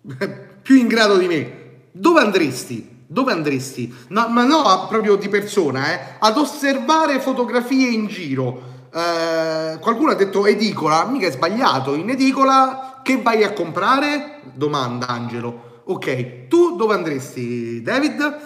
più 0.62 0.76
in 0.76 0.86
grado 0.86 1.16
di 1.16 1.26
me. 1.26 1.56
Dove 1.90 2.20
andresti? 2.20 3.04
Dove 3.08 3.32
andresti? 3.32 3.92
No, 4.08 4.28
ma 4.28 4.44
no, 4.44 4.86
proprio 4.88 5.16
di 5.16 5.28
persona, 5.28 5.92
eh? 5.92 6.16
ad 6.20 6.36
osservare 6.36 7.18
fotografie 7.18 7.88
in 7.88 8.06
giro. 8.06 8.76
Eh, 8.94 9.78
qualcuno 9.80 10.12
ha 10.12 10.14
detto 10.14 10.46
edicola, 10.46 11.06
mica 11.06 11.26
è 11.26 11.32
sbagliato. 11.32 11.94
In 11.94 12.10
edicola 12.10 12.87
che 13.02 13.20
vai 13.20 13.44
a 13.44 13.52
comprare? 13.52 14.40
Domanda 14.54 15.06
Angelo. 15.06 15.82
Ok, 15.84 16.48
tu 16.48 16.76
dove 16.76 16.94
andresti, 16.94 17.80
David? 17.82 18.38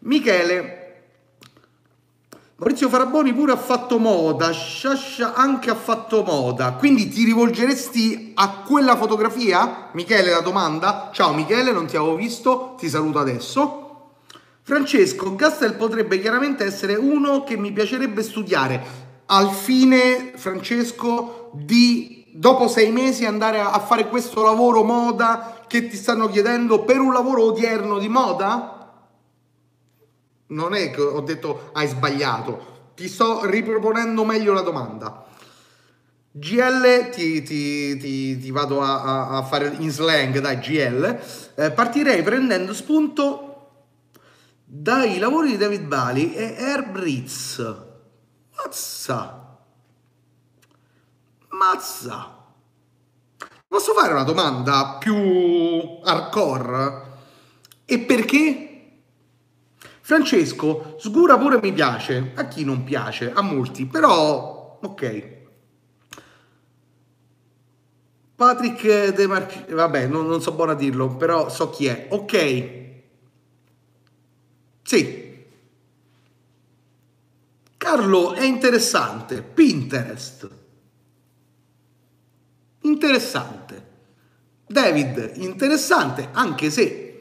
Michele, 0.00 0.84
Maurizio 2.56 2.88
Faraboni 2.88 3.34
pure 3.34 3.52
ha 3.52 3.56
fatto 3.56 3.98
moda, 3.98 4.52
Sciascia 4.52 5.34
anche 5.34 5.70
ha 5.70 5.74
fatto 5.74 6.22
moda, 6.22 6.74
quindi 6.74 7.08
ti 7.08 7.24
rivolgeresti 7.24 8.32
a 8.34 8.62
quella 8.66 8.96
fotografia? 8.96 9.88
Michele 9.92 10.30
la 10.30 10.40
domanda? 10.40 11.10
Ciao 11.12 11.32
Michele, 11.32 11.72
non 11.72 11.86
ti 11.86 11.96
avevo 11.96 12.14
visto, 12.14 12.74
ti 12.78 12.88
saluto 12.88 13.18
adesso. 13.18 14.12
Francesco, 14.62 15.34
Gastel 15.34 15.74
potrebbe 15.74 16.20
chiaramente 16.20 16.64
essere 16.64 16.94
uno 16.94 17.44
che 17.44 17.56
mi 17.56 17.72
piacerebbe 17.72 18.22
studiare 18.22 18.82
al 19.26 19.50
fine, 19.50 20.32
Francesco, 20.36 21.50
di 21.54 22.23
dopo 22.36 22.66
sei 22.66 22.90
mesi 22.90 23.24
andare 23.24 23.60
a 23.60 23.78
fare 23.78 24.08
questo 24.08 24.42
lavoro 24.42 24.82
moda 24.82 25.64
che 25.68 25.88
ti 25.88 25.96
stanno 25.96 26.28
chiedendo 26.28 26.84
per 26.84 26.98
un 26.98 27.12
lavoro 27.12 27.44
odierno 27.44 27.98
di 27.98 28.08
moda? 28.08 28.74
non 30.46 30.74
è 30.74 30.90
che 30.90 31.00
ho 31.00 31.20
detto 31.20 31.70
hai 31.72 31.86
sbagliato, 31.86 32.92
ti 32.94 33.08
sto 33.08 33.44
riproponendo 33.44 34.24
meglio 34.24 34.52
la 34.52 34.60
domanda. 34.60 35.26
GL 36.30 37.10
ti, 37.10 37.42
ti, 37.42 37.96
ti, 37.96 38.38
ti 38.38 38.50
vado 38.50 38.80
a, 38.82 39.28
a, 39.28 39.42
fare 39.44 39.72
in 39.78 39.90
slang, 39.90 40.40
dai 40.40 40.58
GL, 40.58 41.20
eh, 41.54 41.70
partirei 41.70 42.22
prendendo 42.22 42.74
spunto 42.74 43.50
dai 44.64 45.18
lavori 45.18 45.50
di 45.50 45.56
David 45.56 45.82
Bali 45.82 46.34
e 46.34 46.56
Herb 46.58 46.96
Ritz. 46.96 47.76
Mazza! 48.56 49.43
Mazza! 51.54 52.42
Posso 53.66 53.92
fare 53.92 54.12
una 54.12 54.24
domanda 54.24 54.96
più 54.98 56.00
hardcore? 56.02 57.12
E 57.84 57.98
perché? 58.00 58.68
Francesco, 60.00 60.96
Sgura 60.98 61.38
pure 61.38 61.60
mi 61.62 61.72
piace, 61.72 62.32
a 62.34 62.46
chi 62.46 62.64
non 62.64 62.84
piace, 62.84 63.32
a 63.32 63.40
molti, 63.40 63.86
però 63.86 64.78
ok. 64.82 65.32
Patrick 68.34 69.14
De 69.14 69.26
Marchi, 69.26 69.72
vabbè, 69.72 70.06
non, 70.08 70.26
non 70.26 70.42
so 70.42 70.52
buono 70.52 70.72
a 70.72 70.74
dirlo, 70.74 71.16
però 71.16 71.48
so 71.48 71.70
chi 71.70 71.86
è. 71.86 72.08
Ok. 72.10 72.82
Sì. 74.82 75.46
Carlo 77.76 78.32
è 78.34 78.44
interessante, 78.44 79.42
Pinterest. 79.42 80.62
Interessante. 82.84 83.92
David, 84.66 85.32
interessante, 85.36 86.28
anche 86.32 86.70
se 86.70 87.20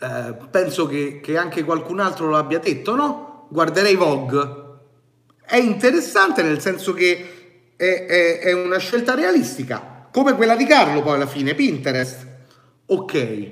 eh, 0.00 0.34
penso 0.50 0.86
che, 0.86 1.20
che, 1.20 1.36
anche 1.36 1.64
qualcun 1.64 2.00
altro 2.00 2.28
l'abbia 2.28 2.58
detto, 2.58 2.94
no? 2.94 3.46
Guarderei 3.50 3.94
Vogue. 3.94 4.66
È 5.44 5.56
interessante 5.56 6.42
nel 6.42 6.60
senso 6.60 6.92
che 6.92 7.74
è, 7.76 8.06
è, 8.06 8.38
è 8.40 8.52
una 8.52 8.78
scelta 8.78 9.14
realistica, 9.14 10.08
come 10.12 10.34
quella 10.34 10.56
di 10.56 10.66
Carlo 10.66 11.02
poi 11.02 11.14
alla 11.14 11.26
fine, 11.26 11.54
Pinterest. 11.54 12.26
Ok. 12.86 13.50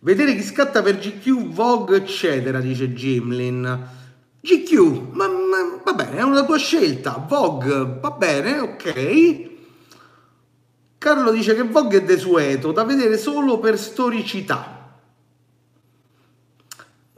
Vedere 0.00 0.34
chi 0.34 0.42
scatta 0.42 0.80
per 0.80 0.98
GQ, 0.98 1.48
Vogue, 1.52 1.98
eccetera, 1.98 2.60
dice 2.60 2.92
Gimlin. 2.92 3.96
GQ, 4.40 5.10
ma, 5.12 5.28
ma 5.28 5.80
va 5.84 5.92
bene, 5.92 6.18
è 6.18 6.22
una 6.22 6.44
tua 6.44 6.58
scelta. 6.58 7.24
Vogue, 7.28 7.98
va 8.00 8.10
bene, 8.10 8.60
ok. 8.60 9.56
Carlo 10.98 11.30
dice 11.30 11.54
che 11.54 11.62
Vogue 11.62 11.98
è 11.98 12.02
desueto, 12.02 12.72
da 12.72 12.82
vedere 12.82 13.16
solo 13.16 13.58
per 13.60 13.78
storicità. 13.78 14.74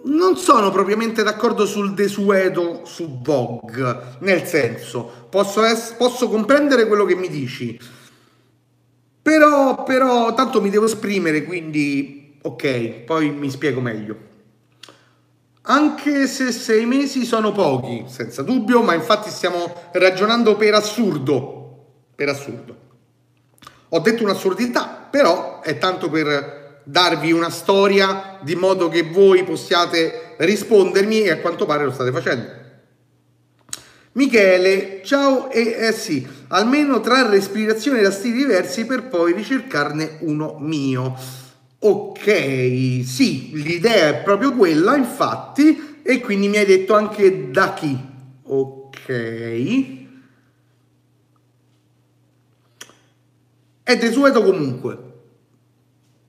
Non 0.02 0.36
sono 0.36 0.70
propriamente 0.70 1.22
d'accordo 1.22 1.66
sul 1.66 1.94
desueto 1.94 2.84
su 2.84 3.20
Vogue, 3.22 4.16
nel 4.20 4.44
senso, 4.46 5.26
posso, 5.30 5.64
es- 5.64 5.94
posso 5.96 6.28
comprendere 6.28 6.86
quello 6.86 7.04
che 7.04 7.14
mi 7.14 7.28
dici, 7.28 7.78
però, 9.22 9.82
però 9.82 10.32
tanto 10.34 10.60
mi 10.60 10.70
devo 10.70 10.86
esprimere, 10.86 11.44
quindi 11.44 12.38
ok, 12.42 13.02
poi 13.04 13.30
mi 13.30 13.50
spiego 13.50 13.80
meglio. 13.80 14.28
Anche 15.62 16.26
se 16.26 16.52
sei 16.52 16.86
mesi 16.86 17.24
sono 17.24 17.52
pochi, 17.52 18.04
senza 18.08 18.42
dubbio, 18.42 18.82
ma 18.82 18.94
infatti 18.94 19.28
stiamo 19.30 19.72
ragionando 19.92 20.56
per 20.56 20.74
assurdo, 20.74 21.84
per 22.14 22.28
assurdo. 22.30 22.88
Ho 23.90 23.98
detto 23.98 24.22
un'assurdità, 24.22 25.08
però 25.10 25.60
è 25.60 25.76
tanto 25.78 26.08
per 26.08 26.82
darvi 26.84 27.32
una 27.32 27.50
storia 27.50 28.38
di 28.42 28.54
modo 28.54 28.88
che 28.88 29.02
voi 29.02 29.42
possiate 29.44 30.34
rispondermi 30.38 31.22
e 31.22 31.30
a 31.30 31.38
quanto 31.38 31.66
pare 31.66 31.84
lo 31.84 31.90
state 31.90 32.12
facendo. 32.12 32.58
Michele, 34.12 35.02
ciao 35.04 35.50
e 35.50 35.76
eh 35.78 35.92
sì, 35.92 36.26
almeno 36.48 37.00
trarre 37.00 37.36
ispirazione 37.36 38.00
da 38.02 38.10
stili 38.10 38.38
diversi 38.38 38.84
per 38.84 39.08
poi 39.08 39.32
ricercarne 39.32 40.18
uno 40.20 40.56
mio. 40.58 41.16
Ok, 41.80 43.02
sì, 43.04 43.50
l'idea 43.54 44.08
è 44.08 44.22
proprio 44.22 44.52
quella, 44.52 44.96
infatti, 44.96 46.00
e 46.02 46.20
quindi 46.20 46.48
mi 46.48 46.58
hai 46.58 46.66
detto 46.66 46.94
anche 46.94 47.50
da 47.50 47.72
chi. 47.72 47.98
Ok. 48.44 50.08
È 53.90 53.98
desueto 53.98 54.44
comunque. 54.44 54.98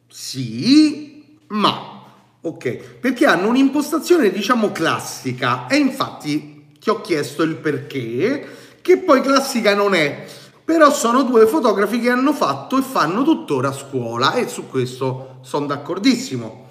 Sì, 0.08 1.38
ma 1.50 2.02
ok, 2.42 2.76
perché 3.00 3.28
hanno 3.28 3.50
un'impostazione 3.50 4.32
diciamo 4.32 4.72
classica 4.72 5.68
e 5.68 5.76
infatti 5.76 6.70
ti 6.80 6.90
ho 6.90 7.02
chiesto 7.02 7.44
il 7.44 7.58
perché, 7.58 8.48
che 8.82 8.98
poi 8.98 9.22
classica 9.22 9.76
non 9.76 9.94
è, 9.94 10.26
però 10.66 10.92
sono 10.92 11.22
due 11.22 11.46
fotografi 11.46 12.00
che 12.00 12.10
hanno 12.10 12.34
fatto 12.34 12.80
e 12.80 12.82
fanno 12.82 13.22
tuttora 13.24 13.72
scuola 13.72 14.34
e 14.34 14.48
su 14.48 14.66
questo 14.66 15.38
sono 15.42 15.68
d'accordissimo. 15.68 16.68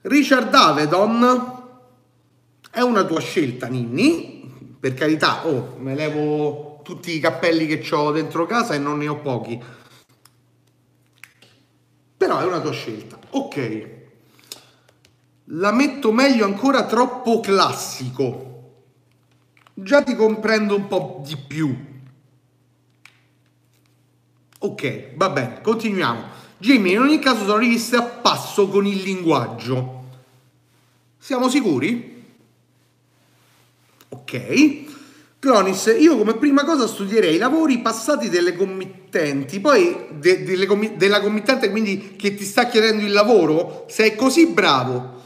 Richard 0.00 0.54
Avedon 0.54 1.52
è 2.70 2.80
una 2.80 3.04
tua 3.04 3.20
scelta, 3.20 3.66
Ninni, 3.66 4.74
per 4.80 4.94
carità, 4.94 5.46
oh, 5.46 5.76
me 5.78 5.94
levo 5.94 6.80
tutti 6.82 7.14
i 7.14 7.20
cappelli 7.20 7.66
che 7.66 7.94
ho 7.94 8.10
dentro 8.10 8.46
casa 8.46 8.72
e 8.72 8.78
non 8.78 8.96
ne 8.96 9.08
ho 9.08 9.16
pochi 9.16 9.76
però 12.18 12.40
è 12.40 12.44
una 12.44 12.60
tua 12.60 12.72
scelta. 12.72 13.16
Ok, 13.30 13.88
la 15.44 15.72
metto 15.72 16.12
meglio 16.12 16.44
ancora 16.44 16.84
troppo 16.84 17.40
classico. 17.40 18.46
Già 19.72 20.02
ti 20.02 20.16
comprendo 20.16 20.74
un 20.74 20.88
po' 20.88 21.22
di 21.24 21.36
più. 21.36 21.86
Ok, 24.58 25.14
va 25.14 25.30
bene, 25.30 25.60
continuiamo. 25.62 26.36
Jimmy, 26.58 26.90
in 26.90 26.98
ogni 26.98 27.20
caso 27.20 27.44
sono 27.44 27.58
riviste 27.58 27.94
a 27.94 28.02
passo 28.02 28.68
con 28.68 28.84
il 28.84 29.00
linguaggio. 29.00 30.02
Siamo 31.16 31.48
sicuri? 31.48 32.24
Ok. 34.08 34.86
Clonis, 35.38 35.94
io 35.96 36.16
come 36.18 36.34
prima 36.34 36.64
cosa 36.64 36.88
studierei 36.88 37.36
i 37.36 37.38
lavori 37.38 37.78
passati 37.78 38.28
delle 38.28 38.54
committenti, 39.08 39.60
poi 39.60 39.96
de, 40.18 40.44
de, 40.44 40.96
della 40.96 41.20
committente 41.20 41.70
quindi 41.70 42.14
che 42.16 42.34
ti 42.34 42.44
sta 42.44 42.66
chiedendo 42.66 43.02
il 43.02 43.12
lavoro, 43.12 43.86
se 43.88 44.04
è 44.04 44.14
così 44.14 44.46
bravo. 44.48 45.16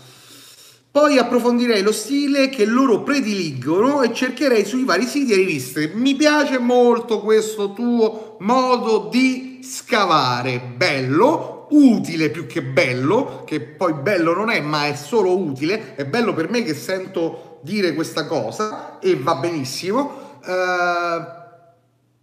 Poi 0.91 1.17
approfondirei 1.17 1.83
lo 1.83 1.91
stile 1.91 2.51
che 2.51 2.67
loro 2.67 3.03
prediligono 3.03 4.03
e 4.03 4.13
cercherei 4.13 4.65
sui 4.65 4.85
vari 4.85 5.07
siti 5.07 5.33
e 5.33 5.37
riviste. 5.37 5.93
Mi 5.95 6.15
piace 6.15 6.59
molto 6.59 7.21
questo 7.23 7.73
tuo 7.73 8.37
modo 8.41 9.09
di 9.11 9.61
scavare, 9.63 10.61
bello. 10.77 11.61
utile 11.73 12.29
più 12.29 12.45
che 12.45 12.61
bello, 12.61 13.45
che 13.47 13.59
poi 13.63 13.95
bello 13.95 14.35
non 14.35 14.51
è, 14.51 14.61
ma 14.61 14.89
è 14.89 14.95
solo 14.95 15.39
utile, 15.39 15.95
è 15.95 16.05
bello 16.05 16.35
per 16.35 16.51
me 16.51 16.63
che 16.63 16.75
sento 16.75 17.61
dire 17.63 17.95
questa 17.95 18.27
cosa 18.27 18.99
e 18.99 19.17
va 19.17 19.37
benissimo. 19.37 20.39
Eh, 20.45 21.42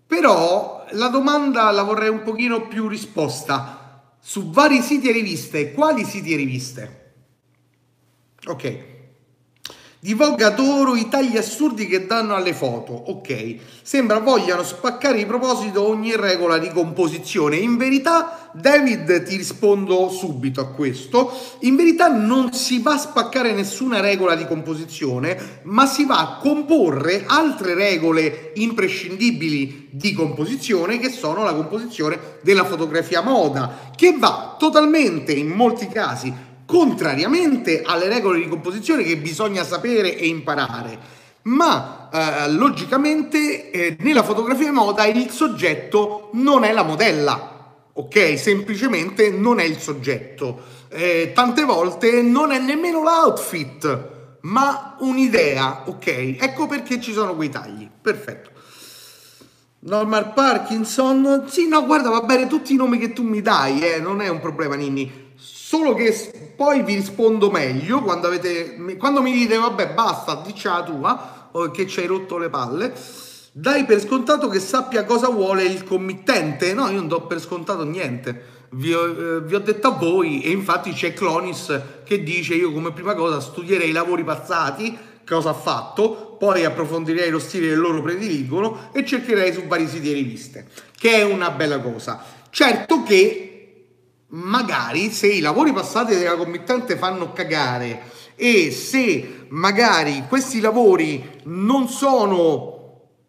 però 0.09 0.87
la 0.93 1.07
domanda 1.09 1.69
la 1.69 1.83
vorrei 1.83 2.09
un 2.09 2.23
pochino 2.23 2.67
più 2.67 2.87
risposta. 2.87 4.15
Su 4.19 4.49
vari 4.49 4.81
siti 4.81 5.07
e 5.07 5.11
riviste, 5.11 5.71
quali 5.71 6.03
siti 6.03 6.33
e 6.33 6.35
riviste? 6.35 7.13
Ok. 8.45 8.88
Divulgatore 10.01 10.97
i 10.97 11.09
tagli 11.09 11.35
assurdi 11.35 11.85
che 11.85 12.05
danno 12.05 12.33
alle 12.33 12.53
foto. 12.53 12.93
Ok, 12.93 13.55
sembra 13.81 14.19
vogliano 14.19 14.63
spaccare 14.63 15.17
di 15.17 15.25
proposito 15.25 15.85
ogni 15.85 16.15
regola 16.15 16.57
di 16.57 16.69
composizione. 16.69 17.57
In 17.57 17.75
verità, 17.75 18.49
David, 18.53 19.23
ti 19.23 19.35
rispondo 19.35 20.07
subito 20.07 20.61
a 20.61 20.67
questo. 20.67 21.33
In 21.61 21.75
verità 21.75 22.07
non 22.07 22.53
si 22.53 22.81
va 22.81 22.93
a 22.93 22.97
spaccare 22.97 23.51
nessuna 23.51 23.99
regola 23.99 24.35
di 24.35 24.45
composizione, 24.45 25.59
ma 25.63 25.85
si 25.85 26.05
va 26.05 26.19
a 26.19 26.37
comporre 26.37 27.25
altre 27.27 27.73
regole 27.73 28.53
imprescindibili 28.55 29.89
di 29.91 30.13
composizione 30.13 30.97
che 30.97 31.09
sono 31.09 31.43
la 31.43 31.53
composizione 31.53 32.37
della 32.41 32.63
fotografia 32.63 33.19
moda, 33.19 33.91
che 33.97 34.15
va 34.17 34.55
totalmente 34.57 35.33
in 35.33 35.49
molti 35.49 35.89
casi 35.89 36.47
contrariamente 36.69 37.81
alle 37.83 38.07
regole 38.07 38.37
di 38.37 38.47
composizione 38.47 39.01
che 39.01 39.17
bisogna 39.17 39.63
sapere 39.63 40.15
e 40.15 40.27
imparare. 40.27 40.99
Ma 41.43 42.09
eh, 42.13 42.51
logicamente 42.51 43.71
eh, 43.71 43.97
nella 44.01 44.21
fotografia 44.21 44.71
moda 44.71 45.05
il 45.05 45.31
soggetto 45.31 46.29
non 46.33 46.63
è 46.63 46.71
la 46.71 46.83
modella, 46.83 47.87
ok? 47.91 48.37
Semplicemente 48.37 49.31
non 49.31 49.59
è 49.59 49.63
il 49.63 49.79
soggetto. 49.79 50.61
Eh, 50.89 51.31
tante 51.33 51.63
volte 51.63 52.21
non 52.21 52.51
è 52.51 52.59
nemmeno 52.59 53.01
l'outfit, 53.01 54.37
ma 54.41 54.95
un'idea, 54.99 55.85
ok? 55.87 56.35
Ecco 56.39 56.67
perché 56.67 57.01
ci 57.01 57.13
sono 57.13 57.35
quei 57.35 57.49
tagli. 57.49 57.89
Perfetto. 57.99 58.51
Normal 59.79 60.33
Parkinson, 60.33 61.45
sì, 61.47 61.67
no, 61.67 61.83
guarda, 61.87 62.09
va 62.09 62.21
bene 62.21 62.45
tutti 62.45 62.73
i 62.73 62.77
nomi 62.77 62.99
che 62.99 63.11
tu 63.11 63.23
mi 63.23 63.41
dai, 63.41 63.81
eh, 63.81 63.99
non 63.99 64.21
è 64.21 64.27
un 64.27 64.39
problema, 64.39 64.75
Nini. 64.75 65.28
Solo 65.69 65.93
che 65.93 66.51
poi 66.55 66.81
vi 66.81 66.95
rispondo 66.95 67.51
meglio 67.51 68.01
quando, 68.01 68.25
avete, 68.25 68.75
quando 68.97 69.21
mi 69.21 69.31
dite 69.31 69.55
vabbè 69.55 69.93
basta, 69.93 70.41
dici 70.43 70.65
la 70.65 70.81
tua, 70.81 71.69
che 71.71 71.85
ci 71.85 71.99
hai 71.99 72.07
rotto 72.07 72.39
le 72.39 72.49
palle, 72.49 72.91
dai 73.51 73.85
per 73.85 74.01
scontato 74.01 74.47
che 74.47 74.59
sappia 74.59 75.03
cosa 75.03 75.29
vuole 75.29 75.65
il 75.65 75.83
committente. 75.83 76.73
No, 76.73 76.87
io 76.87 76.95
non 76.95 77.07
do 77.07 77.27
per 77.27 77.39
scontato 77.39 77.83
niente. 77.83 78.67
Vi 78.71 78.91
ho, 78.91 79.05
eh, 79.05 79.41
vi 79.41 79.53
ho, 79.53 79.59
detto 79.59 79.89
a 79.89 79.91
voi 79.91 80.41
e 80.41 80.49
infatti 80.49 80.91
c'è 80.91 81.13
Clonis 81.13 81.79
che 82.03 82.23
dice 82.23 82.55
io 82.55 82.71
come 82.71 82.91
prima 82.91 83.13
cosa 83.13 83.39
studierei 83.39 83.89
i 83.89 83.91
lavori 83.91 84.23
passati, 84.23 84.97
cosa 85.23 85.51
ha 85.51 85.53
fatto, 85.53 86.35
poi 86.39 86.65
approfondirei 86.65 87.29
lo 87.29 87.37
stile 87.37 87.67
che 87.67 87.75
loro 87.75 88.01
prediligono 88.01 88.89
e 88.91 89.05
cercherei 89.05 89.53
su 89.53 89.67
vari 89.67 89.87
siti 89.87 90.09
e 90.09 90.13
riviste, 90.13 90.67
che 90.97 91.11
è 91.11 91.23
una 91.23 91.51
bella 91.51 91.79
cosa. 91.79 92.23
Certo 92.49 93.03
che 93.03 93.48
magari 94.29 95.11
se 95.11 95.27
i 95.27 95.39
lavori 95.39 95.73
passati 95.73 96.15
della 96.15 96.35
committente 96.35 96.97
fanno 96.97 97.33
cagare 97.33 98.01
e 98.35 98.71
se 98.71 99.45
magari 99.49 100.23
questi 100.27 100.59
lavori 100.59 101.41
non 101.45 101.87
sono 101.87 102.77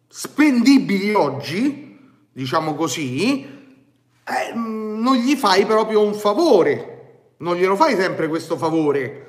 spendibili 0.07 1.13
oggi, 1.13 1.97
diciamo 2.31 2.75
così, 2.75 3.43
eh, 3.43 4.53
non 4.53 5.15
gli 5.15 5.35
fai 5.35 5.65
proprio 5.65 6.01
un 6.01 6.13
favore, 6.13 7.33
non 7.37 7.55
glielo 7.55 7.75
fai 7.75 7.95
sempre 7.95 8.27
questo 8.27 8.57
favore, 8.57 9.27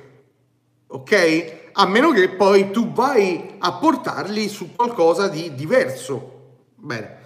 ok? 0.87 1.61
A 1.73 1.87
meno 1.87 2.11
che 2.11 2.29
poi 2.29 2.71
tu 2.71 2.91
vai 2.91 3.55
a 3.57 3.73
portarli 3.73 4.47
su 4.47 4.75
qualcosa 4.75 5.27
di 5.27 5.53
diverso. 5.55 6.31
Bene. 6.75 7.22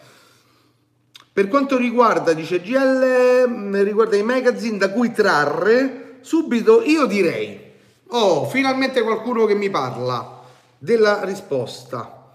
Per 1.38 1.50
quanto 1.50 1.78
riguarda, 1.78 2.34
dice 2.34 2.60
GL, 2.64 3.48
mm, 3.48 3.84
riguarda 3.84 4.16
i 4.16 4.24
magazine 4.24 4.76
da 4.80 4.90
cui 4.90 5.12
trarre, 5.12 6.18
subito 6.22 6.82
io 6.82 7.06
direi, 7.06 7.74
oh, 8.08 8.48
finalmente 8.48 9.04
qualcuno 9.04 9.46
che 9.46 9.54
mi 9.54 9.70
parla 9.70 10.42
della 10.80 11.24
risposta. 11.26 12.34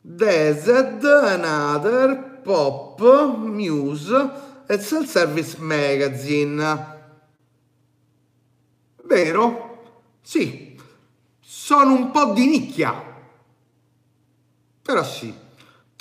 Desert, 0.00 1.04
Another, 1.04 2.40
Pop, 2.42 3.02
Muse 3.36 4.30
e 4.66 4.78
Self 4.78 5.10
Service 5.10 5.58
Magazine. 5.58 7.00
Vero? 9.02 9.82
Sì, 10.22 10.80
sono 11.38 11.92
un 11.92 12.10
po' 12.10 12.32
di 12.32 12.46
nicchia. 12.46 12.94
Però 14.80 15.04
sì. 15.04 15.41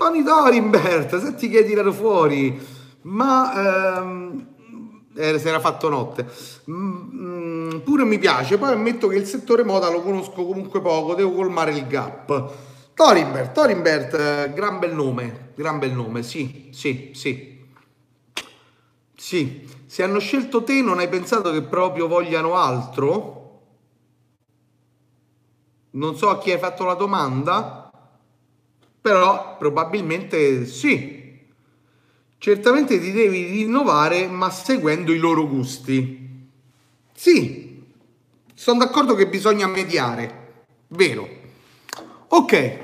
Tony 0.02 0.24
Dorimbert, 0.24 1.16
senti 1.20 1.48
che 1.48 1.60
hai 1.60 1.66
tirato 1.66 1.94
fuori, 1.94 2.60
ma 3.04 4.00
ehm, 4.00 4.48
eh, 5.16 5.38
si 5.38 5.48
era 5.48 5.60
fatto 5.60 5.90
notte. 5.90 6.28
Mm, 6.72 7.78
pure 7.84 8.04
mi 8.04 8.18
piace, 8.18 8.58
poi 8.58 8.72
ammetto 8.72 9.08
che 9.08 9.18
il 9.18 9.28
settore 9.28 9.64
moda 9.64 9.92
lo 9.92 10.02
conosco 10.02 10.44
comunque 10.44 10.82
poco, 10.82 11.14
devo 11.14 11.34
colmare 11.34 11.74
il 11.74 11.86
gap. 11.86 12.52
Torimbert, 12.96 13.52
Torimbert, 13.52 14.14
eh, 14.16 14.52
gran 14.56 14.80
bel 14.80 14.96
nome, 14.96 15.52
gran 15.54 15.78
bel 15.78 15.92
nome, 15.92 16.24
sì, 16.24 16.70
sì, 16.74 17.12
sì. 17.14 17.64
Sì, 19.16 19.70
se 19.86 20.02
hanno 20.02 20.18
scelto 20.18 20.64
te 20.64 20.82
non 20.82 20.98
hai 20.98 21.10
pensato 21.10 21.52
che 21.52 21.62
proprio 21.62 22.08
vogliano 22.08 22.56
altro? 22.56 23.60
Non 25.92 26.18
so 26.18 26.30
a 26.30 26.40
chi 26.40 26.52
hai 26.52 26.58
fatto 26.58 26.86
la 26.86 26.96
domanda 26.96 27.81
però 29.02 29.58
probabilmente 29.58 30.66
sì. 30.66 31.20
Certamente 32.38 33.00
ti 33.00 33.12
devi 33.12 33.46
rinnovare, 33.46 34.28
ma 34.28 34.50
seguendo 34.50 35.12
i 35.12 35.18
loro 35.18 35.48
gusti. 35.48 36.30
Sì, 37.14 37.84
sono 38.54 38.80
d'accordo 38.80 39.16
che 39.16 39.28
bisogna 39.28 39.68
mediare, 39.68 40.66
vero. 40.90 41.28
Ok, 42.30 42.80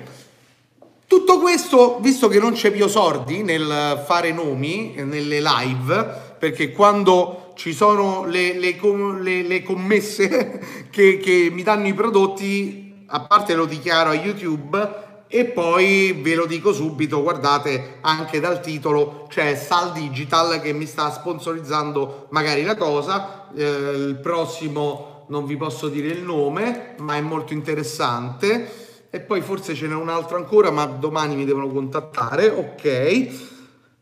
tutto 1.08 1.40
questo, 1.40 2.00
visto 2.02 2.28
che 2.28 2.38
non 2.38 2.52
c'è 2.52 2.70
più 2.70 2.88
sordi 2.88 3.42
nel 3.42 4.04
fare 4.06 4.32
nomi 4.32 4.94
nelle 4.98 5.40
live, 5.40 6.36
perché 6.38 6.72
quando 6.72 7.54
ci 7.56 7.74
sono 7.74 8.26
le, 8.26 8.60
le, 8.60 8.78
le, 9.22 9.42
le 9.42 9.64
commesse 9.64 10.88
che, 10.92 11.18
che 11.18 11.50
mi 11.52 11.64
danno 11.64 11.88
i 11.88 11.94
prodotti, 11.94 13.04
a 13.08 13.22
parte 13.22 13.56
lo 13.56 13.66
dichiaro 13.66 14.10
a 14.10 14.16
YouTube, 14.16 15.07
e 15.28 15.46
poi 15.46 16.14
ve 16.22 16.36
lo 16.36 16.46
dico 16.46 16.74
subito, 16.74 17.22
guardate 17.22 17.98
anche 18.02 18.40
dal 18.40 18.62
titolo, 18.62 19.26
c'è 19.28 19.56
Sal 19.56 19.92
Digital 19.92 20.62
che 20.62 20.74
mi 20.74 20.86
sta 20.86 21.12
sponsorizzando 21.12 22.28
magari 22.30 22.64
la 22.64 22.76
cosa, 22.76 23.50
eh, 23.54 23.64
il 23.64 24.20
prossimo 24.22 25.26
non 25.30 25.46
vi 25.46 25.58
posso 25.58 25.90
dire 25.90 26.08
il 26.08 26.24
nome, 26.24 26.96
ma 27.00 27.16
è 27.16 27.22
molto 27.22 27.54
interessante 27.54 28.86
e 29.10 29.20
poi 29.20 29.42
forse 29.42 29.74
ce 29.74 29.88
n'è 29.88 29.96
un 29.96 30.10
altro 30.10 30.38
ancora, 30.38 30.72
ma 30.72 30.86
domani 30.86 31.36
mi 31.36 31.46
devono 31.46 31.68
contattare, 31.68 32.50
ok. 32.50 33.56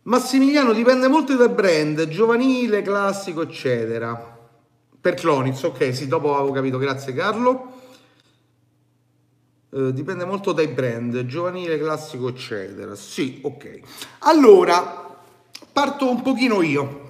Massimiliano 0.04 0.74
dipende 0.74 1.08
molto 1.08 1.36
dal 1.36 1.52
brand, 1.52 2.08
giovanile, 2.08 2.84
classico, 2.84 3.42
eccetera. 3.42 4.38
Per 5.02 5.14
Clonitz, 5.16 5.64
ok, 5.64 5.96
sì, 5.96 6.08
dopo 6.08 6.36
avevo 6.36 6.52
capito, 6.52 6.78
grazie 6.78 7.14
Carlo. 7.14 7.75
Eh, 9.76 9.92
dipende 9.92 10.24
molto 10.24 10.54
dai 10.54 10.70
brand, 10.70 11.26
giovanile, 11.26 11.78
classico, 11.78 12.30
eccetera. 12.30 12.96
Sì, 12.96 13.42
ok. 13.44 13.80
Allora, 14.20 15.20
parto 15.74 16.10
un 16.10 16.22
pochino 16.22 16.62
io. 16.62 17.02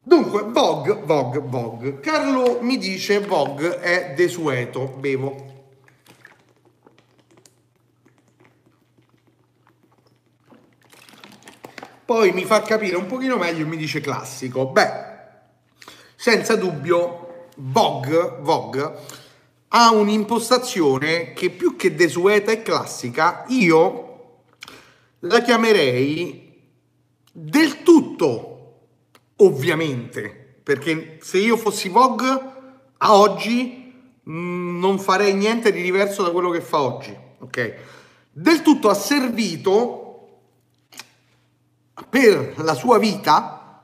Dunque, 0.00 0.44
Vogue, 0.44 1.02
Vogue, 1.04 1.40
Vogue. 1.40 1.98
Carlo 1.98 2.60
mi 2.60 2.78
dice 2.78 3.18
Vogue 3.18 3.80
è 3.80 4.14
desueto, 4.14 4.86
bevo. 5.00 5.54
Poi 12.04 12.30
mi 12.30 12.44
fa 12.44 12.62
capire 12.62 12.94
un 12.94 13.06
pochino 13.06 13.36
meglio 13.36 13.66
mi 13.66 13.76
dice 13.76 14.00
classico. 14.00 14.66
Beh, 14.66 14.92
senza 16.14 16.54
dubbio, 16.54 17.48
Vogue, 17.56 18.36
Vogue 18.42 19.15
ha 19.78 19.90
un'impostazione 19.90 21.34
che 21.34 21.50
più 21.50 21.76
che 21.76 21.94
desueta 21.94 22.50
e 22.50 22.62
classica, 22.62 23.44
io 23.48 24.44
la 25.20 25.42
chiamerei 25.42 26.62
del 27.30 27.82
tutto, 27.82 28.78
ovviamente, 29.36 30.60
perché 30.62 31.18
se 31.20 31.36
io 31.36 31.58
fossi 31.58 31.90
Vogue 31.90 32.54
a 32.96 33.14
oggi 33.14 33.92
mh, 34.22 34.32
mm, 34.32 34.78
non 34.78 34.98
farei 34.98 35.34
niente 35.34 35.70
di 35.70 35.82
diverso 35.82 36.22
da 36.22 36.30
quello 36.30 36.48
che 36.48 36.62
fa 36.62 36.80
oggi, 36.80 37.14
ok? 37.40 37.74
Del 38.32 38.62
tutto 38.62 38.88
asservito 38.88 40.28
per 42.08 42.54
la 42.62 42.74
sua 42.74 42.96
vita 42.98 43.82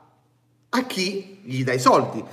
a 0.69 0.85
chi 0.85 1.39
gli 1.43 1.63
dai 1.63 1.79
soldi. 1.79 2.23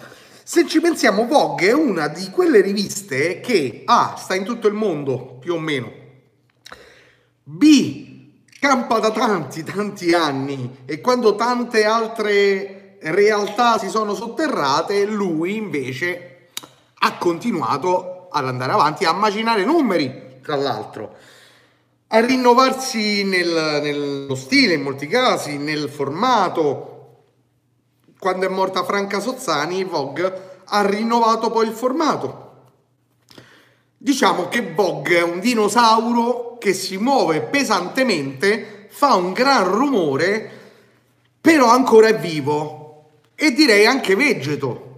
Se 0.51 0.67
ci 0.67 0.81
pensiamo, 0.81 1.27
Vogue 1.27 1.69
è 1.69 1.73
una 1.73 2.09
di 2.09 2.29
quelle 2.31 2.61
riviste 2.61 3.39
che 3.39 3.83
A 3.85 4.17
sta 4.19 4.35
in 4.35 4.43
tutto 4.43 4.67
il 4.67 4.75
mondo, 4.75 5.37
più 5.39 5.55
o 5.55 5.61
meno, 5.61 5.93
B 7.45 8.33
campa 8.59 8.99
da 8.99 9.13
tanti, 9.13 9.63
tanti 9.63 10.13
anni 10.13 10.79
e 10.87 11.01
quando 11.01 11.37
tante 11.37 11.85
altre 11.85 12.97
realtà 13.01 13.79
si 13.79 13.89
sono 13.89 14.13
sotterrate, 14.13 15.05
lui 15.05 15.55
invece 15.55 16.49
ha 16.99 17.17
continuato 17.17 18.27
ad 18.33 18.49
andare 18.49 18.73
avanti, 18.73 19.05
a 19.05 19.13
macinare 19.13 19.65
numeri, 19.65 20.41
tra 20.43 20.57
l'altro, 20.57 21.15
a 22.09 22.19
rinnovarsi 22.27 23.23
nel, 23.23 23.79
nello 23.85 24.35
stile 24.35 24.75
in 24.75 24.83
molti 24.83 25.07
casi, 25.07 25.59
nel 25.59 25.89
formato, 25.89 27.00
quando 28.21 28.45
è 28.45 28.51
morta 28.51 28.85
Franca 28.85 29.19
Sozzani, 29.19 29.83
Vogue 29.83 30.59
ha 30.67 30.87
rinnovato 30.87 31.51
poi 31.51 31.67
il 31.67 31.73
formato. 31.73 32.49
Diciamo 33.97 34.49
che 34.49 34.75
Vogue 34.75 35.17
è 35.17 35.23
un 35.23 35.41
dinosauro 35.41 36.59
che 36.59 36.75
si 36.75 36.99
muove 36.99 37.41
pesantemente, 37.41 38.89
fa 38.91 39.15
un 39.15 39.33
gran 39.33 39.65
rumore, 39.65 40.51
però 41.41 41.71
ancora 41.71 42.09
è 42.09 42.19
vivo 42.19 43.09
e 43.35 43.53
direi 43.53 43.87
anche 43.87 44.15
vegeto. 44.15 44.89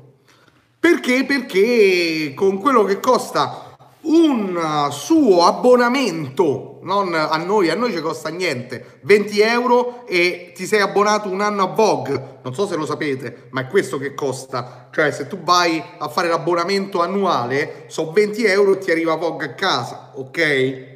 Perché? 0.81 1.25
Perché 1.25 2.33
con 2.35 2.59
quello 2.59 2.83
che 2.83 2.99
costa 2.99 3.77
un 4.01 4.89
suo 4.91 5.47
abbonamento, 5.47 6.72
non 6.83 7.15
a 7.15 7.37
noi, 7.37 7.71
a 7.71 7.75
noi 7.75 7.93
ci 7.93 8.01
costa 8.01 8.29
niente, 8.29 8.99
20 9.03 9.41
euro 9.41 10.07
e 10.07 10.53
ti 10.55 10.67
sei 10.67 10.81
abbonato 10.81 11.29
un 11.29 11.41
anno 11.41 11.63
a 11.63 11.67
Vogue, 11.67 12.39
non 12.43 12.55
so 12.55 12.67
se 12.67 12.77
lo 12.77 12.87
sapete, 12.87 13.49
ma 13.51 13.63
è 13.63 13.67
questo 13.67 13.99
che 13.99 14.15
costa, 14.15 14.89
cioè 14.93 15.11
se 15.11 15.27
tu 15.27 15.39
vai 15.39 15.83
a 15.99 16.09
fare 16.09 16.29
l'abbonamento 16.29 17.01
annuale, 17.01 17.85
sono 17.89 18.13
20 18.13 18.45
euro 18.45 18.75
e 18.75 18.79
ti 18.79 18.91
arriva 18.91 19.15
Vogue 19.17 19.47
a 19.47 19.55
casa, 19.55 20.13
ok? 20.15 20.91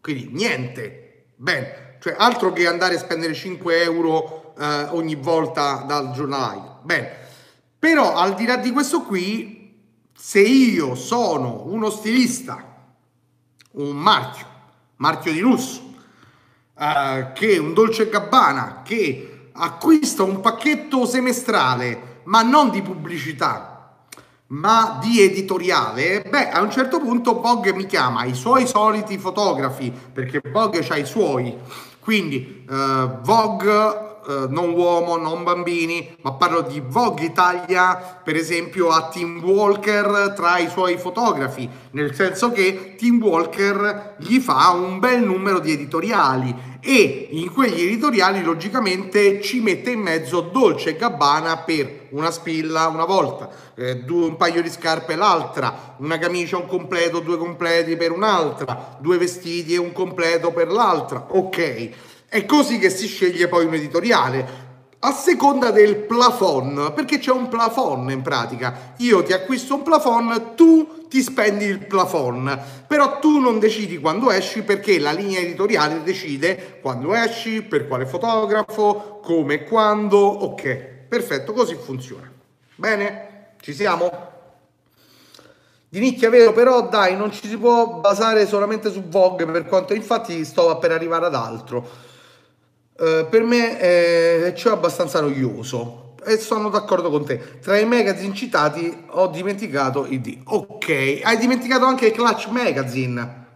Quindi 0.00 0.28
niente, 0.32 1.26
bene, 1.36 1.96
cioè 2.00 2.14
altro 2.16 2.52
che 2.52 2.66
andare 2.66 2.96
a 2.96 2.98
spendere 2.98 3.34
5 3.34 3.82
euro 3.82 4.54
eh, 4.58 4.86
ogni 4.90 5.14
volta 5.14 5.84
dal 5.86 6.12
giornalaio, 6.12 6.78
bene, 6.82 7.10
però 7.78 8.14
al 8.14 8.34
di 8.34 8.46
là 8.46 8.56
di 8.56 8.70
questo 8.70 9.02
qui 9.02 9.62
se 10.16 10.40
io 10.40 10.94
sono 10.94 11.64
uno 11.66 11.90
stilista, 11.90 12.88
un 13.72 13.96
marchio, 13.96 14.46
marchio 14.96 15.32
di 15.32 15.40
lusso, 15.40 15.94
eh, 16.78 17.32
che 17.34 17.58
un 17.58 17.72
Dolce 17.72 18.08
Gabbana 18.08 18.82
che 18.82 19.50
acquista 19.52 20.22
un 20.22 20.40
pacchetto 20.40 21.06
semestrale, 21.06 22.20
ma 22.24 22.42
non 22.42 22.70
di 22.70 22.82
pubblicità, 22.82 23.96
ma 24.48 24.98
di 25.00 25.20
editoriale, 25.20 26.24
beh, 26.28 26.50
a 26.50 26.60
un 26.60 26.70
certo 26.70 26.98
punto 27.00 27.40
Vogue 27.40 27.72
mi 27.72 27.86
chiama 27.86 28.24
i 28.24 28.34
suoi 28.34 28.66
soliti 28.66 29.18
fotografi, 29.18 29.92
perché 30.12 30.40
Vogue 30.50 30.86
ha 30.86 30.96
i 30.96 31.06
suoi, 31.06 31.56
quindi 32.00 32.64
eh, 32.68 33.08
Vogue 33.22 34.13
eh, 34.26 34.46
non 34.48 34.72
uomo, 34.72 35.16
non 35.16 35.42
bambini, 35.42 36.16
ma 36.22 36.32
parlo 36.32 36.62
di 36.62 36.82
Vogue 36.84 37.24
Italia, 37.24 38.20
per 38.22 38.36
esempio, 38.36 38.88
a 38.88 39.08
Tim 39.08 39.42
Walker 39.42 40.32
tra 40.34 40.58
i 40.58 40.68
suoi 40.68 40.96
fotografi, 40.96 41.68
nel 41.92 42.14
senso 42.14 42.50
che 42.50 42.94
Tim 42.96 43.22
Walker 43.22 44.16
gli 44.18 44.38
fa 44.38 44.70
un 44.70 44.98
bel 44.98 45.22
numero 45.22 45.58
di 45.58 45.72
editoriali 45.72 46.72
e 46.86 47.28
in 47.30 47.50
quegli 47.50 47.80
editoriali 47.80 48.42
logicamente 48.42 49.40
ci 49.40 49.60
mette 49.60 49.92
in 49.92 50.00
mezzo 50.00 50.42
Dolce 50.42 50.96
Gabbana 50.96 51.56
per 51.58 52.08
una 52.10 52.30
spilla 52.30 52.88
una 52.88 53.06
volta, 53.06 53.48
eh, 53.74 54.04
un 54.06 54.36
paio 54.36 54.60
di 54.60 54.68
scarpe 54.68 55.16
l'altra, 55.16 55.96
una 55.98 56.18
camicia, 56.18 56.58
un 56.58 56.66
completo, 56.66 57.20
due 57.20 57.38
completi 57.38 57.96
per 57.96 58.12
un'altra, 58.12 58.98
due 59.00 59.16
vestiti 59.16 59.72
e 59.72 59.78
un 59.78 59.92
completo 59.92 60.52
per 60.52 60.70
l'altra, 60.70 61.26
ok. 61.28 62.12
È 62.34 62.44
così 62.46 62.80
che 62.80 62.90
si 62.90 63.06
sceglie 63.06 63.46
poi 63.46 63.64
un 63.64 63.74
editoriale 63.74 64.62
a 64.98 65.12
seconda 65.12 65.70
del 65.70 65.94
plafond, 65.98 66.92
perché 66.92 67.18
c'è 67.18 67.30
un 67.30 67.46
plafond 67.46 68.10
in 68.10 68.22
pratica. 68.22 68.94
Io 68.96 69.22
ti 69.22 69.32
acquisto 69.32 69.76
un 69.76 69.84
plafond, 69.84 70.56
tu 70.56 71.06
ti 71.06 71.22
spendi 71.22 71.64
il 71.64 71.86
plafond, 71.86 72.60
però 72.88 73.20
tu 73.20 73.38
non 73.38 73.60
decidi 73.60 73.98
quando 73.98 74.32
esci 74.32 74.64
perché 74.64 74.98
la 74.98 75.12
linea 75.12 75.38
editoriale 75.38 76.02
decide 76.02 76.80
quando 76.82 77.14
esci, 77.14 77.62
per 77.62 77.86
quale 77.86 78.04
fotografo, 78.04 79.20
come 79.22 79.54
e 79.54 79.62
quando. 79.62 80.18
Ok, 80.18 80.74
perfetto, 81.06 81.52
così 81.52 81.76
funziona. 81.76 82.28
Bene? 82.74 83.52
Ci 83.60 83.72
siamo? 83.72 84.10
Di 85.88 86.00
nicchia 86.00 86.30
vero, 86.30 86.52
però 86.52 86.88
dai, 86.88 87.14
non 87.16 87.30
ci 87.30 87.46
si 87.46 87.56
può 87.56 88.00
basare 88.00 88.44
solamente 88.48 88.90
su 88.90 89.04
Vogue, 89.04 89.46
per 89.46 89.66
quanto 89.66 89.94
infatti 89.94 90.44
sto 90.44 90.76
per 90.78 90.90
arrivare 90.90 91.26
ad 91.26 91.36
altro. 91.36 92.12
Eh, 92.96 93.26
per 93.28 93.42
me 93.42 93.78
è, 93.78 94.52
è 94.52 94.68
abbastanza 94.68 95.20
noioso 95.20 96.14
e 96.24 96.38
sono 96.38 96.70
d'accordo 96.70 97.10
con 97.10 97.24
te. 97.24 97.58
Tra 97.60 97.78
i 97.78 97.86
magazine 97.86 98.34
citati 98.34 99.04
ho 99.08 99.28
dimenticato 99.28 100.06
il 100.06 100.20
D. 100.20 100.40
Ok, 100.44 101.20
hai 101.22 101.36
dimenticato 101.38 101.84
anche 101.84 102.06
il 102.06 102.12
Clutch 102.12 102.48
Magazine. 102.48 103.46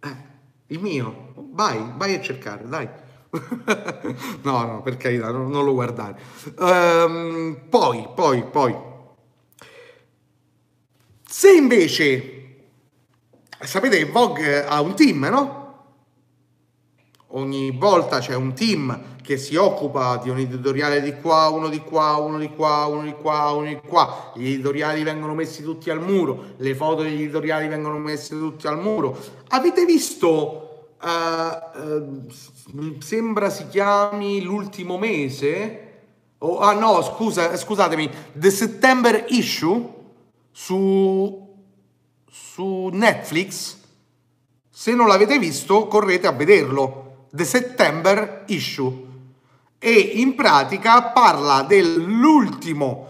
Eh, 0.00 0.16
il 0.68 0.80
mio. 0.80 1.32
Vai, 1.52 1.92
vai 1.96 2.14
a 2.14 2.20
cercare, 2.20 2.64
dai. 2.66 2.88
no, 4.42 4.64
no, 4.64 4.82
per 4.82 4.96
carità, 4.96 5.30
non, 5.30 5.50
non 5.50 5.64
lo 5.64 5.74
guardare. 5.74 6.16
Um, 6.58 7.58
poi, 7.68 8.08
poi, 8.14 8.44
poi. 8.44 8.76
Se 11.28 11.52
invece 11.52 12.40
sapete 13.60 14.04
Vogue 14.06 14.64
ha 14.64 14.80
un 14.80 14.94
team, 14.94 15.26
no? 15.26 15.59
Ogni 17.32 17.70
volta 17.72 18.18
c'è 18.18 18.34
un 18.34 18.54
team 18.54 19.18
che 19.22 19.36
si 19.36 19.54
occupa 19.54 20.16
di 20.16 20.30
un 20.30 20.38
editoriale 20.38 21.00
di 21.00 21.14
qua, 21.20 21.48
uno 21.48 21.68
di 21.68 21.80
qua, 21.80 22.16
uno 22.16 22.38
di 22.38 22.50
qua, 22.50 22.86
uno 22.86 23.02
di 23.02 23.12
qua, 23.12 23.50
uno 23.50 23.66
di 23.66 23.80
qua. 23.86 24.32
Gli 24.34 24.46
editoriali 24.46 25.02
vengono 25.02 25.34
messi 25.34 25.62
tutti 25.62 25.90
al 25.90 26.00
muro, 26.00 26.54
le 26.56 26.74
foto 26.74 27.02
degli 27.02 27.22
editoriali 27.22 27.68
vengono 27.68 27.98
messe 27.98 28.36
tutti 28.36 28.66
al 28.66 28.78
muro. 28.78 29.16
Avete 29.48 29.84
visto? 29.84 30.66
Uh, 31.02 31.80
uh, 31.80 32.98
sembra 32.98 33.50
si 33.50 33.68
chiami 33.68 34.42
l'ultimo 34.42 34.98
mese. 34.98 35.86
Oh, 36.38 36.58
ah 36.58 36.72
no, 36.72 37.00
scusa, 37.02 37.56
scusatemi, 37.56 38.10
The 38.32 38.50
September 38.50 39.26
Issue 39.28 39.94
su, 40.50 41.56
su 42.28 42.88
Netflix. 42.92 43.78
Se 44.68 44.94
non 44.94 45.06
l'avete 45.06 45.38
visto, 45.38 45.86
correte 45.86 46.26
a 46.26 46.32
vederlo 46.32 46.99
The 47.30 47.44
September 47.44 48.42
Issue. 48.46 49.08
E 49.78 49.92
in 49.92 50.34
pratica 50.34 51.04
parla 51.04 51.62
dell'ultimo 51.62 53.08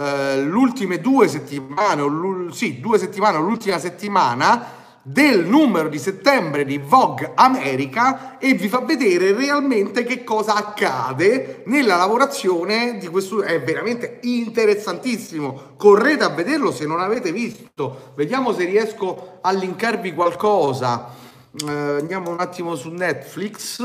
eh, 0.00 0.40
l'ultime 0.40 0.98
due 0.98 1.28
settimane 1.28 2.00
o 2.00 2.50
sì, 2.52 2.80
due 2.80 2.98
settimane 2.98 3.36
o 3.36 3.42
l'ultima 3.42 3.78
settimana 3.78 4.78
del 5.02 5.46
numero 5.46 5.88
di 5.88 5.98
settembre 5.98 6.64
di 6.64 6.78
Vogue 6.78 7.32
America 7.34 8.38
e 8.38 8.54
vi 8.54 8.68
fa 8.68 8.80
vedere 8.80 9.34
realmente 9.34 10.04
che 10.04 10.24
cosa 10.24 10.54
accade 10.54 11.62
nella 11.66 11.96
lavorazione 11.96 12.96
di 12.98 13.08
questo 13.08 13.42
è 13.42 13.60
veramente 13.62 14.20
interessantissimo. 14.22 15.74
Correte 15.76 16.24
a 16.24 16.30
vederlo 16.30 16.72
se 16.72 16.86
non 16.86 17.00
avete 17.00 17.30
visto. 17.30 18.12
Vediamo 18.14 18.54
se 18.54 18.64
riesco 18.64 19.38
a 19.42 19.52
linkarvi 19.52 20.14
qualcosa 20.14 21.28
eh, 21.52 21.68
andiamo 21.68 22.30
un 22.30 22.38
attimo 22.38 22.76
su 22.76 22.90
Netflix. 22.90 23.80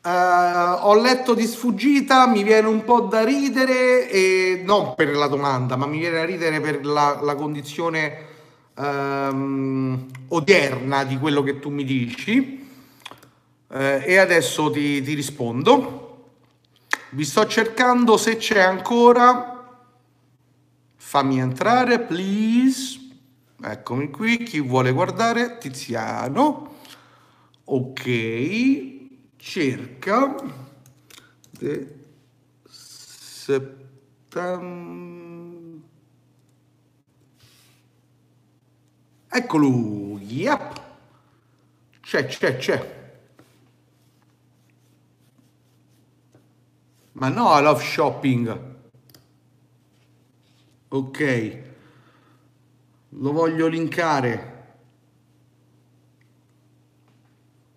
Uh, 0.00 0.78
ho 0.80 0.94
letto 1.00 1.34
di 1.34 1.44
sfuggita, 1.44 2.26
mi 2.26 2.42
viene 2.42 2.66
un 2.66 2.82
po' 2.84 3.00
da 3.00 3.24
ridere, 3.24 4.08
e 4.08 4.62
non 4.64 4.94
per 4.94 5.14
la 5.14 5.26
domanda, 5.26 5.76
ma 5.76 5.86
mi 5.86 5.98
viene 5.98 6.16
da 6.16 6.24
ridere 6.24 6.60
per 6.60 6.84
la, 6.86 7.20
la 7.20 7.34
condizione 7.34 8.26
um, 8.76 10.06
odierna 10.28 11.04
di 11.04 11.18
quello 11.18 11.42
che 11.42 11.58
tu 11.58 11.68
mi 11.70 11.84
dici. 11.84 12.66
Uh, 13.68 14.00
e 14.02 14.16
adesso 14.16 14.70
ti, 14.70 15.02
ti 15.02 15.14
rispondo. 15.14 16.30
Vi 17.10 17.24
sto 17.24 17.46
cercando 17.46 18.16
se 18.16 18.36
c'è 18.36 18.60
ancora 18.60 19.57
Fammi 21.08 21.40
entrare, 21.40 22.00
please. 22.00 22.98
Eccomi 23.62 24.10
qui, 24.10 24.42
chi 24.42 24.60
vuole 24.60 24.92
guardare? 24.92 25.56
Tiziano. 25.56 26.80
Ok, 27.64 29.08
cerca. 29.38 30.34
De 31.50 32.04
settembre. 32.68 33.86
Eccolo, 39.30 40.18
yep. 40.18 40.82
C'è, 42.02 42.26
c'è, 42.26 42.56
c'è. 42.58 43.12
Ma 47.12 47.28
no, 47.30 47.58
I 47.58 47.62
love 47.62 47.82
shopping. 47.82 48.67
Ok. 50.88 51.62
Lo 53.10 53.32
voglio 53.32 53.66
linkare. 53.66 54.56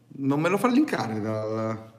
Non 0.07 0.39
me 0.39 0.49
lo 0.49 0.57
fa 0.57 0.67
linkare 0.67 1.19
dal... 1.19 1.89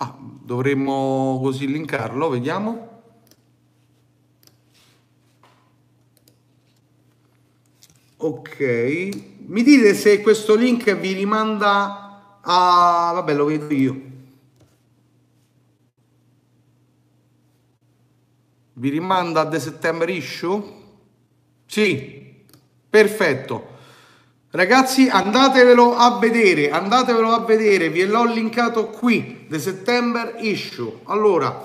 Ah, 0.00 0.16
dovremmo 0.20 1.40
così 1.42 1.66
linkarlo, 1.66 2.28
vediamo. 2.28 2.86
Ok, 8.18 8.60
mi 9.46 9.62
dite 9.62 9.94
se 9.94 10.20
questo 10.20 10.54
link 10.56 10.92
vi 10.96 11.12
rimanda 11.12 12.07
a... 12.50 13.12
vabbè 13.14 13.34
lo 13.34 13.44
vedo 13.44 13.72
io. 13.72 14.00
Vi 18.72 18.88
rimanda 18.90 19.40
a 19.40 19.48
The 19.48 19.58
September 19.58 20.08
Issue? 20.08 20.62
Sì, 21.66 22.44
perfetto. 22.88 23.76
Ragazzi, 24.50 25.08
andatevelo 25.08 25.94
a 25.94 26.18
vedere, 26.18 26.70
andatevelo 26.70 27.30
a 27.32 27.40
vedere, 27.40 27.90
ve 27.90 28.06
l'ho 28.06 28.24
linkato 28.24 28.86
qui, 28.86 29.46
The 29.48 29.58
September 29.58 30.36
Issue. 30.38 31.00
Allora, 31.04 31.62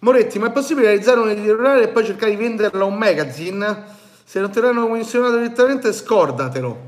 Moretti, 0.00 0.38
ma 0.38 0.48
è 0.48 0.52
possibile 0.52 0.88
realizzare 0.88 1.20
un 1.20 1.30
editoriale 1.30 1.84
e 1.84 1.88
poi 1.88 2.04
cercare 2.04 2.32
di 2.32 2.36
venderlo 2.36 2.84
a 2.84 2.88
un 2.88 2.98
magazine? 2.98 3.84
Se 4.24 4.40
non 4.40 4.50
te 4.50 4.60
l'hanno 4.60 4.86
commissionato 4.86 5.36
direttamente, 5.36 5.92
scordatelo. 5.92 6.86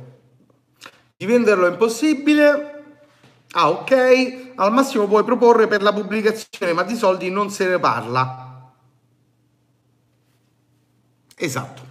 Di 1.16 1.26
venderlo 1.26 1.66
è 1.66 1.70
impossibile. 1.70 2.69
Ah, 3.52 3.70
ok. 3.70 4.52
Al 4.56 4.72
massimo 4.72 5.06
puoi 5.06 5.24
proporre 5.24 5.66
per 5.66 5.82
la 5.82 5.92
pubblicazione, 5.92 6.72
ma 6.72 6.82
di 6.82 6.96
soldi 6.96 7.30
non 7.30 7.50
se 7.50 7.66
ne 7.66 7.78
parla. 7.78 8.72
Esatto 11.36 11.90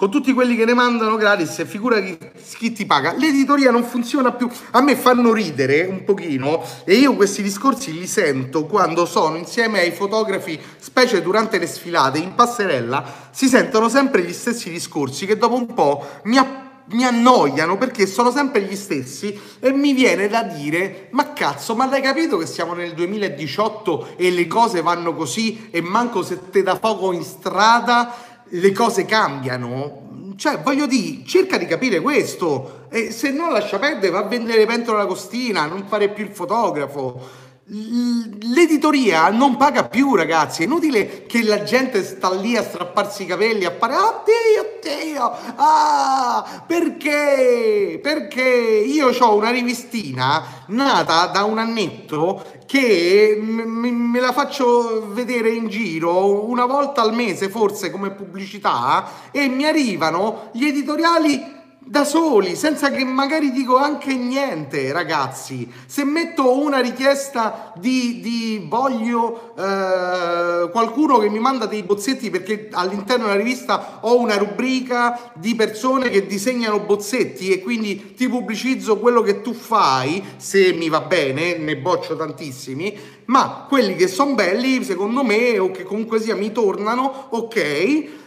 con 0.00 0.10
tutti 0.10 0.32
quelli 0.32 0.56
che 0.56 0.64
ne 0.64 0.72
mandano 0.72 1.16
gratis 1.16 1.62
figura 1.66 2.00
chi, 2.00 2.16
chi, 2.56 2.72
ti 2.72 2.86
paga. 2.86 3.12
L'editoria 3.12 3.70
non 3.70 3.84
funziona 3.84 4.32
più. 4.32 4.48
A 4.70 4.80
me 4.80 4.96
fanno 4.96 5.30
ridere 5.30 5.84
un 5.84 6.04
pochino 6.04 6.64
e 6.84 6.94
io 6.94 7.14
questi 7.14 7.42
discorsi 7.42 7.92
li 7.92 8.06
sento 8.06 8.64
quando 8.64 9.04
sono 9.04 9.36
insieme 9.36 9.80
ai 9.80 9.90
fotografi, 9.90 10.58
specie 10.78 11.20
durante 11.20 11.58
le 11.58 11.66
sfilate 11.66 12.16
in 12.16 12.34
passerella, 12.34 13.04
si 13.30 13.46
sentono 13.46 13.90
sempre 13.90 14.22
gli 14.22 14.32
stessi 14.32 14.70
discorsi 14.70 15.26
che 15.26 15.36
dopo 15.36 15.56
un 15.56 15.74
po' 15.74 16.06
mi 16.22 16.38
appassionano 16.38 16.69
mi 16.90 17.04
annoiano 17.04 17.76
perché 17.76 18.06
sono 18.06 18.30
sempre 18.30 18.62
gli 18.62 18.76
stessi 18.76 19.38
e 19.60 19.72
mi 19.72 19.92
viene 19.92 20.28
da 20.28 20.42
dire 20.42 21.08
ma 21.10 21.32
cazzo 21.32 21.74
ma 21.74 21.86
l'hai 21.86 22.02
capito 22.02 22.36
che 22.36 22.46
siamo 22.46 22.74
nel 22.74 22.94
2018 22.94 24.16
e 24.16 24.30
le 24.30 24.46
cose 24.46 24.82
vanno 24.82 25.14
così 25.14 25.68
e 25.70 25.80
manco 25.80 26.22
se 26.22 26.50
te 26.50 26.62
da 26.62 26.76
poco 26.76 27.12
in 27.12 27.22
strada 27.22 28.14
le 28.50 28.72
cose 28.72 29.04
cambiano. 29.04 30.08
Cioè, 30.36 30.60
voglio 30.62 30.86
dire, 30.86 31.24
cerca 31.26 31.58
di 31.58 31.66
capire 31.66 32.00
questo. 32.00 32.86
E 32.90 33.10
se 33.10 33.30
no 33.30 33.50
lascia 33.50 33.78
perdere, 33.78 34.10
va 34.10 34.20
a 34.20 34.28
vendere 34.28 34.66
pentole 34.66 34.98
alla 34.98 35.06
costina, 35.06 35.66
non 35.66 35.84
fare 35.86 36.08
più 36.08 36.24
il 36.24 36.32
fotografo. 36.32 37.48
L'editoria 37.72 39.28
non 39.30 39.56
paga 39.56 39.84
più, 39.84 40.16
ragazzi. 40.16 40.62
È 40.62 40.64
inutile 40.64 41.24
che 41.26 41.44
la 41.44 41.62
gente 41.62 42.02
sta 42.02 42.34
lì 42.34 42.56
a 42.56 42.64
strapparsi 42.64 43.22
i 43.22 43.26
capelli 43.26 43.64
a 43.64 43.72
fare 43.78 43.94
oddio, 43.94 45.04
oddio, 45.06 45.32
ah, 45.54 46.64
perché? 46.66 48.00
Perché 48.02 48.42
io 48.42 49.16
ho 49.16 49.36
una 49.36 49.50
rivistina 49.50 50.64
nata 50.66 51.26
da 51.26 51.44
un 51.44 51.58
annetto 51.58 52.44
che 52.66 53.38
me 53.40 54.18
la 54.18 54.32
faccio 54.32 55.12
vedere 55.12 55.50
in 55.50 55.68
giro 55.68 56.48
una 56.48 56.66
volta 56.66 57.02
al 57.02 57.14
mese, 57.14 57.48
forse 57.48 57.92
come 57.92 58.10
pubblicità, 58.10 59.30
e 59.30 59.46
mi 59.46 59.64
arrivano 59.64 60.48
gli 60.52 60.66
editoriali 60.66 61.58
da 61.90 62.04
soli, 62.04 62.54
senza 62.54 62.92
che 62.92 63.02
magari 63.02 63.50
dico 63.50 63.74
anche 63.74 64.14
niente, 64.14 64.92
ragazzi. 64.92 65.68
Se 65.86 66.04
metto 66.04 66.60
una 66.60 66.78
richiesta 66.78 67.72
di, 67.78 68.20
di 68.20 68.64
voglio 68.68 69.56
eh, 69.56 70.70
qualcuno 70.70 71.18
che 71.18 71.28
mi 71.28 71.40
manda 71.40 71.66
dei 71.66 71.82
bozzetti 71.82 72.30
perché 72.30 72.68
all'interno 72.70 73.24
della 73.24 73.36
rivista 73.36 73.98
ho 74.02 74.16
una 74.20 74.36
rubrica 74.36 75.32
di 75.34 75.56
persone 75.56 76.10
che 76.10 76.26
disegnano 76.26 76.78
bozzetti 76.78 77.50
e 77.50 77.60
quindi 77.60 78.14
ti 78.14 78.28
pubblicizzo 78.28 78.98
quello 78.98 79.22
che 79.22 79.40
tu 79.40 79.52
fai, 79.52 80.22
se 80.36 80.72
mi 80.72 80.88
va 80.88 81.00
bene, 81.00 81.56
ne 81.56 81.76
boccio 81.76 82.14
tantissimi, 82.14 82.96
ma 83.30 83.64
quelli 83.68 83.94
che 83.94 84.08
sono 84.08 84.34
belli, 84.34 84.82
secondo 84.82 85.22
me, 85.22 85.56
o 85.58 85.70
che 85.70 85.84
comunque 85.84 86.20
sia 86.20 86.34
mi 86.34 86.50
tornano, 86.50 87.28
ok. 87.30 87.56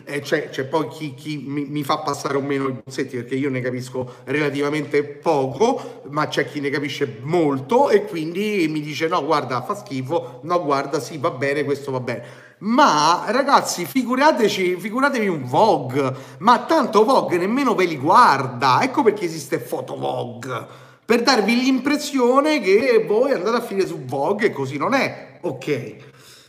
Eh, 0.05 0.19
c'è, 0.21 0.49
c'è, 0.49 0.65
poi 0.65 0.87
chi, 0.87 1.13
chi 1.13 1.43
mi, 1.45 1.65
mi, 1.65 1.83
fa 1.83 1.99
passare 1.99 2.37
o 2.37 2.41
meno 2.41 2.67
i 2.67 2.75
bozzetti 2.83 3.17
perché 3.17 3.35
io 3.35 3.49
ne 3.49 3.61
capisco 3.61 4.15
relativamente 4.25 5.03
poco, 5.03 6.01
ma 6.09 6.27
c'è 6.27 6.45
chi 6.45 6.59
ne 6.59 6.69
capisce 6.69 7.19
molto 7.21 7.89
e 7.89 8.05
quindi 8.05 8.67
mi 8.69 8.81
dice 8.81 9.07
no 9.07 9.23
guarda 9.23 9.61
fa 9.61 9.75
schifo, 9.75 10.41
no 10.43 10.61
guarda 10.63 10.99
sì 10.99 11.17
va 11.17 11.31
bene, 11.31 11.63
questo 11.63 11.91
va 11.91 12.01
bene. 12.01 12.23
Ma 12.59 13.25
ragazzi, 13.27 13.85
figurateci, 13.85 14.77
figuratevi 14.77 15.27
un 15.27 15.43
Vogue, 15.45 16.13
ma 16.39 16.59
tanto 16.59 17.03
Vogue 17.03 17.37
nemmeno 17.37 17.75
ve 17.75 17.85
li 17.85 17.97
guarda, 17.97 18.81
ecco 18.81 19.03
perché 19.03 19.25
esiste 19.25 19.59
Foto 19.59 19.97
Vogue, 19.97 20.82
per 21.05 21.21
darvi 21.21 21.61
l'impressione 21.61 22.61
che 22.61 23.03
voi 23.05 23.31
andate 23.31 23.57
a 23.57 23.61
finire 23.61 23.87
su 23.87 23.99
Vogue 24.05 24.47
e 24.47 24.51
così 24.51 24.77
non 24.77 24.93
è, 24.93 25.39
ok. 25.41 25.95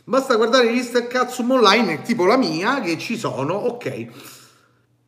Basta 0.05 0.35
guardare 0.35 0.67
riviste 0.67 1.07
Katsum 1.07 1.51
online, 1.51 2.01
tipo 2.03 2.25
la 2.25 2.37
mia, 2.37 2.79
che 2.79 2.97
ci 2.97 3.17
sono, 3.17 3.53
ok. 3.53 4.07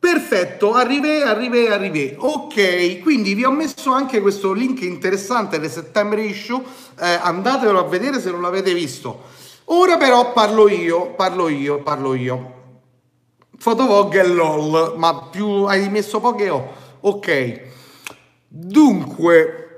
Perfetto, 0.00 0.74
arrivé, 0.74 1.22
arrivé, 1.22 1.72
arrivé. 1.72 2.14
Ok, 2.18 3.00
quindi 3.00 3.34
vi 3.34 3.44
ho 3.44 3.50
messo 3.50 3.90
anche 3.90 4.20
questo 4.20 4.52
link 4.52 4.82
interessante 4.82 5.58
del 5.58 5.70
September 5.70 6.18
Issue, 6.18 6.62
eh, 7.00 7.18
andatelo 7.20 7.78
a 7.78 7.84
vedere 7.84 8.20
se 8.20 8.30
non 8.30 8.42
l'avete 8.42 8.72
visto. 8.74 9.22
Ora 9.70 9.96
però 9.96 10.32
parlo 10.32 10.68
io, 10.68 11.14
parlo 11.14 11.48
io, 11.48 11.82
parlo 11.82 12.14
io. 12.14 12.54
Fotovog 13.58 14.14
e 14.14 14.26
LOL, 14.26 14.94
ma 14.96 15.28
più 15.30 15.64
hai 15.64 15.88
messo 15.88 16.20
poche 16.20 16.48
o? 16.48 16.72
Ok. 17.00 17.60
Dunque, 18.48 19.68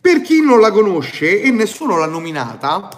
per 0.00 0.20
chi 0.20 0.40
non 0.40 0.60
la 0.60 0.70
conosce 0.70 1.42
e 1.42 1.50
nessuno 1.50 1.98
l'ha 1.98 2.06
nominata, 2.06 2.88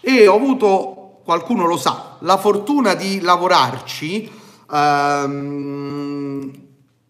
e 0.00 0.26
ho 0.26 0.34
avuto 0.34 1.20
qualcuno 1.22 1.66
lo 1.66 1.76
sa, 1.76 2.16
la 2.20 2.38
fortuna 2.38 2.94
di 2.94 3.20
lavorarci 3.20 4.30
ehm, 4.72 6.50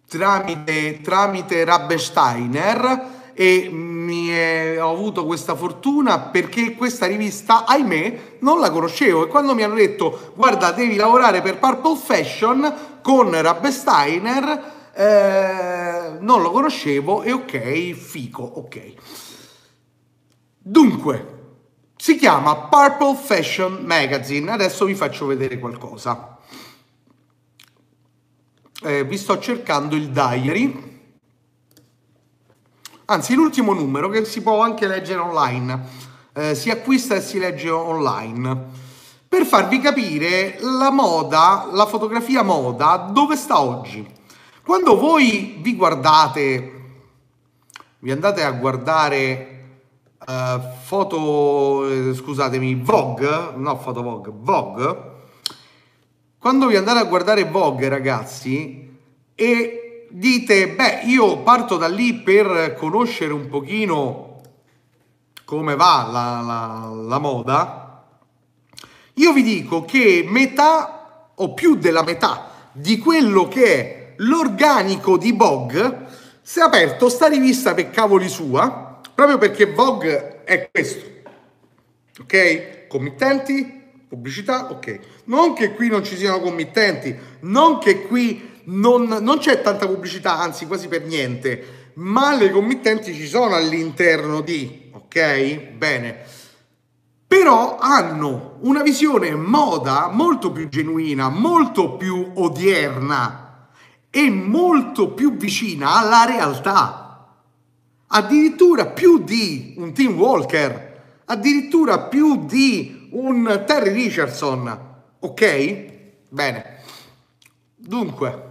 tramite, 0.08 1.00
tramite 1.00 1.64
Rabensteiner 1.64 3.18
e 3.32 3.70
mi 3.70 4.28
è, 4.28 4.76
ho 4.82 4.90
avuto 4.90 5.24
questa 5.24 5.54
fortuna 5.54 6.18
perché 6.18 6.74
questa 6.74 7.06
rivista, 7.06 7.64
ahimè, 7.64 8.36
non 8.40 8.58
la 8.58 8.70
conoscevo. 8.70 9.24
E 9.24 9.28
quando 9.28 9.54
mi 9.54 9.62
hanno 9.62 9.76
detto 9.76 10.32
guarda 10.34 10.72
devi 10.72 10.96
lavorare 10.96 11.40
per 11.40 11.58
Purple 11.58 11.96
Fashion 11.96 12.74
con 13.00 13.30
Rabensteiner 13.40 14.78
eh, 15.00 16.18
non 16.20 16.42
lo 16.42 16.50
conoscevo 16.50 17.22
e 17.22 17.32
ok, 17.32 17.92
fico, 17.92 18.42
ok. 18.42 18.92
Dunque, 20.58 21.38
si 21.96 22.16
chiama 22.16 22.68
Purple 22.68 23.14
Fashion 23.14 23.82
Magazine. 23.86 24.50
Adesso 24.50 24.84
vi 24.84 24.94
faccio 24.94 25.24
vedere 25.24 25.58
qualcosa. 25.58 26.36
Eh, 28.82 29.04
vi 29.04 29.16
sto 29.16 29.38
cercando 29.38 29.96
il 29.96 30.10
diary. 30.10 30.88
Anzi, 33.06 33.34
l'ultimo 33.34 33.72
numero 33.72 34.10
che 34.10 34.26
si 34.26 34.42
può 34.42 34.60
anche 34.60 34.86
leggere 34.86 35.20
online. 35.20 35.82
Eh, 36.34 36.54
si 36.54 36.68
acquista 36.68 37.14
e 37.14 37.22
si 37.22 37.38
legge 37.38 37.70
online. 37.70 38.88
Per 39.26 39.46
farvi 39.46 39.80
capire 39.80 40.58
la 40.60 40.90
moda, 40.90 41.70
la 41.72 41.86
fotografia 41.86 42.42
moda, 42.42 43.08
dove 43.10 43.36
sta 43.36 43.62
oggi. 43.62 44.18
Quando 44.70 44.96
voi 44.96 45.56
vi 45.58 45.74
guardate, 45.74 46.72
vi 47.98 48.12
andate 48.12 48.44
a 48.44 48.52
guardare 48.52 49.80
uh, 50.24 50.60
foto, 50.84 51.90
eh, 51.90 52.14
scusatemi, 52.14 52.76
Vogue, 52.76 53.50
no 53.56 53.76
foto 53.78 54.00
Vogue, 54.00 54.32
Vogue, 54.32 55.02
quando 56.38 56.68
vi 56.68 56.76
andate 56.76 57.00
a 57.00 57.04
guardare 57.06 57.46
Vogue 57.46 57.88
ragazzi 57.88 58.96
e 59.34 60.06
dite, 60.08 60.68
beh 60.68 61.00
io 61.06 61.38
parto 61.38 61.76
da 61.76 61.88
lì 61.88 62.14
per 62.14 62.76
conoscere 62.78 63.32
un 63.32 63.48
pochino 63.48 64.40
come 65.44 65.74
va 65.74 66.08
la, 66.08 66.40
la, 66.42 66.92
la 66.94 67.18
moda, 67.18 68.04
io 69.14 69.32
vi 69.32 69.42
dico 69.42 69.84
che 69.84 70.24
metà 70.28 71.32
o 71.34 71.54
più 71.54 71.74
della 71.74 72.04
metà 72.04 72.68
di 72.70 72.98
quello 72.98 73.48
che 73.48 73.64
è 73.64 73.99
l'organico 74.20 75.16
di 75.16 75.32
Vogue 75.32 76.06
si 76.42 76.58
è 76.58 76.62
aperto 76.62 77.08
sta 77.08 77.28
rivista 77.28 77.74
per 77.74 77.90
cavoli 77.90 78.28
sua, 78.28 79.00
proprio 79.14 79.38
perché 79.38 79.66
Vogue 79.66 80.42
è 80.44 80.68
questo. 80.70 81.06
Ok? 82.20 82.86
Committenti, 82.88 83.82
pubblicità, 84.08 84.70
ok. 84.70 84.98
Non 85.24 85.52
che 85.54 85.74
qui 85.74 85.88
non 85.88 86.04
ci 86.04 86.16
siano 86.16 86.40
committenti, 86.40 87.16
non 87.40 87.78
che 87.78 88.02
qui 88.06 88.58
non, 88.64 89.04
non 89.04 89.38
c'è 89.38 89.60
tanta 89.60 89.86
pubblicità, 89.86 90.38
anzi 90.38 90.66
quasi 90.66 90.88
per 90.88 91.04
niente, 91.04 91.92
ma 91.94 92.34
le 92.34 92.50
committenti 92.50 93.14
ci 93.14 93.26
sono 93.26 93.54
all'interno 93.54 94.40
di, 94.40 94.90
ok? 94.92 95.56
Bene 95.76 96.38
però 97.30 97.76
hanno 97.78 98.56
una 98.62 98.82
visione 98.82 99.36
moda 99.36 100.08
molto 100.12 100.50
più 100.50 100.68
genuina, 100.68 101.28
molto 101.28 101.92
più 101.96 102.32
odierna 102.34 103.49
e 104.10 104.28
molto 104.28 105.12
più 105.12 105.36
vicina 105.36 105.96
alla 105.98 106.24
realtà. 106.24 107.34
Addirittura 108.08 108.86
più 108.86 109.22
di 109.22 109.74
un 109.78 109.92
Tim 109.92 110.18
Walker, 110.18 111.22
addirittura 111.26 112.00
più 112.00 112.44
di 112.44 113.08
un 113.12 113.62
Terry 113.66 113.92
Richardson. 113.92 114.88
Ok? 115.20 115.84
Bene. 116.28 116.78
Dunque, 117.76 118.48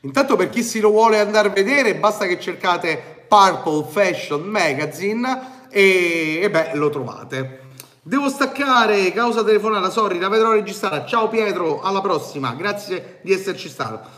intanto 0.00 0.36
per 0.36 0.50
chi 0.50 0.62
si 0.62 0.78
lo 0.80 0.90
vuole 0.90 1.18
andare 1.18 1.48
a 1.48 1.52
vedere, 1.52 1.96
basta 1.96 2.26
che 2.26 2.40
cercate 2.40 3.24
Purple 3.28 3.86
Fashion 3.90 4.42
Magazine 4.42 5.66
e, 5.68 6.40
e 6.42 6.50
beh, 6.50 6.74
lo 6.74 6.90
trovate. 6.90 7.66
Devo 8.02 8.28
staccare, 8.30 9.12
causa 9.12 9.44
telefonata, 9.44 9.90
sorry, 9.90 10.18
la 10.18 10.28
vedrò 10.28 10.52
registrata. 10.52 11.04
Ciao 11.04 11.28
Pietro, 11.28 11.82
alla 11.82 12.00
prossima, 12.00 12.54
grazie 12.54 13.18
di 13.22 13.32
esserci 13.32 13.68
stato. 13.68 14.17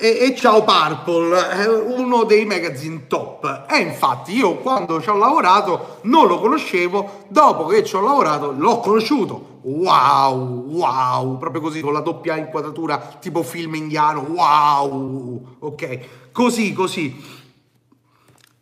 E, 0.00 0.16
e, 0.20 0.36
ciao 0.36 0.62
Purple, 0.62 1.66
uno 1.96 2.22
dei 2.22 2.44
magazine 2.44 3.08
top. 3.08 3.64
E 3.68 3.78
infatti 3.78 4.32
io 4.32 4.58
quando 4.58 5.02
ci 5.02 5.08
ho 5.08 5.16
lavorato 5.16 5.98
non 6.02 6.28
lo 6.28 6.38
conoscevo, 6.38 7.24
dopo 7.26 7.66
che 7.66 7.82
ci 7.82 7.96
ho 7.96 8.00
lavorato 8.00 8.54
l'ho 8.56 8.78
conosciuto. 8.78 9.58
Wow, 9.62 10.66
wow, 10.68 11.36
proprio 11.38 11.60
così 11.60 11.80
con 11.80 11.92
la 11.92 11.98
doppia 11.98 12.36
inquadratura 12.36 13.16
tipo 13.18 13.42
film 13.42 13.74
indiano. 13.74 14.20
Wow, 14.20 15.56
ok, 15.58 16.30
così, 16.30 16.72
così. 16.72 17.20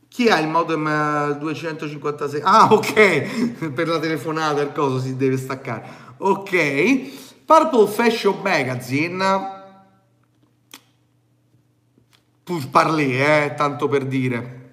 Chi 0.09 0.31
ha 0.31 0.39
il 0.39 0.49
modem 0.49 1.37
256? 1.37 2.41
Eh, 2.41 2.43
ah, 2.47 2.69
ok, 2.73 3.69
per 3.77 3.89
la 3.89 3.99
telefonata 3.99 4.63
il 4.63 4.73
coso 4.73 5.01
si 5.01 5.17
deve 5.17 5.37
staccare. 5.37 5.85
Ok, 6.17 7.45
Purple 7.45 7.87
Fashion 7.89 8.39
Magazine. 8.43 9.56
Pur 12.47 12.69
parlé, 12.71 13.47
eh, 13.47 13.55
tanto 13.57 13.89
per 13.89 14.05
dire. 14.07 14.71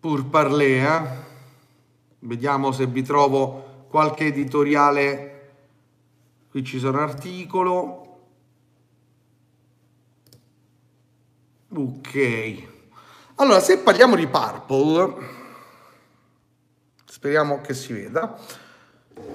Pur 0.00 0.24
parlé, 0.30 0.82
eh. 0.82 1.02
Vediamo 2.20 2.72
se 2.72 2.86
vi 2.86 3.02
trovo 3.02 3.84
qualche 3.90 4.24
editoriale. 4.24 5.50
Qui 6.48 6.64
ci 6.64 6.78
sono 6.78 6.98
articolo. 6.98 8.20
Ok. 11.74 12.62
Allora, 13.34 13.60
se 13.60 13.80
parliamo 13.80 14.16
di 14.16 14.26
Purple, 14.28 15.14
speriamo 17.04 17.60
che 17.60 17.74
si 17.74 17.92
veda. 17.92 18.34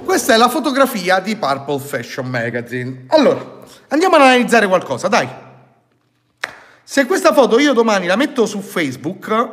Questa 0.04 0.34
è 0.34 0.38
la 0.38 0.50
fotografia 0.50 1.20
di 1.20 1.36
Purple 1.36 1.80
Fashion 1.80 2.28
Magazine. 2.28 3.06
Allora, 3.10 3.53
andiamo 3.94 4.16
ad 4.16 4.22
analizzare 4.22 4.68
qualcosa, 4.68 5.08
dai. 5.08 5.30
Se 6.84 7.06
questa 7.06 7.32
foto 7.32 7.60
io 7.60 7.74
domani 7.74 8.08
la 8.08 8.16
metto 8.16 8.46
su 8.46 8.60
Facebook, 8.60 9.52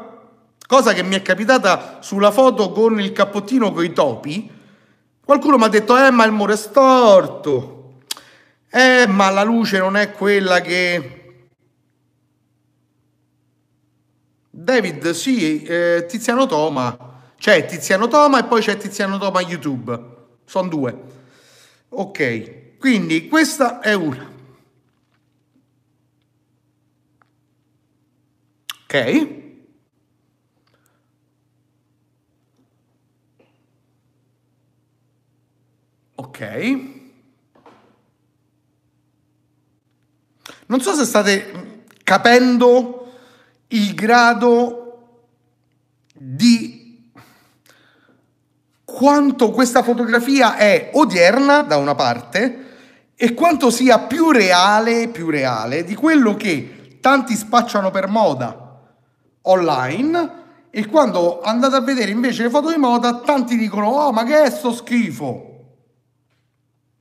cosa 0.66 0.93
che 0.93 1.03
mi 1.03 1.14
è 1.14 1.22
capitata 1.22 1.99
sulla 2.01 2.30
foto 2.30 2.72
con 2.72 3.01
il 3.01 3.12
cappottino 3.12 3.72
con 3.72 3.84
i 3.84 3.93
topi, 3.93 4.51
qualcuno 5.24 5.57
mi 5.57 5.64
ha 5.64 5.68
detto, 5.68 5.97
eh 5.97 6.11
ma 6.11 6.24
il 6.24 6.32
muro 6.32 6.53
è 6.53 6.57
storto, 6.57 8.01
eh 8.70 9.07
ma 9.07 9.30
la 9.30 9.43
luce 9.43 9.78
non 9.78 9.97
è 9.97 10.12
quella 10.12 10.61
che 10.61 11.16
David, 14.51 15.11
sì, 15.11 15.62
eh, 15.62 16.07
Tiziano 16.09 16.47
Toma. 16.47 17.09
C'è 17.38 17.64
Tiziano 17.64 18.09
Toma 18.09 18.41
e 18.41 18.45
poi 18.45 18.61
c'è 18.61 18.76
Tiziano 18.76 19.16
Toma 19.16 19.41
YouTube. 19.41 19.99
Sono 20.45 20.68
due. 20.68 20.99
Ok, 21.88 22.70
quindi 22.81 23.28
questa 23.28 23.81
è 23.81 23.93
una. 23.93 24.26
Ok. 28.85 29.28
Ok. 36.14 36.41
Non 40.64 40.81
so 40.81 40.95
se 40.95 41.05
state 41.05 41.85
capendo 42.03 43.12
il 43.68 43.95
grado 43.95 45.18
di 46.14 47.11
quanto 48.87 49.51
questa 49.51 49.83
fotografia 49.83 50.57
è 50.57 50.93
odierna 50.95 51.61
da 51.61 51.76
una 51.76 51.95
parte 51.95 52.68
e 53.23 53.35
quanto 53.35 53.68
sia 53.68 53.99
più 53.99 54.31
reale, 54.31 55.09
più 55.09 55.29
reale 55.29 55.85
di 55.85 55.95
quello 55.95 56.37
che 56.37 56.97
tanti 57.03 57.37
spacciano 57.37 57.91
per 57.91 58.09
moda 58.09 58.81
online 59.43 60.39
e 60.71 60.87
quando 60.87 61.43
andate 61.43 61.77
a 61.77 61.81
vedere 61.83 62.12
invece 62.12 62.45
le 62.45 62.49
foto 62.49 62.71
di 62.71 62.79
moda 62.79 63.21
tanti 63.21 63.59
dicono 63.59 63.89
oh 63.89 64.11
ma 64.11 64.25
che 64.25 64.45
è 64.45 64.51
sto 64.51 64.73
schifo? 64.73 65.64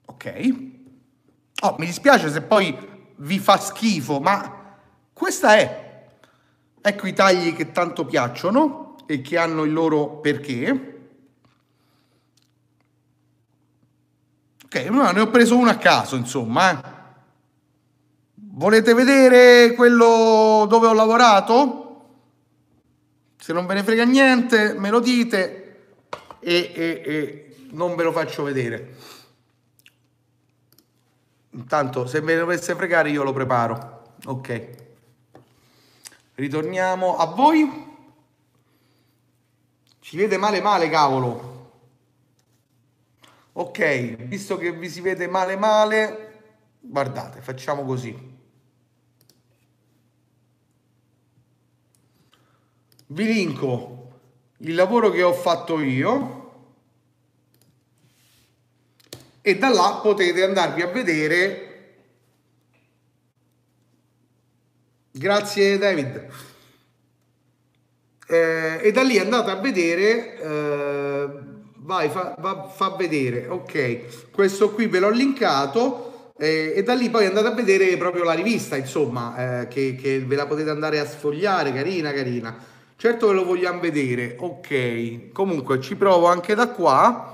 Ok? 0.07 0.55
Oh 1.61 1.75
mi 1.79 1.85
dispiace 1.85 2.29
se 2.29 2.41
poi 2.41 2.77
vi 3.19 3.39
fa 3.39 3.57
schifo 3.57 4.19
ma 4.19 4.75
questa 5.13 5.55
è. 5.55 6.05
Ecco 6.81 7.07
i 7.07 7.13
tagli 7.13 7.55
che 7.55 7.71
tanto 7.71 8.03
piacciono 8.03 8.97
e 9.05 9.21
che 9.21 9.37
hanno 9.37 9.63
il 9.63 9.71
loro 9.71 10.19
perché. 10.19 10.98
Ok, 14.71 14.75
ne 14.75 15.19
ho 15.19 15.29
preso 15.31 15.57
uno 15.57 15.71
a 15.71 15.77
caso, 15.77 16.15
insomma. 16.15 16.71
Eh. 16.71 16.97
Volete 18.35 18.93
vedere 18.93 19.73
quello 19.73 20.67
dove 20.69 20.85
ho 20.85 20.93
lavorato? 20.93 22.01
Se 23.35 23.51
non 23.51 23.65
ve 23.65 23.73
ne 23.73 23.83
frega 23.83 24.03
niente, 24.05 24.75
me 24.77 24.91
lo 24.91 24.99
dite 24.99 25.95
e, 26.39 26.71
e, 26.75 27.01
e 27.03 27.55
non 27.71 27.95
ve 27.95 28.03
lo 28.03 28.11
faccio 28.11 28.43
vedere. 28.43 28.95
Intanto, 31.51 32.05
se 32.05 32.21
ve 32.21 32.33
ne 32.33 32.39
dovesse 32.41 32.75
fregare, 32.75 33.09
io 33.09 33.23
lo 33.23 33.33
preparo. 33.33 34.17
Ok. 34.25 34.67
Ritorniamo 36.35 37.17
a 37.17 37.25
voi. 37.25 37.87
Ci 39.99 40.15
vede 40.15 40.37
male 40.37 40.61
male, 40.61 40.89
cavolo. 40.89 41.58
Ok, 43.59 44.15
visto 44.27 44.57
che 44.57 44.71
vi 44.71 44.89
si 44.89 45.01
vede 45.01 45.27
male 45.27 45.57
male, 45.57 46.43
guardate, 46.79 47.41
facciamo 47.41 47.83
così. 47.83 48.17
Vi 53.07 53.25
linko 53.25 54.19
il 54.59 54.75
lavoro 54.75 55.09
che 55.09 55.23
ho 55.23 55.33
fatto 55.33 55.81
io 55.81 56.67
e 59.41 59.57
da 59.57 59.67
là 59.67 59.99
potete 60.01 60.41
andarvi 60.41 60.81
a 60.81 60.87
vedere 60.87 61.67
Grazie 65.11 65.77
David. 65.77 66.27
Eh, 68.25 68.79
e 68.83 68.91
da 68.93 69.01
lì 69.01 69.17
andate 69.17 69.51
a 69.51 69.55
vedere, 69.55 70.39
eh, 70.39 71.48
vai, 71.81 72.09
fa, 72.09 72.35
va, 72.39 72.69
fa, 72.73 72.95
vedere, 72.97 73.47
ok, 73.47 74.31
questo 74.31 74.71
qui 74.71 74.87
ve 74.87 74.99
l'ho 74.99 75.09
linkato 75.09 76.31
eh, 76.37 76.73
e 76.75 76.83
da 76.83 76.93
lì 76.93 77.09
poi 77.09 77.25
andate 77.25 77.47
a 77.47 77.53
vedere 77.53 77.97
proprio 77.97 78.23
la 78.23 78.33
rivista, 78.33 78.75
insomma, 78.75 79.61
eh, 79.61 79.67
che, 79.67 79.95
che, 79.95 80.19
ve 80.21 80.35
la 80.35 80.45
potete 80.45 80.69
andare 80.69 80.99
a 80.99 81.05
sfogliare, 81.05 81.73
carina, 81.73 82.11
carina. 82.13 82.55
Certo 82.95 83.27
che 83.27 83.33
lo 83.33 83.45
vogliamo 83.45 83.79
vedere, 83.79 84.35
ok, 84.37 85.31
comunque 85.31 85.79
ci 85.79 85.95
provo 85.95 86.27
anche 86.27 86.55
da 86.55 86.69
qua. 86.69 87.33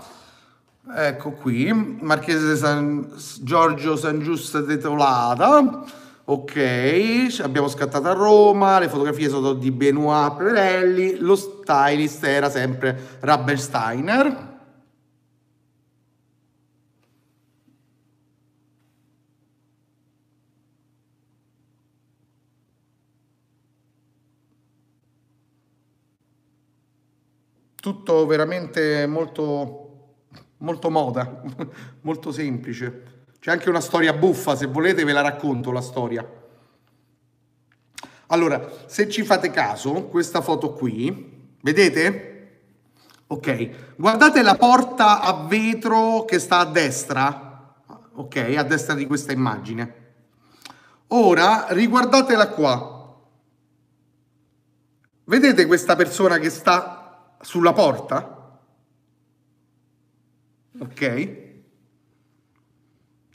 Ecco 0.95 1.31
qui, 1.31 1.97
Marchese 2.01 2.55
San 2.55 3.11
Giorgio 3.41 3.95
San 3.95 4.19
Giusto 4.19 4.61
de 4.61 4.77
Ok, 6.27 7.37
abbiamo 7.41 7.67
scattato 7.67 8.07
a 8.07 8.13
Roma, 8.13 8.79
le 8.79 8.89
fotografie 8.89 9.29
sono 9.29 9.53
di 9.53 9.69
Benoit 9.69 10.35
Prerelli, 10.35 11.17
lo 11.19 11.35
stylist 11.35 12.23
era 12.23 12.49
sempre 12.49 13.17
Rabensteiner. 13.19 14.53
Tutto 27.75 28.25
veramente 28.25 29.05
molto, 29.05 30.15
molto 30.57 30.89
moda, 30.89 31.43
molto 32.01 32.31
semplice. 32.31 33.14
C'è 33.45 33.51
anche 33.51 33.69
una 33.69 33.79
storia 33.79 34.11
buffa, 34.11 34.55
se 34.55 34.65
volete 34.65 35.03
ve 35.03 35.11
la 35.11 35.21
racconto 35.21 35.71
la 35.71 35.81
storia. 35.81 36.27
Allora, 38.29 38.71
se 38.87 39.07
ci 39.07 39.21
fate 39.21 39.51
caso, 39.51 40.05
questa 40.05 40.41
foto 40.41 40.73
qui, 40.73 41.53
vedete? 41.61 42.61
Ok, 43.27 43.97
guardate 43.97 44.41
la 44.41 44.55
porta 44.55 45.21
a 45.21 45.45
vetro 45.45 46.25
che 46.25 46.39
sta 46.39 46.57
a 46.57 46.65
destra, 46.65 47.75
ok, 48.13 48.55
a 48.57 48.63
destra 48.63 48.95
di 48.95 49.05
questa 49.05 49.31
immagine. 49.31 50.13
Ora 51.09 51.67
riguardatela 51.69 52.49
qua. 52.49 53.15
Vedete 55.25 55.67
questa 55.67 55.95
persona 55.95 56.39
che 56.39 56.49
sta 56.49 57.35
sulla 57.41 57.73
porta? 57.73 58.59
Ok. 60.79 61.43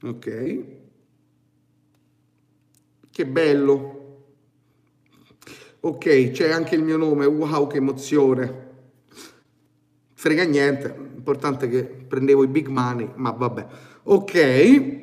Ok. 0.02 0.58
Che 3.10 3.26
bello. 3.26 3.98
Ok, 5.80 6.30
c'è 6.30 6.50
anche 6.50 6.74
il 6.74 6.82
mio 6.82 6.96
nome. 6.96 7.26
Wow, 7.26 7.66
che 7.66 7.76
emozione. 7.78 8.68
Frega 10.14 10.44
niente, 10.44 10.94
l'importante 11.12 11.66
è 11.66 11.70
che 11.70 11.84
prendevo 11.84 12.44
i 12.44 12.48
big 12.48 12.68
money, 12.68 13.10
ma 13.16 13.30
vabbè. 13.30 13.66
Ok. 14.04 14.98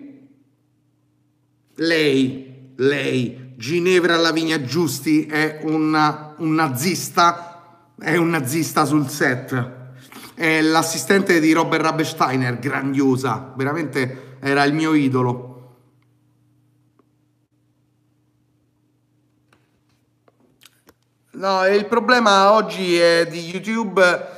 Lei, 1.76 2.74
lei, 2.76 3.54
Ginevra 3.56 4.16
Lavinia 4.16 4.62
Giusti 4.62 5.26
è 5.26 5.60
una, 5.64 6.36
un 6.38 6.54
nazista, 6.54 7.92
è 8.00 8.16
un 8.16 8.30
nazista 8.30 8.86
sul 8.86 9.08
set. 9.10 9.76
È 10.36 10.62
l'assistente 10.62 11.40
di 11.40 11.52
Robert 11.52 11.84
Rabesteiner, 11.84 12.60
grandiosa, 12.60 13.54
veramente 13.56 14.27
era 14.40 14.64
il 14.64 14.74
mio 14.74 14.94
idolo. 14.94 15.48
No, 21.32 21.66
il 21.68 21.86
problema 21.86 22.54
oggi 22.54 22.98
è 22.98 23.28
di 23.28 23.50
YouTube 23.50 24.36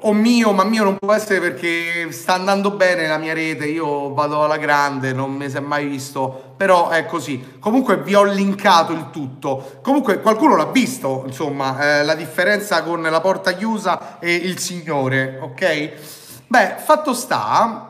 o 0.00 0.12
mio, 0.12 0.52
ma 0.52 0.64
mio 0.64 0.84
non 0.84 0.98
può 0.98 1.12
essere 1.12 1.40
perché 1.40 2.10
sta 2.12 2.34
andando 2.34 2.72
bene 2.72 3.06
la 3.06 3.16
mia 3.16 3.32
rete, 3.32 3.66
io 3.66 4.12
vado 4.12 4.44
alla 4.44 4.58
grande, 4.58 5.12
non 5.12 5.32
mi 5.32 5.48
si 5.48 5.56
è 5.56 5.60
mai 5.60 5.86
visto, 5.86 6.54
però 6.56 6.88
è 6.90 7.06
così. 7.06 7.56
Comunque 7.58 8.02
vi 8.02 8.14
ho 8.14 8.24
linkato 8.24 8.92
il 8.92 9.08
tutto. 9.10 9.78
Comunque 9.82 10.20
qualcuno 10.20 10.56
l'ha 10.56 10.66
visto, 10.66 11.22
insomma, 11.26 12.00
eh, 12.00 12.04
la 12.04 12.14
differenza 12.14 12.82
con 12.82 13.02
la 13.02 13.20
porta 13.20 13.52
chiusa 13.52 14.18
e 14.18 14.34
il 14.34 14.58
signore, 14.58 15.38
ok? 15.40 15.92
Beh, 16.48 16.76
fatto 16.78 17.14
sta, 17.14 17.87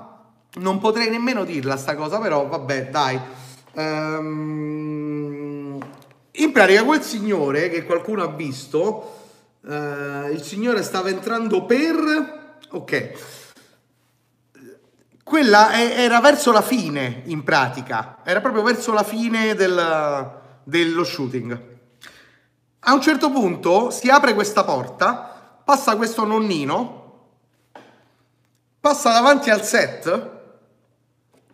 non 0.55 0.79
potrei 0.79 1.11
nemmeno 1.11 1.45
dirla 1.45 1.77
sta 1.77 1.95
cosa, 1.95 2.19
però 2.19 2.47
vabbè, 2.47 2.89
dai. 2.91 3.21
Ehm, 3.75 4.99
in 6.31 6.53
pratica 6.53 6.85
quel 6.85 7.03
signore 7.03 7.69
che 7.69 7.85
qualcuno 7.85 8.23
ha 8.23 8.29
visto 8.29 9.17
Uh, 9.61 10.31
il 10.31 10.43
Signore 10.43 10.83
stava 10.83 11.11
entrando 11.11 11.65
per... 11.65 12.57
Ok. 12.71 13.13
Quella 15.23 15.73
è, 15.73 16.01
era 16.01 16.21
verso 16.21 16.53
la 16.53 16.63
fine, 16.63 17.23
in 17.27 17.43
pratica. 17.43 18.19
Era 18.25 18.41
proprio 18.41 18.63
verso 18.63 18.93
la 18.93 19.03
fine 19.03 19.55
del, 19.55 20.41
dello 20.63 21.05
shooting. 21.05 21.77
A 22.81 22.95
un 22.95 23.03
certo 23.03 23.31
punto 23.31 23.91
si 23.91 24.09
apre 24.09 24.33
questa 24.33 24.65
porta, 24.65 25.61
passa 25.63 25.97
questo 25.97 26.25
nonnino, 26.25 27.27
passa 28.81 29.13
davanti 29.13 29.51
al 29.51 29.63
set, 29.63 30.38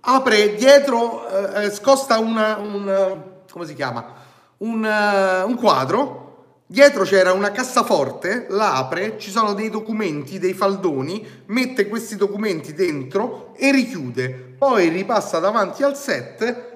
apre 0.04 0.54
dietro, 0.54 1.26
eh, 1.28 1.70
scosta 1.70 2.18
una, 2.18 2.56
un, 2.56 3.22
come 3.50 3.66
si 3.66 3.74
chiama? 3.74 4.22
Un, 4.58 4.82
uh, 4.84 5.48
un 5.48 5.56
quadro 5.56 6.24
Dietro 6.66 7.04
c'era 7.04 7.32
una 7.32 7.52
cassaforte, 7.52 8.46
la 8.48 8.74
apre, 8.74 9.18
ci 9.18 9.30
sono 9.30 9.52
dei 9.52 9.68
documenti, 9.68 10.38
dei 10.38 10.54
faldoni, 10.54 11.24
mette 11.46 11.86
questi 11.88 12.16
documenti 12.16 12.72
dentro 12.72 13.54
e 13.56 13.70
richiude. 13.70 14.54
Poi 14.58 14.88
ripassa 14.88 15.38
davanti 15.40 15.82
al 15.82 15.94
set, 15.94 16.72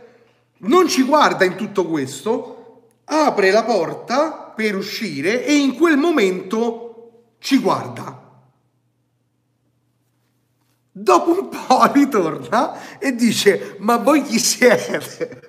non 0.58 0.88
ci 0.88 1.02
guarda 1.04 1.44
in 1.44 1.56
tutto 1.56 1.86
questo, 1.86 2.82
apre 3.06 3.50
la 3.50 3.64
porta 3.64 4.52
per 4.54 4.76
uscire 4.76 5.44
e 5.44 5.54
in 5.54 5.74
quel 5.74 5.96
momento 5.96 7.22
ci 7.38 7.58
guarda. 7.58 8.17
Dopo 11.00 11.30
un 11.30 11.48
po' 11.48 11.84
ritorna 11.94 12.98
e 12.98 13.14
dice: 13.14 13.76
Ma 13.78 13.96
voi 13.98 14.22
chi 14.22 14.38
siete? 14.38 15.46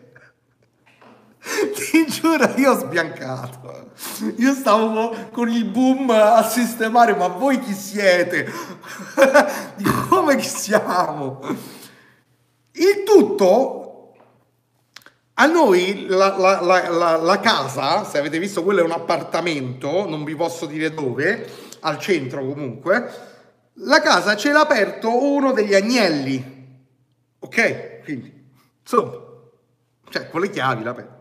Ti 1.73 2.05
giuro, 2.07 2.53
io 2.57 2.71
ho 2.71 2.77
sbiancato. 2.77 3.91
Io 4.38 4.53
stavo 4.53 5.15
con 5.31 5.49
il 5.49 5.65
boom 5.65 6.09
a 6.11 6.47
sistemare, 6.47 7.15
ma 7.15 7.27
voi 7.27 7.59
chi 7.59 7.73
siete? 7.73 8.47
Come 10.09 10.35
chi 10.38 10.47
siamo? 10.47 11.41
Il 12.73 13.03
tutto, 13.03 14.13
a 15.34 15.45
noi 15.47 16.05
la, 16.07 16.38
la, 16.38 16.89
la, 16.89 17.17
la, 17.17 17.39
casa, 17.39 18.03
se 18.05 18.19
avete 18.19 18.38
visto, 18.38 18.63
quello 18.63 18.81
è 18.81 18.84
un 18.84 18.91
appartamento, 18.91 20.07
non 20.07 20.23
vi 20.23 20.35
posso 20.35 20.65
dire 20.65 20.93
dove, 20.93 21.49
al 21.81 21.97
centro 21.97 22.45
comunque, 22.45 23.28
la 23.81 24.01
casa 24.01 24.35
ce 24.35 24.51
l'ha 24.51 24.61
aperto 24.61 25.23
uno 25.23 25.51
degli 25.51 25.76
agnelli, 25.76 26.68
ok? 27.39 28.03
Quindi, 28.03 28.45
insomma, 28.81 29.11
cioè 30.10 30.30
con 30.30 30.41
le 30.41 30.49
chiavi 30.49 30.84
l'ha 30.84 30.91
aperto 30.91 31.18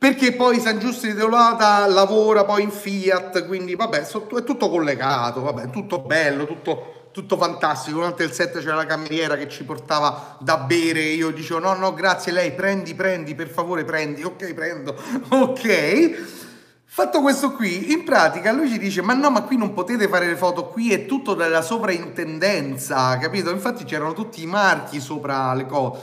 perché 0.00 0.32
poi 0.32 0.58
San 0.60 0.78
Giusto 0.78 1.06
di 1.06 1.14
Teolata 1.14 1.86
lavora 1.86 2.46
poi 2.46 2.62
in 2.62 2.70
Fiat, 2.70 3.46
quindi 3.46 3.74
vabbè, 3.74 4.00
è 4.00 4.44
tutto 4.44 4.70
collegato, 4.70 5.42
vabbè, 5.42 5.68
tutto 5.68 6.00
bello, 6.00 6.46
tutto, 6.46 7.10
tutto 7.12 7.36
fantastico. 7.36 7.98
Durante 7.98 8.22
il 8.22 8.32
set 8.32 8.60
c'era 8.60 8.76
la 8.76 8.86
cameriera 8.86 9.36
che 9.36 9.46
ci 9.46 9.62
portava 9.62 10.38
da 10.40 10.56
bere, 10.56 11.02
io 11.02 11.30
dicevo 11.32 11.60
no, 11.60 11.74
no, 11.74 11.92
grazie, 11.92 12.32
lei 12.32 12.52
prendi, 12.52 12.94
prendi, 12.94 13.34
per 13.34 13.48
favore 13.48 13.84
prendi, 13.84 14.22
ok, 14.22 14.54
prendo, 14.54 14.96
ok. 15.28 16.48
Fatto 16.92 17.20
questo 17.20 17.52
qui, 17.52 17.92
in 17.92 18.02
pratica 18.02 18.50
lui 18.50 18.68
ci 18.68 18.76
dice 18.76 19.00
ma 19.00 19.14
no, 19.14 19.30
ma 19.30 19.42
qui 19.42 19.56
non 19.56 19.72
potete 19.74 20.08
fare 20.08 20.26
le 20.26 20.34
foto, 20.34 20.66
qui 20.66 20.92
è 20.92 21.06
tutto 21.06 21.34
della 21.34 21.62
sovraintendenza, 21.62 23.16
capito? 23.18 23.50
Infatti 23.50 23.84
c'erano 23.84 24.12
tutti 24.12 24.42
i 24.42 24.46
marchi 24.46 24.98
sopra 24.98 25.54
le 25.54 25.66
cose. 25.66 25.98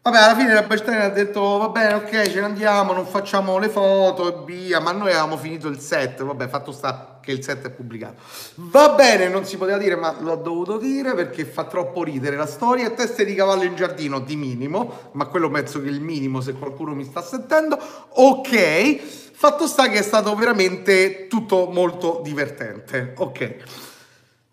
Vabbè, 0.00 0.16
alla 0.16 0.36
fine 0.36 0.54
la 0.54 0.62
Bernstein 0.62 1.00
ha 1.00 1.08
detto, 1.10 1.58
va 1.58 1.68
bene, 1.68 1.94
ok, 1.94 2.30
ce 2.30 2.40
ne 2.40 2.46
andiamo, 2.46 2.92
non 2.92 3.04
facciamo 3.04 3.58
le 3.58 3.68
foto 3.68 4.28
e 4.28 4.44
via, 4.46 4.80
ma 4.80 4.92
noi 4.92 5.10
avevamo 5.10 5.36
finito 5.36 5.68
il 5.68 5.80
set, 5.80 6.22
vabbè, 6.22 6.48
fatto 6.48 6.72
sta 6.72 7.18
che 7.20 7.32
il 7.32 7.44
set 7.44 7.66
è 7.66 7.70
pubblicato. 7.70 8.22
Va 8.54 8.90
bene, 8.90 9.28
non 9.28 9.44
si 9.44 9.58
poteva 9.58 9.76
dire, 9.76 9.96
ma 9.96 10.16
l'ho 10.18 10.36
dovuto 10.36 10.78
dire 10.78 11.14
perché 11.14 11.44
fa 11.44 11.64
troppo 11.64 12.02
ridere 12.02 12.36
la 12.36 12.46
storia. 12.46 12.88
Teste 12.90 13.26
di 13.26 13.34
cavallo 13.34 13.64
in 13.64 13.74
giardino 13.74 14.20
di 14.20 14.34
minimo, 14.34 15.10
ma 15.12 15.26
quello 15.26 15.50
penso 15.50 15.82
che 15.82 15.88
il 15.88 16.00
minimo 16.00 16.40
se 16.40 16.54
qualcuno 16.54 16.94
mi 16.94 17.04
sta 17.04 17.20
sentendo. 17.20 17.78
Ok, 18.14 18.98
fatto 19.32 19.66
sta 19.66 19.88
che 19.88 19.98
è 19.98 20.02
stato 20.02 20.34
veramente 20.34 21.26
tutto 21.26 21.68
molto 21.70 22.20
divertente. 22.22 23.12
Ok. 23.18 23.56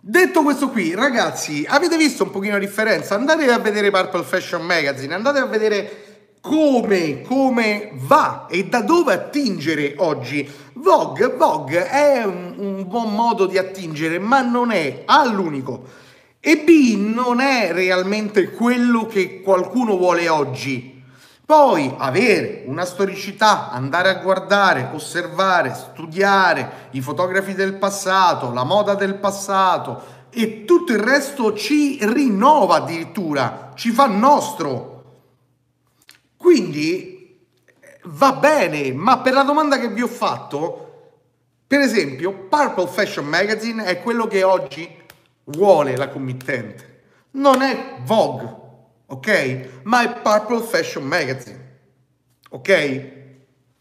Detto 0.08 0.44
questo 0.44 0.70
qui, 0.70 0.94
ragazzi, 0.94 1.66
avete 1.68 1.98
visto 1.98 2.26
un 2.26 2.30
pochino 2.30 2.54
la 2.54 2.60
differenza? 2.60 3.16
Andate 3.16 3.52
a 3.52 3.58
vedere 3.58 3.90
Purple 3.90 4.22
Fashion 4.22 4.62
Magazine, 4.62 5.16
andate 5.16 5.40
a 5.40 5.48
vedere 5.48 6.28
come, 6.42 7.24
come 7.24 7.90
va 7.94 8.46
e 8.48 8.66
da 8.66 8.82
dove 8.82 9.14
attingere 9.14 9.96
oggi. 9.98 10.48
Vogue, 10.74 11.30
Vogue 11.30 11.90
è 11.90 12.24
un, 12.24 12.54
un 12.56 12.88
buon 12.88 13.16
modo 13.16 13.48
di 13.48 13.58
attingere, 13.58 14.20
ma 14.20 14.42
non 14.42 14.70
è 14.70 15.02
A 15.06 15.26
l'unico. 15.26 15.86
E 16.40 16.58
B 16.58 16.98
non 16.98 17.40
è 17.40 17.72
realmente 17.74 18.52
quello 18.52 19.08
che 19.08 19.42
qualcuno 19.42 19.98
vuole 19.98 20.30
oggi. 20.30 20.95
Poi 21.46 21.94
avere 22.00 22.64
una 22.66 22.86
storicità, 22.86 23.70
andare 23.70 24.10
a 24.10 24.16
guardare, 24.16 24.90
osservare, 24.94 25.76
studiare 25.76 26.88
i 26.92 27.02
fotografi 27.02 27.54
del 27.54 27.76
passato, 27.76 28.52
la 28.52 28.64
moda 28.64 28.96
del 28.96 29.14
passato 29.14 30.14
e 30.32 30.66
tutto 30.66 30.92
il 30.92 30.98
resto 30.98 31.54
ci 31.54 32.00
rinnova 32.02 32.78
addirittura, 32.78 33.74
ci 33.76 33.92
fa 33.92 34.08
nostro. 34.08 35.04
Quindi 36.36 37.46
va 38.06 38.34
bene, 38.34 38.92
ma 38.94 39.20
per 39.20 39.34
la 39.34 39.44
domanda 39.44 39.78
che 39.78 39.90
vi 39.90 40.02
ho 40.02 40.08
fatto, 40.08 41.12
per 41.68 41.80
esempio, 41.80 42.48
Purple 42.50 42.88
Fashion 42.88 43.26
Magazine 43.28 43.84
è 43.84 44.02
quello 44.02 44.26
che 44.26 44.42
oggi 44.42 44.90
vuole 45.44 45.96
la 45.96 46.10
committente. 46.10 47.04
Non 47.34 47.62
è 47.62 47.98
Vogue 48.04 48.64
ok? 49.16 49.82
Ma 49.84 50.04
è 50.04 50.22
Purple 50.22 50.62
Fashion 50.62 51.04
Magazine, 51.04 51.80
ok? 52.50 53.14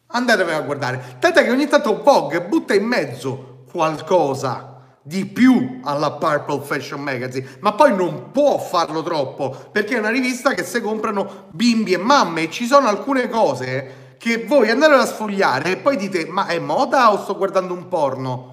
Andatevelo 0.06 0.56
a 0.56 0.62
guardare. 0.62 1.16
Tant'è 1.18 1.44
che 1.44 1.50
ogni 1.50 1.66
tanto 1.66 2.02
Vogue 2.02 2.42
butta 2.42 2.74
in 2.74 2.84
mezzo 2.84 3.64
qualcosa 3.70 4.70
di 5.02 5.26
più 5.26 5.80
alla 5.82 6.12
Purple 6.12 6.62
Fashion 6.62 7.00
Magazine, 7.00 7.58
ma 7.60 7.72
poi 7.74 7.94
non 7.94 8.30
può 8.30 8.58
farlo 8.58 9.02
troppo 9.02 9.50
perché 9.70 9.96
è 9.96 9.98
una 9.98 10.10
rivista 10.10 10.54
che 10.54 10.64
si 10.64 10.80
comprano 10.80 11.48
bimbi 11.50 11.92
e 11.92 11.98
mamme 11.98 12.44
e 12.44 12.50
ci 12.50 12.64
sono 12.64 12.88
alcune 12.88 13.28
cose 13.28 14.16
che 14.16 14.44
voi 14.46 14.70
andate 14.70 14.94
a 14.94 15.04
sfogliare 15.04 15.72
e 15.72 15.76
poi 15.76 15.96
dite 15.96 16.24
ma 16.26 16.46
è 16.46 16.58
moda 16.58 17.12
o 17.12 17.22
sto 17.22 17.36
guardando 17.36 17.74
un 17.74 17.88
porno? 17.88 18.52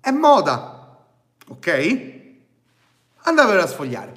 È 0.00 0.10
moda, 0.10 0.96
ok? 1.48 2.12
Andatevelo 3.22 3.62
a 3.62 3.66
sfogliare. 3.66 4.14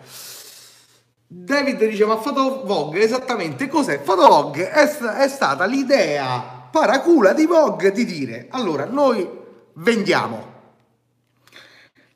David 1.35 1.87
dice 1.87 2.05
ma 2.05 2.17
Photo 2.17 2.63
Vogue 2.65 3.01
esattamente 3.01 3.67
cos'è? 3.67 3.99
Photo 3.99 4.27
Vogue 4.27 4.69
è, 4.69 4.87
è 4.87 5.27
stata 5.27 5.65
l'idea 5.65 6.67
paracula 6.71 7.33
di 7.33 7.45
Vogue 7.45 7.91
di 7.91 8.05
dire 8.05 8.47
allora 8.51 8.85
noi 8.85 9.27
vendiamo 9.73 10.51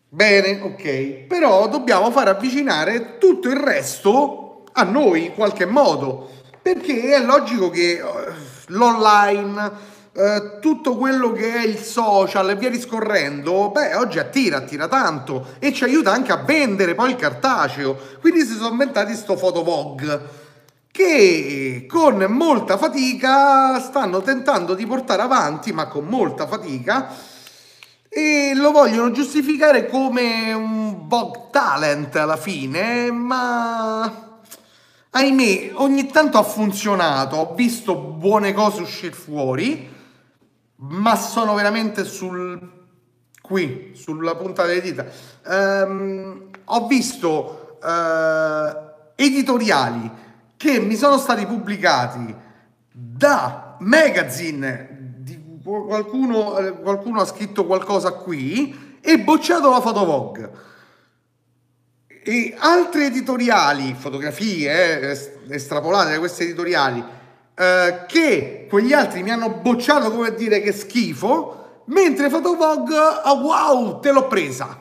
Bene, 0.10 0.62
ok, 0.62 1.26
però 1.28 1.68
dobbiamo 1.68 2.12
far 2.12 2.30
avvicinare 2.30 3.18
tutto 3.18 3.50
il 3.50 3.58
resto 3.58 4.64
a 4.72 4.84
noi 4.84 5.26
in 5.26 5.34
qualche 5.34 5.66
modo, 5.66 6.30
perché 6.62 7.14
è 7.14 7.20
logico 7.20 7.70
che 7.70 8.00
uh, 8.02 8.34
l'online, 8.68 9.72
uh, 10.18 10.60
tutto 10.60 10.96
quello 10.96 11.32
che 11.32 11.54
è 11.54 11.64
il 11.64 11.78
social 11.78 12.50
e 12.50 12.56
via 12.56 12.70
discorrendo, 12.70 13.70
beh, 13.70 13.96
oggi 13.96 14.18
attira, 14.20 14.58
attira 14.58 14.88
tanto 14.88 15.56
e 15.60 15.72
ci 15.72 15.84
aiuta 15.84 16.12
anche 16.12 16.32
a 16.32 16.38
vendere 16.38 16.96
poi 16.96 17.12
il 17.12 17.16
cartaceo. 17.16 17.98
Quindi 18.20 18.46
si 18.46 18.56
sono 18.56 18.72
inventati 18.72 19.14
sto 19.14 19.38
fotovog 19.38 20.22
che 20.92 21.86
con 21.88 22.26
molta 22.30 22.76
fatica 22.76 23.80
stanno 23.80 24.22
tentando 24.24 24.74
di 24.74 24.88
portare 24.88 25.22
avanti, 25.22 25.72
ma 25.72 25.86
con 25.88 26.06
molta 26.06 26.48
fatica, 26.48 27.14
e 28.10 28.54
lo 28.56 28.72
vogliono 28.72 29.12
giustificare 29.12 29.88
come 29.88 30.52
un 30.54 31.06
bug 31.08 31.52
talent 31.52 32.16
alla 32.16 32.36
fine, 32.36 33.12
ma 33.12 34.40
ahimè 35.12 35.74
ogni 35.74 36.08
tanto 36.08 36.40
ha 36.40 36.44
funzionato, 36.44 37.36
ho 37.36 37.54
visto 37.54 37.96
buone 37.96 38.54
cose 38.54 38.82
uscire 38.82 39.14
fuori, 39.14 39.96
ma 40.78 41.16
sono 41.16 41.54
veramente 41.54 42.04
sul 42.04 42.76
qui, 43.42 43.94
sulla 43.96 44.36
punta 44.36 44.66
delle 44.66 44.82
dita. 44.82 45.06
Um, 45.46 46.50
ho 46.66 46.88
visto 46.88 47.78
uh, 47.82 49.12
editoriali 49.16 50.12
che 50.58 50.80
mi 50.80 50.96
sono 50.96 51.18
stati 51.18 51.46
pubblicati 51.46 52.36
da 52.92 53.78
magazine 53.80 54.98
qualcuno, 55.64 56.58
eh, 56.58 56.72
qualcuno 56.80 57.22
ha 57.22 57.26
scritto 57.26 57.66
qualcosa 57.66 58.12
qui 58.14 59.00
e 59.02 59.20
bocciato 59.20 59.70
la 59.70 59.82
fotovog. 59.82 60.50
E 62.08 62.56
altri 62.58 63.06
editoriali, 63.06 63.94
fotografie 63.94 65.12
eh, 65.12 65.32
estrapolate 65.50 66.12
da 66.12 66.20
questi 66.20 66.44
editoriali, 66.44 67.04
eh, 67.60 68.06
che 68.08 68.68
quegli 68.70 68.94
altri 68.94 69.24
mi 69.24 69.32
hanno 69.32 69.50
bocciato 69.50 70.12
come 70.12 70.36
dire 70.36 70.62
che 70.62 70.72
schifo, 70.72 71.82
mentre 71.86 72.30
Fotovog, 72.30 72.92
oh, 73.24 73.40
wow, 73.40 74.00
te 74.00 74.12
l'ho 74.12 74.28
presa. 74.28 74.78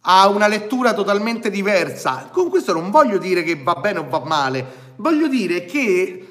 Ha 0.00 0.28
una 0.28 0.46
lettura 0.46 0.94
totalmente 0.94 1.50
diversa. 1.50 2.30
Con 2.32 2.48
questo 2.48 2.72
non 2.72 2.90
voglio 2.90 3.18
dire 3.18 3.42
che 3.42 3.62
va 3.62 3.74
bene 3.74 3.98
o 3.98 4.08
va 4.08 4.20
male, 4.24 4.94
voglio 4.96 5.28
dire 5.28 5.66
che 5.66 6.28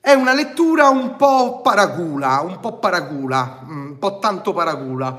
è 0.00 0.14
una 0.14 0.32
lettura 0.32 0.88
un 0.88 1.14
po' 1.14 1.60
paracula, 1.60 2.40
un 2.40 2.58
po' 2.58 2.78
paracula, 2.78 3.60
mm, 3.64 3.86
un 3.86 3.98
po' 3.98 4.18
tanto 4.18 4.52
paracula. 4.52 5.16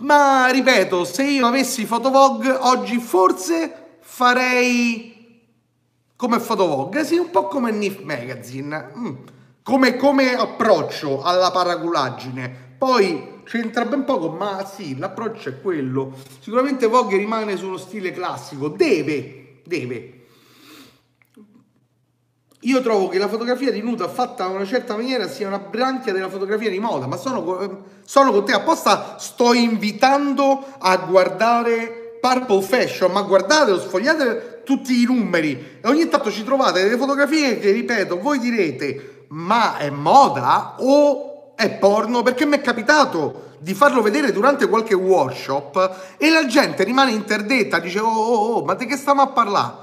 Ma 0.00 0.48
ripeto, 0.48 1.04
se 1.06 1.22
io 1.22 1.46
avessi 1.46 1.86
Fotovog 1.86 2.58
oggi 2.60 2.98
forse 2.98 3.96
farei 4.00 5.19
come 6.20 6.38
Fotovog, 6.38 7.00
sì, 7.00 7.16
un 7.16 7.30
po' 7.30 7.46
come 7.46 7.70
NIF 7.70 8.02
Magazine, 8.02 8.92
mm. 8.94 9.14
come, 9.62 9.96
come 9.96 10.34
approccio 10.34 11.22
alla 11.22 11.50
paraculaggine. 11.50 12.74
Poi 12.76 13.40
c'entra 13.44 13.86
ben 13.86 14.04
poco, 14.04 14.28
ma 14.28 14.70
sì, 14.70 14.98
l'approccio 14.98 15.48
è 15.48 15.60
quello. 15.62 16.12
Sicuramente 16.40 16.86
Vogue 16.88 17.16
rimane 17.16 17.56
sullo 17.56 17.78
stile 17.78 18.12
classico, 18.12 18.68
deve, 18.68 19.62
deve 19.64 20.18
io 22.64 22.82
trovo 22.82 23.08
che 23.08 23.16
la 23.16 23.28
fotografia 23.28 23.72
di 23.72 23.80
nuda 23.80 24.06
fatta 24.06 24.44
in 24.44 24.56
una 24.56 24.66
certa 24.66 24.94
maniera 24.94 25.26
sia 25.26 25.46
una 25.46 25.58
branchia 25.58 26.12
della 26.12 26.28
fotografia 26.28 26.68
di 26.68 26.78
moda, 26.78 27.06
ma 27.06 27.16
sono, 27.16 27.84
sono 28.04 28.30
con 28.30 28.44
te 28.44 28.52
apposta, 28.52 29.16
sto 29.18 29.54
invitando 29.54 30.66
a 30.80 30.98
guardare 30.98 32.18
Purple 32.20 32.60
Fashion, 32.60 33.10
ma 33.10 33.22
guardate, 33.22 33.80
sfogliate 33.80 34.59
tutti 34.70 35.02
i 35.02 35.04
numeri 35.04 35.80
e 35.82 35.88
ogni 35.88 36.06
tanto 36.06 36.30
ci 36.30 36.44
trovate 36.44 36.80
delle 36.80 36.96
fotografie 36.96 37.58
che, 37.58 37.72
ripeto, 37.72 38.20
voi 38.20 38.38
direte, 38.38 39.24
ma 39.30 39.78
è 39.78 39.90
moda 39.90 40.76
o 40.78 41.56
è 41.56 41.68
porno? 41.70 42.22
Perché 42.22 42.46
mi 42.46 42.56
è 42.56 42.60
capitato 42.60 43.48
di 43.58 43.74
farlo 43.74 44.00
vedere 44.00 44.30
durante 44.30 44.68
qualche 44.68 44.94
workshop 44.94 46.14
e 46.18 46.30
la 46.30 46.46
gente 46.46 46.84
rimane 46.84 47.10
interdetta, 47.10 47.80
dice, 47.80 47.98
oh, 47.98 48.06
oh, 48.06 48.54
oh 48.58 48.64
ma 48.64 48.74
di 48.74 48.86
che 48.86 48.96
stiamo 48.96 49.22
a 49.22 49.26
parlare? 49.26 49.74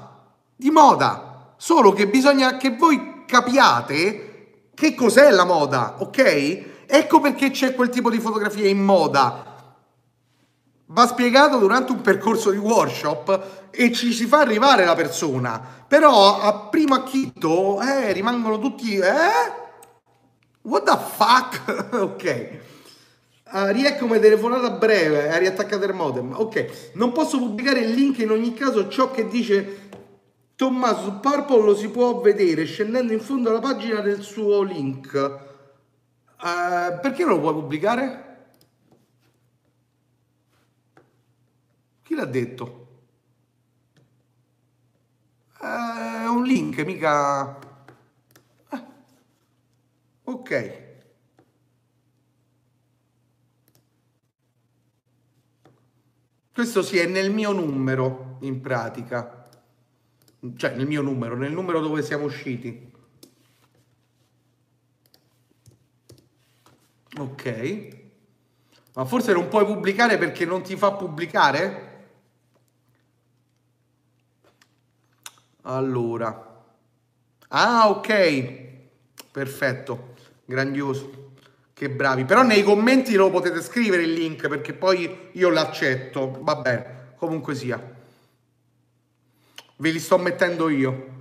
Di 0.56 0.70
moda 0.70 1.52
solo 1.58 1.92
che 1.92 2.08
bisogna 2.08 2.56
che 2.56 2.74
voi 2.74 3.24
capiate 3.26 4.70
che 4.74 4.94
cos'è 4.94 5.30
la 5.30 5.44
moda, 5.44 5.96
ok? 5.98 6.86
Ecco 6.86 7.20
perché 7.20 7.50
c'è 7.50 7.74
quel 7.74 7.90
tipo 7.90 8.08
di 8.08 8.20
fotografia 8.20 8.66
in 8.66 8.82
moda. 8.82 9.47
Va 10.90 11.06
spiegato 11.06 11.58
durante 11.58 11.92
un 11.92 12.00
percorso 12.00 12.50
di 12.50 12.56
workshop 12.56 13.68
e 13.70 13.92
ci 13.92 14.12
si 14.12 14.26
fa 14.26 14.40
arrivare 14.40 14.84
la 14.84 14.94
persona. 14.94 15.60
Però 15.86 16.40
a 16.40 16.68
primo 16.70 16.94
acchitto 16.94 17.80
eh, 17.80 18.12
rimangono 18.12 18.58
tutti... 18.58 18.96
Eh? 18.96 19.66
What 20.62 20.84
the 20.84 20.98
fuck? 21.14 21.92
ok. 22.00 22.48
Uh, 23.50 23.68
riecco 23.68 24.06
come 24.06 24.18
telefonata 24.18 24.70
breve, 24.70 25.30
hai 25.30 25.38
riattaccato 25.38 25.84
il 25.84 25.94
modem. 25.94 26.34
Ok, 26.36 26.90
non 26.94 27.12
posso 27.12 27.38
pubblicare 27.38 27.80
il 27.80 27.92
link 27.92 28.18
in 28.18 28.30
ogni 28.30 28.52
caso 28.52 28.88
ciò 28.88 29.10
che 29.10 29.26
dice 29.26 29.88
Tommaso 30.54 31.02
su 31.02 31.20
Purple 31.20 31.62
lo 31.62 31.76
si 31.76 31.88
può 31.88 32.20
vedere 32.20 32.64
scendendo 32.64 33.12
in 33.12 33.20
fondo 33.20 33.48
alla 33.48 33.60
pagina 33.60 34.00
del 34.00 34.22
suo 34.22 34.62
link. 34.62 35.14
Uh, 36.40 37.00
perché 37.00 37.24
non 37.24 37.34
lo 37.34 37.40
puoi 37.40 37.54
pubblicare? 37.54 38.27
Chi 42.08 42.14
l'ha 42.14 42.24
detto? 42.24 42.86
È 45.60 46.24
uh, 46.24 46.32
un 46.32 46.42
link, 46.44 46.78
mica... 46.86 47.58
Uh, 48.70 48.84
ok. 50.24 50.86
Questo 56.50 56.80
sì 56.80 56.96
è 56.96 57.04
nel 57.04 57.30
mio 57.30 57.52
numero, 57.52 58.38
in 58.40 58.62
pratica 58.62 59.46
cioè 60.56 60.74
nel 60.76 60.86
mio 60.86 61.02
numero, 61.02 61.36
nel 61.36 61.52
numero 61.52 61.80
dove 61.80 62.02
siamo 62.02 62.24
usciti. 62.24 62.90
Ok. 67.18 67.88
Ma 68.94 69.04
forse 69.04 69.34
non 69.34 69.48
puoi 69.48 69.66
pubblicare 69.66 70.16
perché 70.16 70.46
non 70.46 70.62
ti 70.62 70.74
fa 70.74 70.92
pubblicare? 70.92 71.87
Allora. 75.62 76.64
Ah, 77.48 77.88
ok. 77.88 78.66
Perfetto. 79.30 80.14
Grandioso. 80.44 81.32
Che 81.72 81.90
bravi. 81.90 82.24
Però 82.24 82.42
nei 82.42 82.62
commenti 82.62 83.14
lo 83.14 83.30
potete 83.30 83.62
scrivere 83.62 84.02
il 84.02 84.12
link 84.12 84.48
perché 84.48 84.72
poi 84.72 85.30
io 85.32 85.50
l'accetto. 85.50 86.38
Va 86.42 86.56
bene. 86.56 87.12
Comunque 87.16 87.54
sia. 87.54 87.96
Ve 89.76 89.90
li 89.90 90.00
sto 90.00 90.18
mettendo 90.18 90.68
io. 90.68 91.16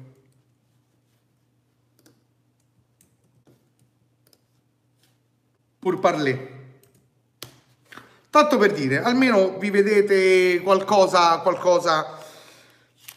Pur 5.80 6.00
parlé. 6.00 6.56
Tanto 8.30 8.58
per 8.58 8.74
dire, 8.74 9.02
almeno 9.02 9.58
vi 9.58 9.70
vedete 9.70 10.60
qualcosa, 10.62 11.40
qualcosa 11.40 12.17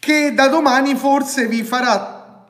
che 0.00 0.32
da 0.34 0.48
domani 0.48 0.96
forse 0.96 1.46
vi 1.46 1.62
farà 1.62 2.46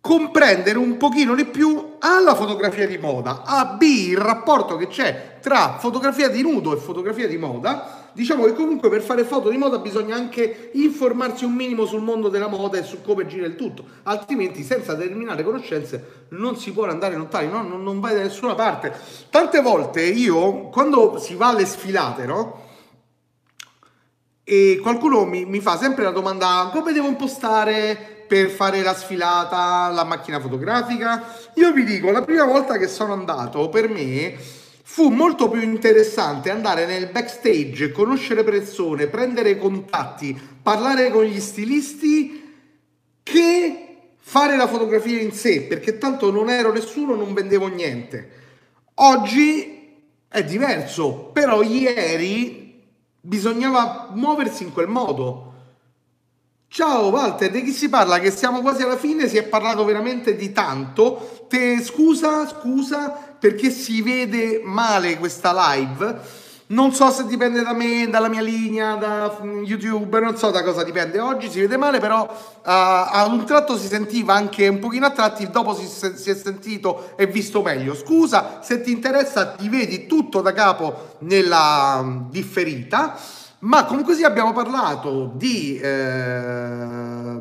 comprendere 0.00 0.78
un 0.78 0.96
pochino 0.96 1.34
di 1.34 1.44
più 1.44 1.96
alla 1.98 2.34
fotografia 2.34 2.86
di 2.86 2.96
moda, 2.96 3.42
a 3.44 3.66
B 3.66 3.82
il 3.82 4.16
rapporto 4.16 4.76
che 4.76 4.86
c'è 4.86 5.38
tra 5.40 5.76
fotografia 5.78 6.28
di 6.28 6.40
nudo 6.40 6.72
e 6.72 6.78
fotografia 6.80 7.28
di 7.28 7.36
moda 7.36 8.00
diciamo 8.12 8.44
che 8.44 8.54
comunque 8.54 8.88
per 8.88 9.02
fare 9.02 9.24
foto 9.24 9.50
di 9.50 9.56
moda 9.56 9.78
bisogna 9.78 10.14
anche 10.14 10.70
informarsi 10.74 11.44
un 11.44 11.52
minimo 11.52 11.84
sul 11.86 12.02
mondo 12.02 12.28
della 12.28 12.48
moda 12.48 12.78
e 12.78 12.82
su 12.82 13.02
come 13.02 13.26
gira 13.26 13.46
il 13.46 13.56
tutto, 13.56 13.84
altrimenti 14.04 14.62
senza 14.62 14.94
determinate 14.94 15.42
conoscenze 15.42 16.26
non 16.30 16.56
si 16.56 16.72
può 16.72 16.86
andare 16.86 17.16
lontani, 17.16 17.48
no? 17.48 17.62
non, 17.62 17.82
non 17.82 18.00
vai 18.00 18.14
da 18.14 18.22
nessuna 18.22 18.54
parte. 18.54 18.92
Tante 19.28 19.60
volte 19.60 20.02
io, 20.02 20.68
quando 20.68 21.18
si 21.18 21.34
va 21.34 21.48
alle 21.48 21.66
sfilate, 21.66 22.24
no? 22.24 22.68
E 24.52 24.80
qualcuno 24.82 25.26
mi, 25.26 25.44
mi 25.44 25.60
fa 25.60 25.78
sempre 25.78 26.02
la 26.02 26.10
domanda 26.10 26.70
come 26.72 26.92
devo 26.92 27.06
impostare 27.06 28.24
per 28.26 28.48
fare 28.48 28.82
la 28.82 28.96
sfilata, 28.96 29.92
la 29.92 30.02
macchina 30.02 30.40
fotografica? 30.40 31.36
Io 31.54 31.70
vi 31.72 31.84
dico, 31.84 32.10
la 32.10 32.22
prima 32.22 32.44
volta 32.46 32.76
che 32.76 32.88
sono 32.88 33.12
andato, 33.12 33.68
per 33.68 33.88
me 33.88 34.34
fu 34.82 35.08
molto 35.10 35.48
più 35.48 35.60
interessante 35.60 36.50
andare 36.50 36.84
nel 36.84 37.10
backstage, 37.12 37.92
conoscere 37.92 38.42
persone, 38.42 39.06
prendere 39.06 39.56
contatti, 39.56 40.36
parlare 40.60 41.10
con 41.10 41.22
gli 41.22 41.38
stilisti 41.38 42.42
che 43.22 43.86
fare 44.18 44.56
la 44.56 44.66
fotografia 44.66 45.20
in 45.20 45.30
sé, 45.30 45.62
perché 45.62 45.96
tanto 45.96 46.32
non 46.32 46.50
ero 46.50 46.72
nessuno, 46.72 47.14
non 47.14 47.34
vendevo 47.34 47.68
niente. 47.68 48.30
Oggi 48.94 49.94
è 50.26 50.42
diverso, 50.42 51.30
però 51.32 51.62
ieri 51.62 52.59
bisognava 53.20 54.08
muoversi 54.12 54.62
in 54.62 54.72
quel 54.72 54.88
modo. 54.88 55.48
Ciao 56.68 57.08
Walter, 57.08 57.50
di 57.50 57.64
chi 57.64 57.72
si 57.72 57.88
parla? 57.88 58.20
Che 58.20 58.30
siamo 58.30 58.60
quasi 58.60 58.82
alla 58.82 58.96
fine, 58.96 59.28
si 59.28 59.36
è 59.36 59.42
parlato 59.42 59.84
veramente 59.84 60.36
di 60.36 60.52
tanto. 60.52 61.46
Te, 61.48 61.82
scusa, 61.82 62.46
scusa, 62.46 63.10
perché 63.10 63.70
si 63.70 64.02
vede 64.02 64.60
male 64.64 65.18
questa 65.18 65.52
live. 65.52 66.20
Non 66.70 66.92
so 66.92 67.10
se 67.10 67.26
dipende 67.26 67.62
da 67.62 67.72
me, 67.72 68.06
dalla 68.08 68.28
mia 68.28 68.42
linea, 68.42 68.94
da 68.94 69.36
YouTube, 69.64 70.20
non 70.20 70.36
so 70.36 70.52
da 70.52 70.62
cosa 70.62 70.84
dipende. 70.84 71.18
Oggi 71.18 71.50
si 71.50 71.58
vede 71.58 71.76
male, 71.76 71.98
però 71.98 72.22
uh, 72.22 72.60
a 72.62 73.26
un 73.28 73.44
tratto 73.44 73.76
si 73.76 73.88
sentiva 73.88 74.34
anche 74.34 74.68
un 74.68 74.78
pochino 74.78 75.06
a 75.06 75.10
tratti, 75.10 75.50
dopo 75.50 75.74
si, 75.74 75.86
si, 75.86 76.30
è 76.30 76.34
sentito 76.34 77.16
e 77.16 77.26
visto 77.26 77.60
meglio. 77.60 77.96
Scusa, 77.96 78.60
se 78.62 78.82
ti 78.82 78.92
interessa 78.92 79.46
ti 79.46 79.68
vedi 79.68 80.06
tutto 80.06 80.40
da 80.42 80.52
capo 80.52 81.16
nella 81.20 82.26
differita. 82.30 83.18
Ma 83.62 83.84
comunque 83.84 84.14
sì 84.14 84.22
abbiamo 84.22 84.52
parlato 84.52 85.32
di, 85.34 85.76
eh, 85.76 87.40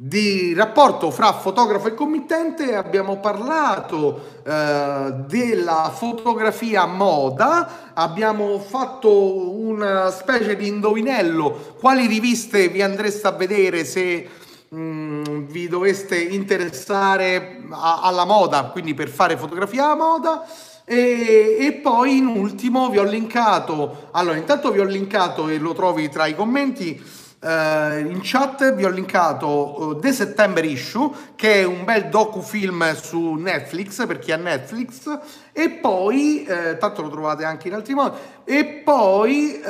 di 0.00 0.54
rapporto 0.54 1.10
fra 1.10 1.32
fotografo 1.32 1.88
e 1.88 1.94
committente, 1.94 2.76
abbiamo 2.76 3.18
parlato 3.18 4.38
eh, 4.44 5.12
della 5.26 5.92
fotografia 5.92 6.86
moda, 6.86 7.90
abbiamo 7.94 8.60
fatto 8.60 9.58
una 9.58 10.12
specie 10.12 10.54
di 10.54 10.68
indovinello 10.68 11.74
quali 11.80 12.06
riviste 12.06 12.68
vi 12.68 12.80
andreste 12.80 13.26
a 13.26 13.32
vedere 13.32 13.84
se 13.84 14.28
mh, 14.68 15.46
vi 15.46 15.66
doveste 15.66 16.16
interessare 16.16 17.64
a, 17.70 18.02
alla 18.02 18.24
moda, 18.24 18.66
quindi 18.66 18.94
per 18.94 19.08
fare 19.08 19.36
fotografia 19.36 19.90
a 19.90 19.96
moda. 19.96 20.46
E, 20.84 21.56
e, 21.58 21.72
poi 21.82 22.18
in 22.18 22.26
ultimo 22.26 22.88
vi 22.88 22.98
ho 22.98 23.02
linkato, 23.02 24.08
allora 24.12 24.36
intanto 24.36 24.70
vi 24.70 24.78
ho 24.78 24.84
linkato 24.84 25.48
e 25.48 25.58
lo 25.58 25.74
trovi 25.74 26.08
tra 26.08 26.26
i 26.26 26.36
commenti 26.36 27.17
eh, 27.40 28.00
in 28.00 28.20
chat, 28.22 28.74
vi 28.74 28.84
ho 28.84 28.88
linkato 28.88 29.82
uh, 29.82 29.98
The 29.98 30.12
September 30.12 30.64
Issue 30.64 31.10
che 31.36 31.60
è 31.60 31.64
un 31.64 31.84
bel 31.84 32.08
docufilm 32.08 32.94
su 32.94 33.34
Netflix 33.34 34.06
per 34.06 34.18
chi 34.18 34.32
ha 34.32 34.36
Netflix 34.36 35.18
e 35.52 35.70
poi, 35.70 36.44
eh, 36.44 36.76
tanto 36.78 37.02
lo 37.02 37.10
trovate 37.10 37.44
anche 37.44 37.68
in 37.68 37.74
altri 37.74 37.94
modi, 37.94 38.16
e 38.44 38.64
poi 38.84 39.60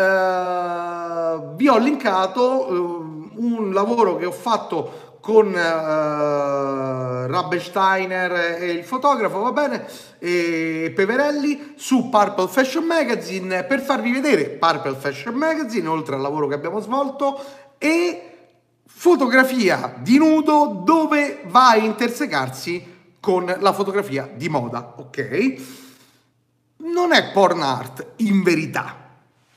vi 1.57 1.69
ho 1.69 1.79
linkato 1.79 2.73
uh, 2.73 3.33
un 3.37 3.73
lavoro 3.73 4.17
che 4.17 4.27
ho 4.27 4.33
fatto 4.33 5.08
con 5.29 5.49
uh, 5.49 7.31
Rabensteiner 7.31 8.63
e 8.63 8.71
il 8.71 8.83
fotografo, 8.83 9.41
va 9.41 9.53
bene, 9.53 9.87
e 10.19 10.91
Peverelli 10.97 11.75
su 11.77 12.09
Purple 12.09 12.49
Fashion 12.49 12.85
Magazine 12.85 13.65
per 13.65 13.83
farvi 13.83 14.11
vedere 14.11 14.45
Purple 14.45 14.95
Fashion 14.95 15.35
Magazine, 15.35 15.87
oltre 15.87 16.15
al 16.15 16.23
lavoro 16.23 16.47
che 16.47 16.55
abbiamo 16.55 16.81
svolto, 16.81 17.45
e 17.77 18.37
fotografia 18.87 19.97
di 19.99 20.17
nudo 20.17 20.81
dove 20.83 21.43
va 21.45 21.73
a 21.73 21.77
intersecarsi 21.77 22.97
con 23.21 23.55
la 23.59 23.73
fotografia 23.75 24.31
di 24.35 24.49
moda, 24.49 24.95
ok? 24.97 25.55
Non 26.77 27.13
è 27.13 27.33
porn 27.33 27.61
art 27.61 28.13
in 28.17 28.43
verità. 28.43 28.97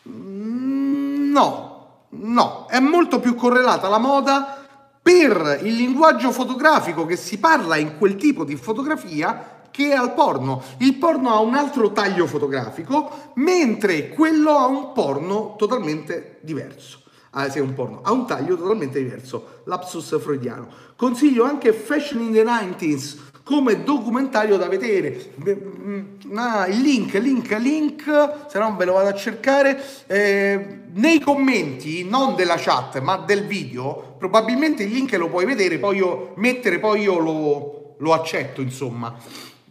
No, 0.02 1.88
no, 2.10 2.65
è 2.69 2.80
molto 2.80 3.22
più 3.22 3.35
correlata 3.35 3.88
la 3.88 3.99
moda 3.99 4.61
per 5.02 5.60
il 5.64 5.76
linguaggio 5.76 6.32
fotografico 6.32 7.06
che 7.06 7.15
si 7.15 7.40
parla 7.40 7.78
in 7.78 7.98
quel 7.98 8.15
tipo 8.15 8.44
di 8.44 8.56
fotografia 8.56 9.60
che 9.72 9.94
al 9.94 10.14
porno. 10.14 10.61
Il 10.78 10.95
porno 10.95 11.32
ha 11.32 11.40
un 11.40 11.56
altro 11.56 11.91
taglio 11.91 12.28
fotografico, 12.28 13.32
mentre 13.36 14.10
quello 14.10 14.52
ha 14.52 14.68
un 14.68 14.91
porno 14.91 15.56
totalmente 15.57 16.40
diverso. 16.41 16.99
Ah, 17.32 17.49
sì, 17.49 17.60
un 17.60 17.73
porno, 17.73 18.02
ha 18.03 18.11
un 18.11 18.28
taglio 18.28 18.57
totalmente 18.57 19.02
diverso, 19.02 19.61
lapsus 19.64 20.19
freudiano. 20.19 20.68
Consiglio 20.98 21.45
anche 21.45 21.72
Fashion 21.72 22.22
in 22.22 22.34
the 22.34 22.44
90s 22.44 23.18
come 23.52 23.84
documentario 23.84 24.56
da 24.56 24.69
vedere. 24.69 25.34
Ah, 26.34 26.68
il 26.68 26.80
link, 26.80 27.14
link, 27.15 27.52
link, 27.60 28.03
se 28.48 28.57
no 28.57 28.78
ve 28.78 28.86
lo 28.86 28.94
vado 28.94 29.10
a 29.10 29.14
cercare. 29.14 29.78
Eh, 30.07 30.80
nei 30.94 31.19
commenti, 31.19 32.06
non 32.06 32.36
della 32.36 32.56
chat, 32.57 33.02
ma 33.02 33.18
del 33.18 33.45
video, 33.45 34.15
probabilmente 34.18 34.84
il 34.84 34.91
link 34.91 35.11
lo 35.14 35.28
puoi 35.28 35.45
vedere, 35.45 35.80
poi 35.80 35.98
io 35.98 36.32
mettere, 36.38 36.80
poi 36.80 37.02
io 37.02 37.19
lo, 37.19 37.95
lo 37.99 38.14
accetto, 38.14 38.61
insomma. 38.61 39.18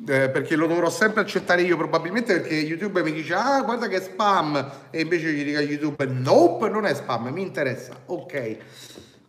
Eh, 0.06 0.28
perché 0.28 0.56
lo 0.56 0.66
dovrò 0.66 0.88
sempre 0.88 1.20
accettare 1.20 1.60
io 1.60 1.76
probabilmente 1.76 2.40
perché 2.40 2.54
YouTube 2.54 3.02
mi 3.02 3.12
dice 3.12 3.34
ah 3.34 3.60
guarda 3.60 3.86
che 3.86 4.00
spam 4.00 4.70
e 4.88 5.02
invece 5.02 5.30
gli 5.30 5.44
dico 5.44 5.58
a 5.58 5.60
YouTube 5.60 6.06
nope 6.06 6.70
non 6.70 6.86
è 6.86 6.94
spam 6.94 7.28
mi 7.28 7.42
interessa 7.42 8.00
ok 8.06 8.56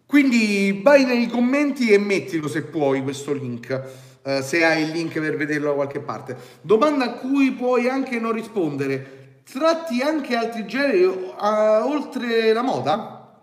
quindi 0.06 0.80
vai 0.82 1.04
nei 1.04 1.28
commenti 1.28 1.92
e 1.92 1.98
mettilo 1.98 2.48
se 2.48 2.62
puoi 2.62 3.04
questo 3.04 3.34
link 3.34 4.11
eh, 4.24 4.42
se 4.42 4.64
hai 4.64 4.84
il 4.84 4.90
link 4.90 5.20
per 5.20 5.36
vederlo 5.36 5.70
da 5.70 5.74
qualche 5.74 6.00
parte 6.00 6.38
domanda 6.62 7.06
a 7.06 7.14
cui 7.14 7.52
puoi 7.52 7.88
anche 7.88 8.20
non 8.20 8.32
rispondere 8.32 9.20
Tratti 9.52 10.02
anche 10.02 10.36
altri 10.36 10.66
generi 10.66 11.04
uh, 11.04 11.36
oltre 11.38 12.54
la 12.54 12.62
moda? 12.62 13.38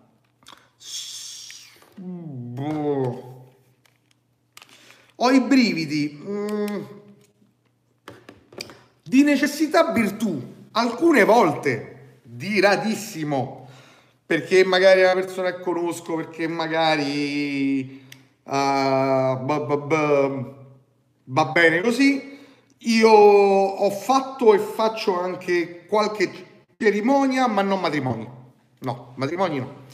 Boh. 1.96 3.46
Ho 5.16 5.30
i 5.30 5.40
brividi. 5.40 6.18
Mm. 6.24 6.82
Di 9.02 9.22
necessità 9.22 9.92
virtù, 9.92 10.40
alcune 10.72 11.24
volte, 11.24 12.20
di 12.22 12.60
radissimo, 12.60 13.68
perché 14.24 14.64
magari 14.64 15.02
una 15.02 15.14
persona 15.14 15.55
che 15.55 15.60
conosco, 15.60 16.14
perché 16.14 16.46
magari 16.46 18.02
uh, 18.44 18.50
va 21.28 21.46
bene 21.46 21.80
così, 21.80 22.38
io 22.78 23.10
ho 23.10 23.90
fatto 23.90 24.55
e 24.55 24.59
faccio 24.59 25.18
anche 25.18 25.86
qualche 25.86 26.64
cerimonia, 26.76 27.46
ma 27.46 27.62
non 27.62 27.80
matrimoni. 27.80 28.28
No, 28.80 29.12
matrimoni 29.16 29.59
no. 29.59 29.86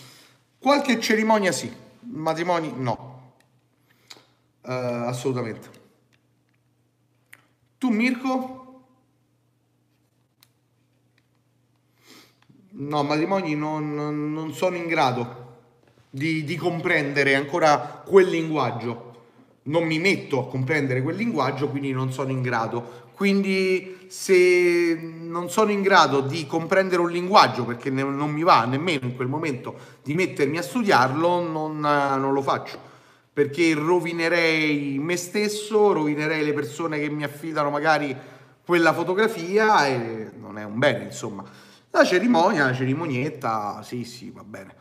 Qualche 0.59 1.01
cerimonia 1.01 1.53
sì, 1.53 1.73
matrimoni 2.01 2.73
no. 2.77 3.33
Uh, 4.63 5.07
assolutamente. 5.07 5.83
Tu 7.79 7.89
Mirko? 7.91 8.61
No, 12.77 13.03
matrimoni 13.03 13.55
non, 13.55 13.95
non 13.95 14.53
sono 14.53 14.77
in 14.77 14.87
grado 14.87 15.43
di, 16.11 16.45
di 16.45 16.57
comprendere 16.57 17.35
ancora 17.35 18.03
quel 18.05 18.29
linguaggio 18.29 19.14
non 19.65 19.85
mi 19.85 19.99
metto 19.99 20.41
a 20.41 20.49
comprendere 20.49 21.03
quel 21.03 21.17
linguaggio, 21.17 21.69
quindi 21.69 21.93
non 21.93 22.13
sono 22.13 22.31
in 22.31 22.43
grado. 22.43 23.03
Quindi 23.15 24.07
se 24.09 24.99
non 25.23 25.49
sono 25.49 25.71
in 25.71 25.83
grado 25.83 26.21
di 26.21 26.47
comprendere 26.47 27.01
un 27.01 27.11
linguaggio, 27.11 27.65
perché 27.65 27.89
non 27.91 28.31
mi 28.31 28.43
va 28.43 28.65
nemmeno 28.65 29.07
in 29.07 29.15
quel 29.15 29.29
momento 29.29 29.75
di 30.03 30.15
mettermi 30.15 30.59
a 30.59 30.63
studiarlo, 30.63 31.41
non, 31.49 31.79
non 31.81 32.33
lo 32.33 32.43
faccio. 32.43 32.93
Perché 33.33 33.75
rovinerei 33.75 34.99
me 34.99 35.17
stesso, 35.17 35.93
rovinerei 35.93 36.45
le 36.45 36.53
persone 36.53 36.99
che 36.99 37.09
mi 37.09 37.25
affidano 37.25 37.71
magari 37.71 38.17
quella 38.65 38.93
fotografia 38.93 39.87
e 39.87 40.31
non 40.39 40.59
è 40.59 40.65
un 40.65 40.79
bene, 40.79 41.05
insomma. 41.05 41.45
La 41.91 42.05
cerimonia, 42.05 42.67
la 42.67 42.75
cerimonietta, 42.75 43.81
sì, 43.83 44.05
sì, 44.05 44.31
va 44.31 44.43
bene. 44.43 44.75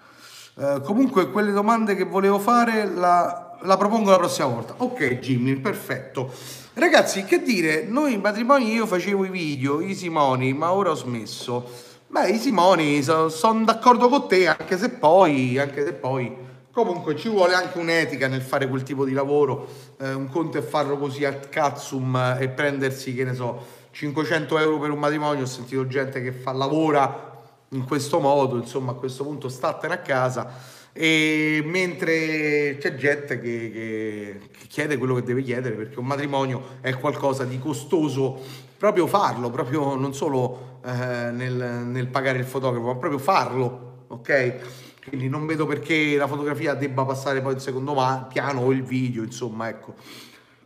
Uh, 0.55 0.81
comunque 0.81 1.31
quelle 1.31 1.51
domande 1.51 1.95
che 1.95 2.03
volevo 2.03 2.37
fare 2.37 2.87
la, 2.87 3.52
la 3.63 3.77
propongo 3.77 4.11
la 4.11 4.17
prossima 4.17 4.47
volta. 4.47 4.75
Ok, 4.77 5.19
Jimmy, 5.19 5.55
perfetto. 5.55 6.31
Ragazzi, 6.73 7.23
che 7.23 7.41
dire, 7.41 7.83
noi 7.83 8.13
in 8.13 8.21
matrimoni 8.21 8.71
io 8.73 8.85
facevo 8.85 9.25
i 9.25 9.29
video, 9.29 9.79
i 9.79 9.95
Simoni, 9.95 10.53
ma 10.53 10.71
ora 10.71 10.91
ho 10.91 10.95
smesso. 10.95 11.91
Beh, 12.07 12.29
i 12.29 12.37
Simoni, 12.39 13.01
sono 13.03 13.29
son 13.29 13.63
d'accordo 13.63 14.09
con 14.09 14.27
te, 14.27 14.47
anche 14.47 14.77
se 14.77 14.89
poi, 14.89 15.57
anche 15.57 15.85
se 15.85 15.93
poi, 15.93 16.35
comunque 16.71 17.15
ci 17.15 17.29
vuole 17.29 17.53
anche 17.53 17.77
un'etica 17.77 18.27
nel 18.27 18.41
fare 18.41 18.67
quel 18.67 18.83
tipo 18.83 19.05
di 19.05 19.13
lavoro. 19.13 19.67
Eh, 19.99 20.13
un 20.13 20.29
conto 20.29 20.57
è 20.57 20.61
farlo 20.61 20.97
così 20.97 21.23
al 21.23 21.47
cazzum 21.49 22.37
e 22.39 22.49
prendersi, 22.49 23.13
che 23.13 23.23
ne 23.23 23.33
so, 23.33 23.65
500 23.91 24.57
euro 24.57 24.79
per 24.79 24.89
un 24.89 24.99
matrimonio. 24.99 25.43
Ho 25.43 25.47
sentito 25.47 25.87
gente 25.87 26.21
che 26.21 26.31
fa, 26.31 26.51
lavora 26.51 27.31
in 27.69 27.85
questo 27.85 28.19
modo, 28.19 28.57
insomma, 28.57 28.91
a 28.91 28.95
questo 28.95 29.23
punto 29.23 29.47
statene 29.47 29.93
a 29.93 29.99
casa. 29.99 30.72
E 30.95 31.63
mentre 31.65 32.77
c'è 32.79 32.93
gente 32.95 33.39
che, 33.39 33.71
che, 33.71 34.39
che 34.51 34.67
chiede 34.67 34.97
quello 34.97 35.15
che 35.15 35.23
deve 35.23 35.41
chiedere 35.41 35.73
perché 35.73 35.97
un 35.97 36.05
matrimonio 36.05 36.77
è 36.81 36.95
qualcosa 36.97 37.45
di 37.45 37.57
costoso 37.57 38.39
proprio 38.77 39.07
farlo, 39.07 39.49
proprio 39.49 39.95
non 39.95 40.13
solo 40.13 40.79
eh, 40.85 41.31
nel, 41.31 41.85
nel, 41.85 42.07
pagare 42.07 42.37
il 42.37 42.45
fotografo, 42.45 42.85
ma 42.85 42.95
proprio 42.95 43.17
farlo, 43.17 44.05
ok? 44.09 45.07
Quindi 45.07 45.29
non 45.29 45.45
vedo 45.45 45.65
perché 45.65 46.15
la 46.15 46.27
fotografia 46.27 46.73
debba 46.75 47.05
passare 47.05 47.41
poi 47.41 47.53
in 47.53 47.59
secondo 47.59 47.95
piano 48.31 48.61
o 48.61 48.71
il 48.71 48.83
video, 48.83 49.23
insomma, 49.23 49.69
ecco. 49.69 49.95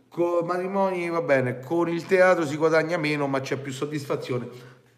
Con 0.08 0.44
matrimoni 0.44 1.08
va 1.08 1.22
bene, 1.22 1.60
con 1.60 1.88
il 1.88 2.04
teatro 2.06 2.44
si 2.44 2.56
guadagna 2.56 2.96
meno, 2.98 3.28
ma 3.28 3.40
c'è 3.40 3.56
più 3.56 3.72
soddisfazione. 3.72 4.48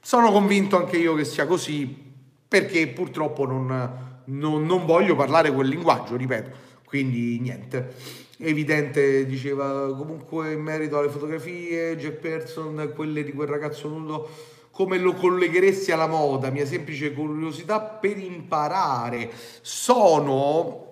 Sono 0.01 0.33
convinto 0.33 0.77
anche 0.79 0.97
io 0.97 1.15
che 1.15 1.25
sia 1.25 1.47
così, 1.47 2.13
perché 2.49 2.89
purtroppo 2.89 3.45
non, 3.45 4.10
non, 4.31 4.65
non 4.65 4.87
voglio 4.87 5.15
parlare 5.15 5.53
quel 5.53 5.69
linguaggio, 5.69 6.17
ripeto. 6.17 6.69
Quindi 6.85 7.39
niente 7.41 8.29
evidente, 8.41 9.27
diceva 9.27 9.95
comunque 9.95 10.53
in 10.53 10.61
merito 10.61 10.99
alle 10.99 11.11
fotografie, 11.11 11.97
Jack 11.97 12.17
Person, 12.17 12.93
quelle 12.95 13.23
di 13.23 13.33
quel 13.33 13.49
ragazzo 13.49 13.89
nudo 13.89 14.29
come 14.71 14.99
lo 14.99 15.13
collegheresti 15.13 15.93
alla 15.93 16.07
moda, 16.07 16.49
mia 16.51 16.65
semplice 16.65 17.13
curiosità 17.13 17.81
per 17.81 18.17
imparare, 18.17 19.31
sono 19.61 20.87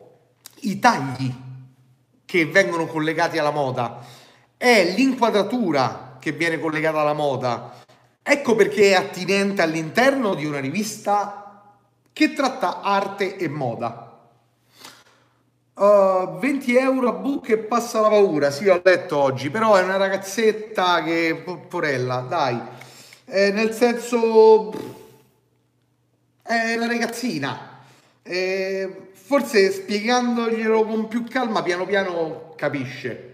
i 0.63 0.79
tagli 0.79 1.33
che 2.27 2.45
vengono 2.47 2.87
collegati 2.87 3.39
alla 3.39 3.51
moda, 3.51 4.05
è 4.57 4.95
l'inquadratura 4.95 6.19
che 6.21 6.33
viene 6.33 6.61
collegata 6.61 7.01
alla 7.01 7.15
moda. 7.15 7.77
Ecco 8.23 8.55
perché 8.55 8.91
è 8.91 8.95
attinente 8.95 9.63
all'interno 9.63 10.35
di 10.35 10.45
una 10.45 10.61
rivista 10.61 11.48
che 12.19 12.33
tratta 12.33 12.81
arte 12.81 13.37
e 13.37 13.49
moda. 13.49 14.19
Uh, 15.75 16.37
20 16.41 16.77
euro 16.77 17.11
a 17.11 17.13
book 17.13 17.49
e 17.51 17.59
passa 17.59 18.01
la 18.01 18.09
paura, 18.09 18.51
sì 18.51 18.67
ho 18.67 18.81
letto 18.83 19.17
oggi, 19.19 19.51
però 19.51 19.77
è 19.77 19.85
una 19.85 19.99
ragazzetta 19.99 21.05
che, 21.05 21.45
porella, 21.69 22.27
dai, 22.29 22.61
eh, 23.25 23.53
nel 23.53 23.73
senso 23.73 24.73
è 26.43 26.75
una 26.75 26.89
ragazzina. 26.89 27.85
Eh, 28.25 29.11
forse 29.13 29.71
spiegandoglielo 29.71 30.85
con 30.87 31.07
più 31.07 31.23
calma 31.23 31.63
piano 31.63 31.87
piano 31.87 32.53
capisce. 32.57 33.27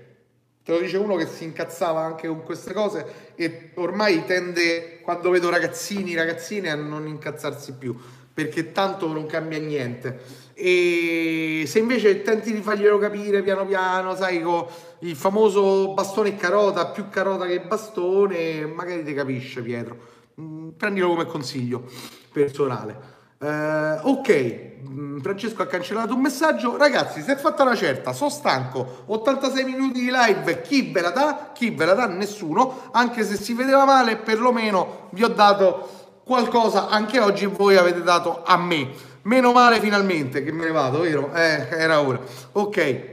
Te 0.62 0.72
lo 0.72 0.80
dice 0.80 0.98
uno 0.98 1.16
che 1.16 1.26
si 1.26 1.44
incazzava 1.44 2.02
anche 2.02 2.28
con 2.28 2.42
queste 2.42 2.74
cose 2.74 3.32
e 3.34 3.70
ormai 3.76 4.26
tende 4.26 5.00
quando 5.00 5.30
vedo 5.30 5.48
ragazzini 5.48 6.14
ragazzine 6.14 6.70
a 6.70 6.74
non 6.74 7.06
incazzarsi 7.06 7.72
più 7.72 7.98
perché 8.34 8.72
tanto 8.72 9.06
non 9.06 9.26
cambia 9.26 9.58
niente 9.58 10.42
e 10.56 11.64
se 11.66 11.80
invece 11.80 12.22
tenti 12.22 12.52
di 12.52 12.62
farglielo 12.62 12.96
capire 12.98 13.42
piano 13.42 13.66
piano, 13.66 14.14
sai, 14.14 14.40
con 14.40 14.64
il 15.00 15.16
famoso 15.16 15.92
bastone 15.94 16.28
e 16.30 16.36
carota, 16.36 16.86
più 16.86 17.08
carota 17.08 17.44
che 17.44 17.60
bastone, 17.60 18.64
magari 18.64 19.04
ti 19.04 19.12
capisce 19.12 19.62
Pietro. 19.62 20.12
Mm, 20.40 20.70
prendilo 20.70 21.08
come 21.08 21.26
consiglio 21.26 21.84
personale. 22.32 23.12
Uh, 23.36 24.08
ok, 24.08 24.70
mm, 24.88 25.18
Francesco 25.18 25.62
ha 25.62 25.66
cancellato 25.66 26.14
un 26.14 26.20
messaggio. 26.20 26.76
Ragazzi, 26.76 27.20
si 27.20 27.32
è 27.32 27.36
fatta 27.36 27.64
una 27.64 27.74
certa, 27.74 28.12
sono 28.12 28.30
stanco. 28.30 29.02
86 29.06 29.64
minuti 29.64 30.00
di 30.00 30.10
live, 30.10 30.62
chi 30.62 30.92
ve 30.92 31.00
la 31.00 31.10
dà? 31.10 31.50
Chi 31.52 31.70
ve 31.70 31.84
la 31.84 31.94
dà? 31.94 32.06
Nessuno. 32.06 32.90
Anche 32.92 33.24
se 33.24 33.34
si 33.34 33.54
vedeva 33.54 33.84
male, 33.84 34.16
perlomeno 34.18 35.08
vi 35.10 35.24
ho 35.24 35.28
dato 35.28 36.03
qualcosa 36.24 36.88
anche 36.88 37.20
oggi 37.20 37.46
voi 37.46 37.76
avete 37.76 38.02
dato 38.02 38.42
a 38.44 38.56
me. 38.56 39.12
Meno 39.22 39.52
male 39.52 39.80
finalmente 39.80 40.42
che 40.42 40.52
me 40.52 40.64
ne 40.64 40.72
vado, 40.72 41.00
vero? 41.00 41.32
Eh, 41.32 41.68
era 41.70 42.00
ora. 42.00 42.20
Ok. 42.52 43.12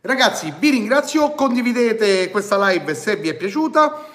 Ragazzi, 0.00 0.52
vi 0.58 0.70
ringrazio, 0.70 1.32
condividete 1.32 2.30
questa 2.30 2.68
live 2.68 2.94
se 2.94 3.16
vi 3.16 3.28
è 3.28 3.34
piaciuta. 3.34 4.06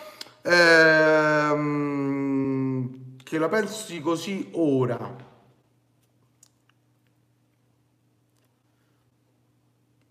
Ehm, 0.42 1.88
che 3.24 3.38
la 3.38 3.50
pensi 3.50 4.00
così 4.02 4.50
ora. 4.54 5.26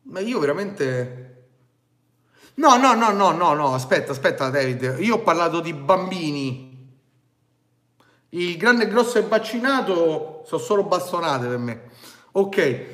Ma 0.03 0.21
io 0.21 0.39
veramente... 0.39 1.23
No, 2.55 2.77
no, 2.77 2.95
no, 2.95 3.11
no, 3.11 3.33
no, 3.33 3.53
no, 3.53 3.75
aspetta, 3.75 4.13
aspetta 4.13 4.49
David, 4.49 4.97
io 5.01 5.17
ho 5.17 5.21
parlato 5.21 5.61
di 5.61 5.75
bambini 5.75 6.66
il 8.31 8.57
grande 8.57 8.85
e 8.85 8.89
grosso 8.89 9.19
e 9.19 9.23
vaccinato 9.23 10.43
sono 10.47 10.61
solo 10.61 10.83
bastonate 10.85 11.47
per 11.47 11.59
me. 11.59 11.81
Ok. 12.33 12.85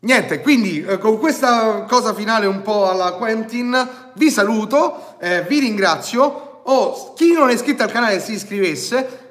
Niente, 0.00 0.40
quindi 0.40 0.82
eh, 0.82 0.98
con 0.98 1.18
questa 1.18 1.84
cosa 1.84 2.12
finale 2.12 2.46
un 2.46 2.62
po' 2.62 2.90
alla 2.90 3.12
Quentin 3.12 3.88
vi 4.14 4.30
saluto, 4.30 5.16
eh, 5.20 5.42
vi 5.42 5.60
ringrazio. 5.60 6.62
Oh, 6.64 7.12
chi 7.14 7.32
non 7.32 7.50
è 7.50 7.54
iscritto 7.54 7.84
al 7.84 7.92
canale 7.92 8.18
si 8.18 8.32
iscrivesse. 8.32 9.21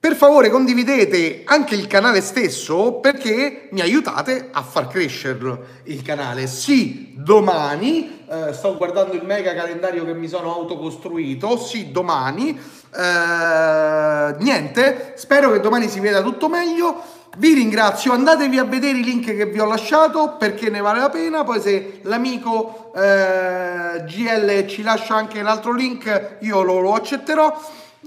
Per 0.00 0.14
favore 0.14 0.48
condividete 0.48 1.42
anche 1.44 1.74
il 1.74 1.88
canale 1.88 2.20
stesso 2.20 2.94
perché 2.94 3.68
mi 3.72 3.80
aiutate 3.80 4.48
a 4.52 4.62
far 4.62 4.86
crescere 4.86 5.82
il 5.84 6.02
canale. 6.02 6.46
Sì, 6.46 7.14
domani, 7.16 8.24
eh, 8.30 8.52
sto 8.52 8.76
guardando 8.76 9.14
il 9.14 9.24
mega 9.24 9.54
calendario 9.54 10.04
che 10.04 10.14
mi 10.14 10.28
sono 10.28 10.54
autocostruito, 10.54 11.58
sì, 11.58 11.90
domani 11.90 12.56
eh, 12.94 14.34
niente, 14.38 15.14
spero 15.16 15.52
che 15.52 15.60
domani 15.60 15.88
si 15.88 16.00
veda 16.00 16.22
tutto 16.22 16.48
meglio. 16.48 17.02
Vi 17.36 17.52
ringrazio, 17.52 18.12
andatevi 18.12 18.58
a 18.58 18.64
vedere 18.64 18.98
i 18.98 19.04
link 19.04 19.36
che 19.36 19.46
vi 19.46 19.60
ho 19.60 19.66
lasciato 19.66 20.36
perché 20.38 20.70
ne 20.70 20.80
vale 20.80 21.00
la 21.00 21.10
pena. 21.10 21.44
Poi 21.44 21.60
se 21.60 22.00
l'amico 22.02 22.92
eh, 22.94 24.04
GL 24.04 24.66
ci 24.66 24.82
lascia 24.82 25.14
anche 25.14 25.42
l'altro 25.42 25.72
link, 25.72 26.36
io 26.40 26.62
lo, 26.62 26.80
lo 26.80 26.94
accetterò. 26.94 27.60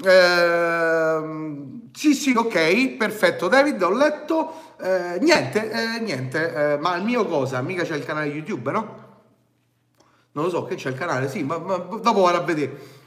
Eh, 0.04 1.22
sì, 1.94 2.14
sì, 2.14 2.34
ok, 2.36 2.98
perfetto. 2.98 3.48
David, 3.48 3.82
ho 3.82 3.92
letto. 3.92 4.54
Eh, 4.82 5.20
niente, 5.22 5.70
eh, 5.70 6.00
niente. 6.00 6.74
Eh, 6.74 6.78
ma 6.78 6.96
il 6.96 7.04
mio 7.04 7.26
cosa? 7.26 7.62
Mica 7.62 7.84
c'è 7.84 7.96
il 7.96 8.06
canale 8.06 8.28
YouTube, 8.28 8.72
no? 8.72 9.10
Non 10.34 10.46
lo 10.46 10.50
so, 10.50 10.64
che 10.64 10.76
c'è 10.76 10.90
il 10.90 10.96
canale, 10.96 11.28
sì, 11.28 11.44
ma, 11.44 11.58
ma 11.58 11.76
dopo 11.78 12.22
vado 12.22 12.38
a 12.38 12.42
vedere. 12.42 13.00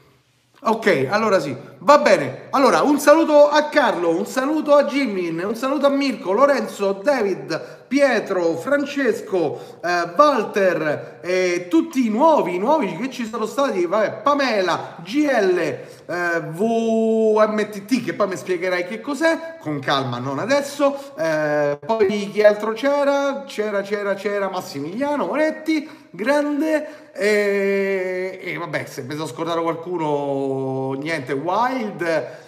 Ok, 0.67 1.07
allora 1.09 1.39
sì, 1.39 1.55
va 1.79 1.97
bene. 1.99 2.47
Allora, 2.51 2.81
un 2.81 2.99
saluto 2.99 3.49
a 3.49 3.63
Carlo, 3.65 4.15
un 4.15 4.25
saluto 4.25 4.73
a 4.73 4.85
Jimmy, 4.85 5.29
un 5.43 5.55
saluto 5.55 5.85
a 5.87 5.89
Mirko, 5.89 6.31
Lorenzo, 6.31 6.93
David, 7.03 7.85
Pietro, 7.87 8.55
Francesco, 8.55 9.79
eh, 9.83 10.13
Walter 10.15 11.19
e 11.21 11.67
tutti 11.69 12.05
i 12.05 12.09
nuovi, 12.09 12.57
nuovi 12.57 12.95
che 12.95 13.11
ci 13.11 13.25
sono 13.27 13.45
stati, 13.45 13.85
vabbè, 13.85 14.21
Pamela, 14.23 14.95
GL, 15.03 15.79
eh, 16.07 16.39
VMTT, 16.39 18.03
che 18.03 18.13
poi 18.13 18.27
mi 18.27 18.37
spiegherai 18.37 18.85
che 18.85 19.01
cos'è, 19.01 19.57
con 19.59 19.79
calma, 19.79 20.17
non 20.19 20.39
adesso. 20.39 21.15
Eh, 21.17 21.79
poi 21.83 22.31
chi 22.31 22.43
altro 22.43 22.73
c'era? 22.73 23.43
C'era, 23.47 23.81
c'era, 23.81 24.13
c'era 24.13 24.49
Massimiliano 24.49 25.25
Moretti, 25.25 25.89
grande. 26.11 27.11
E, 27.13 28.39
e 28.43 28.57
vabbè, 28.57 28.85
se 28.85 29.03
mi 29.03 29.13
sono 29.13 29.27
scordato 29.27 29.61
qualcuno, 29.61 30.93
niente, 30.93 31.33
Wild. 31.33 32.43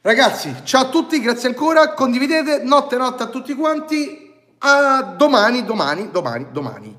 Ragazzi, 0.00 0.54
ciao 0.64 0.82
a 0.82 0.88
tutti, 0.88 1.20
grazie 1.20 1.48
ancora, 1.48 1.92
condividete, 1.92 2.62
notte 2.62 2.96
notte 2.96 3.24
a 3.24 3.26
tutti 3.26 3.54
quanti. 3.54 4.26
A 4.60 5.02
domani, 5.16 5.64
domani, 5.64 6.10
domani, 6.10 6.46
domani. 6.50 6.96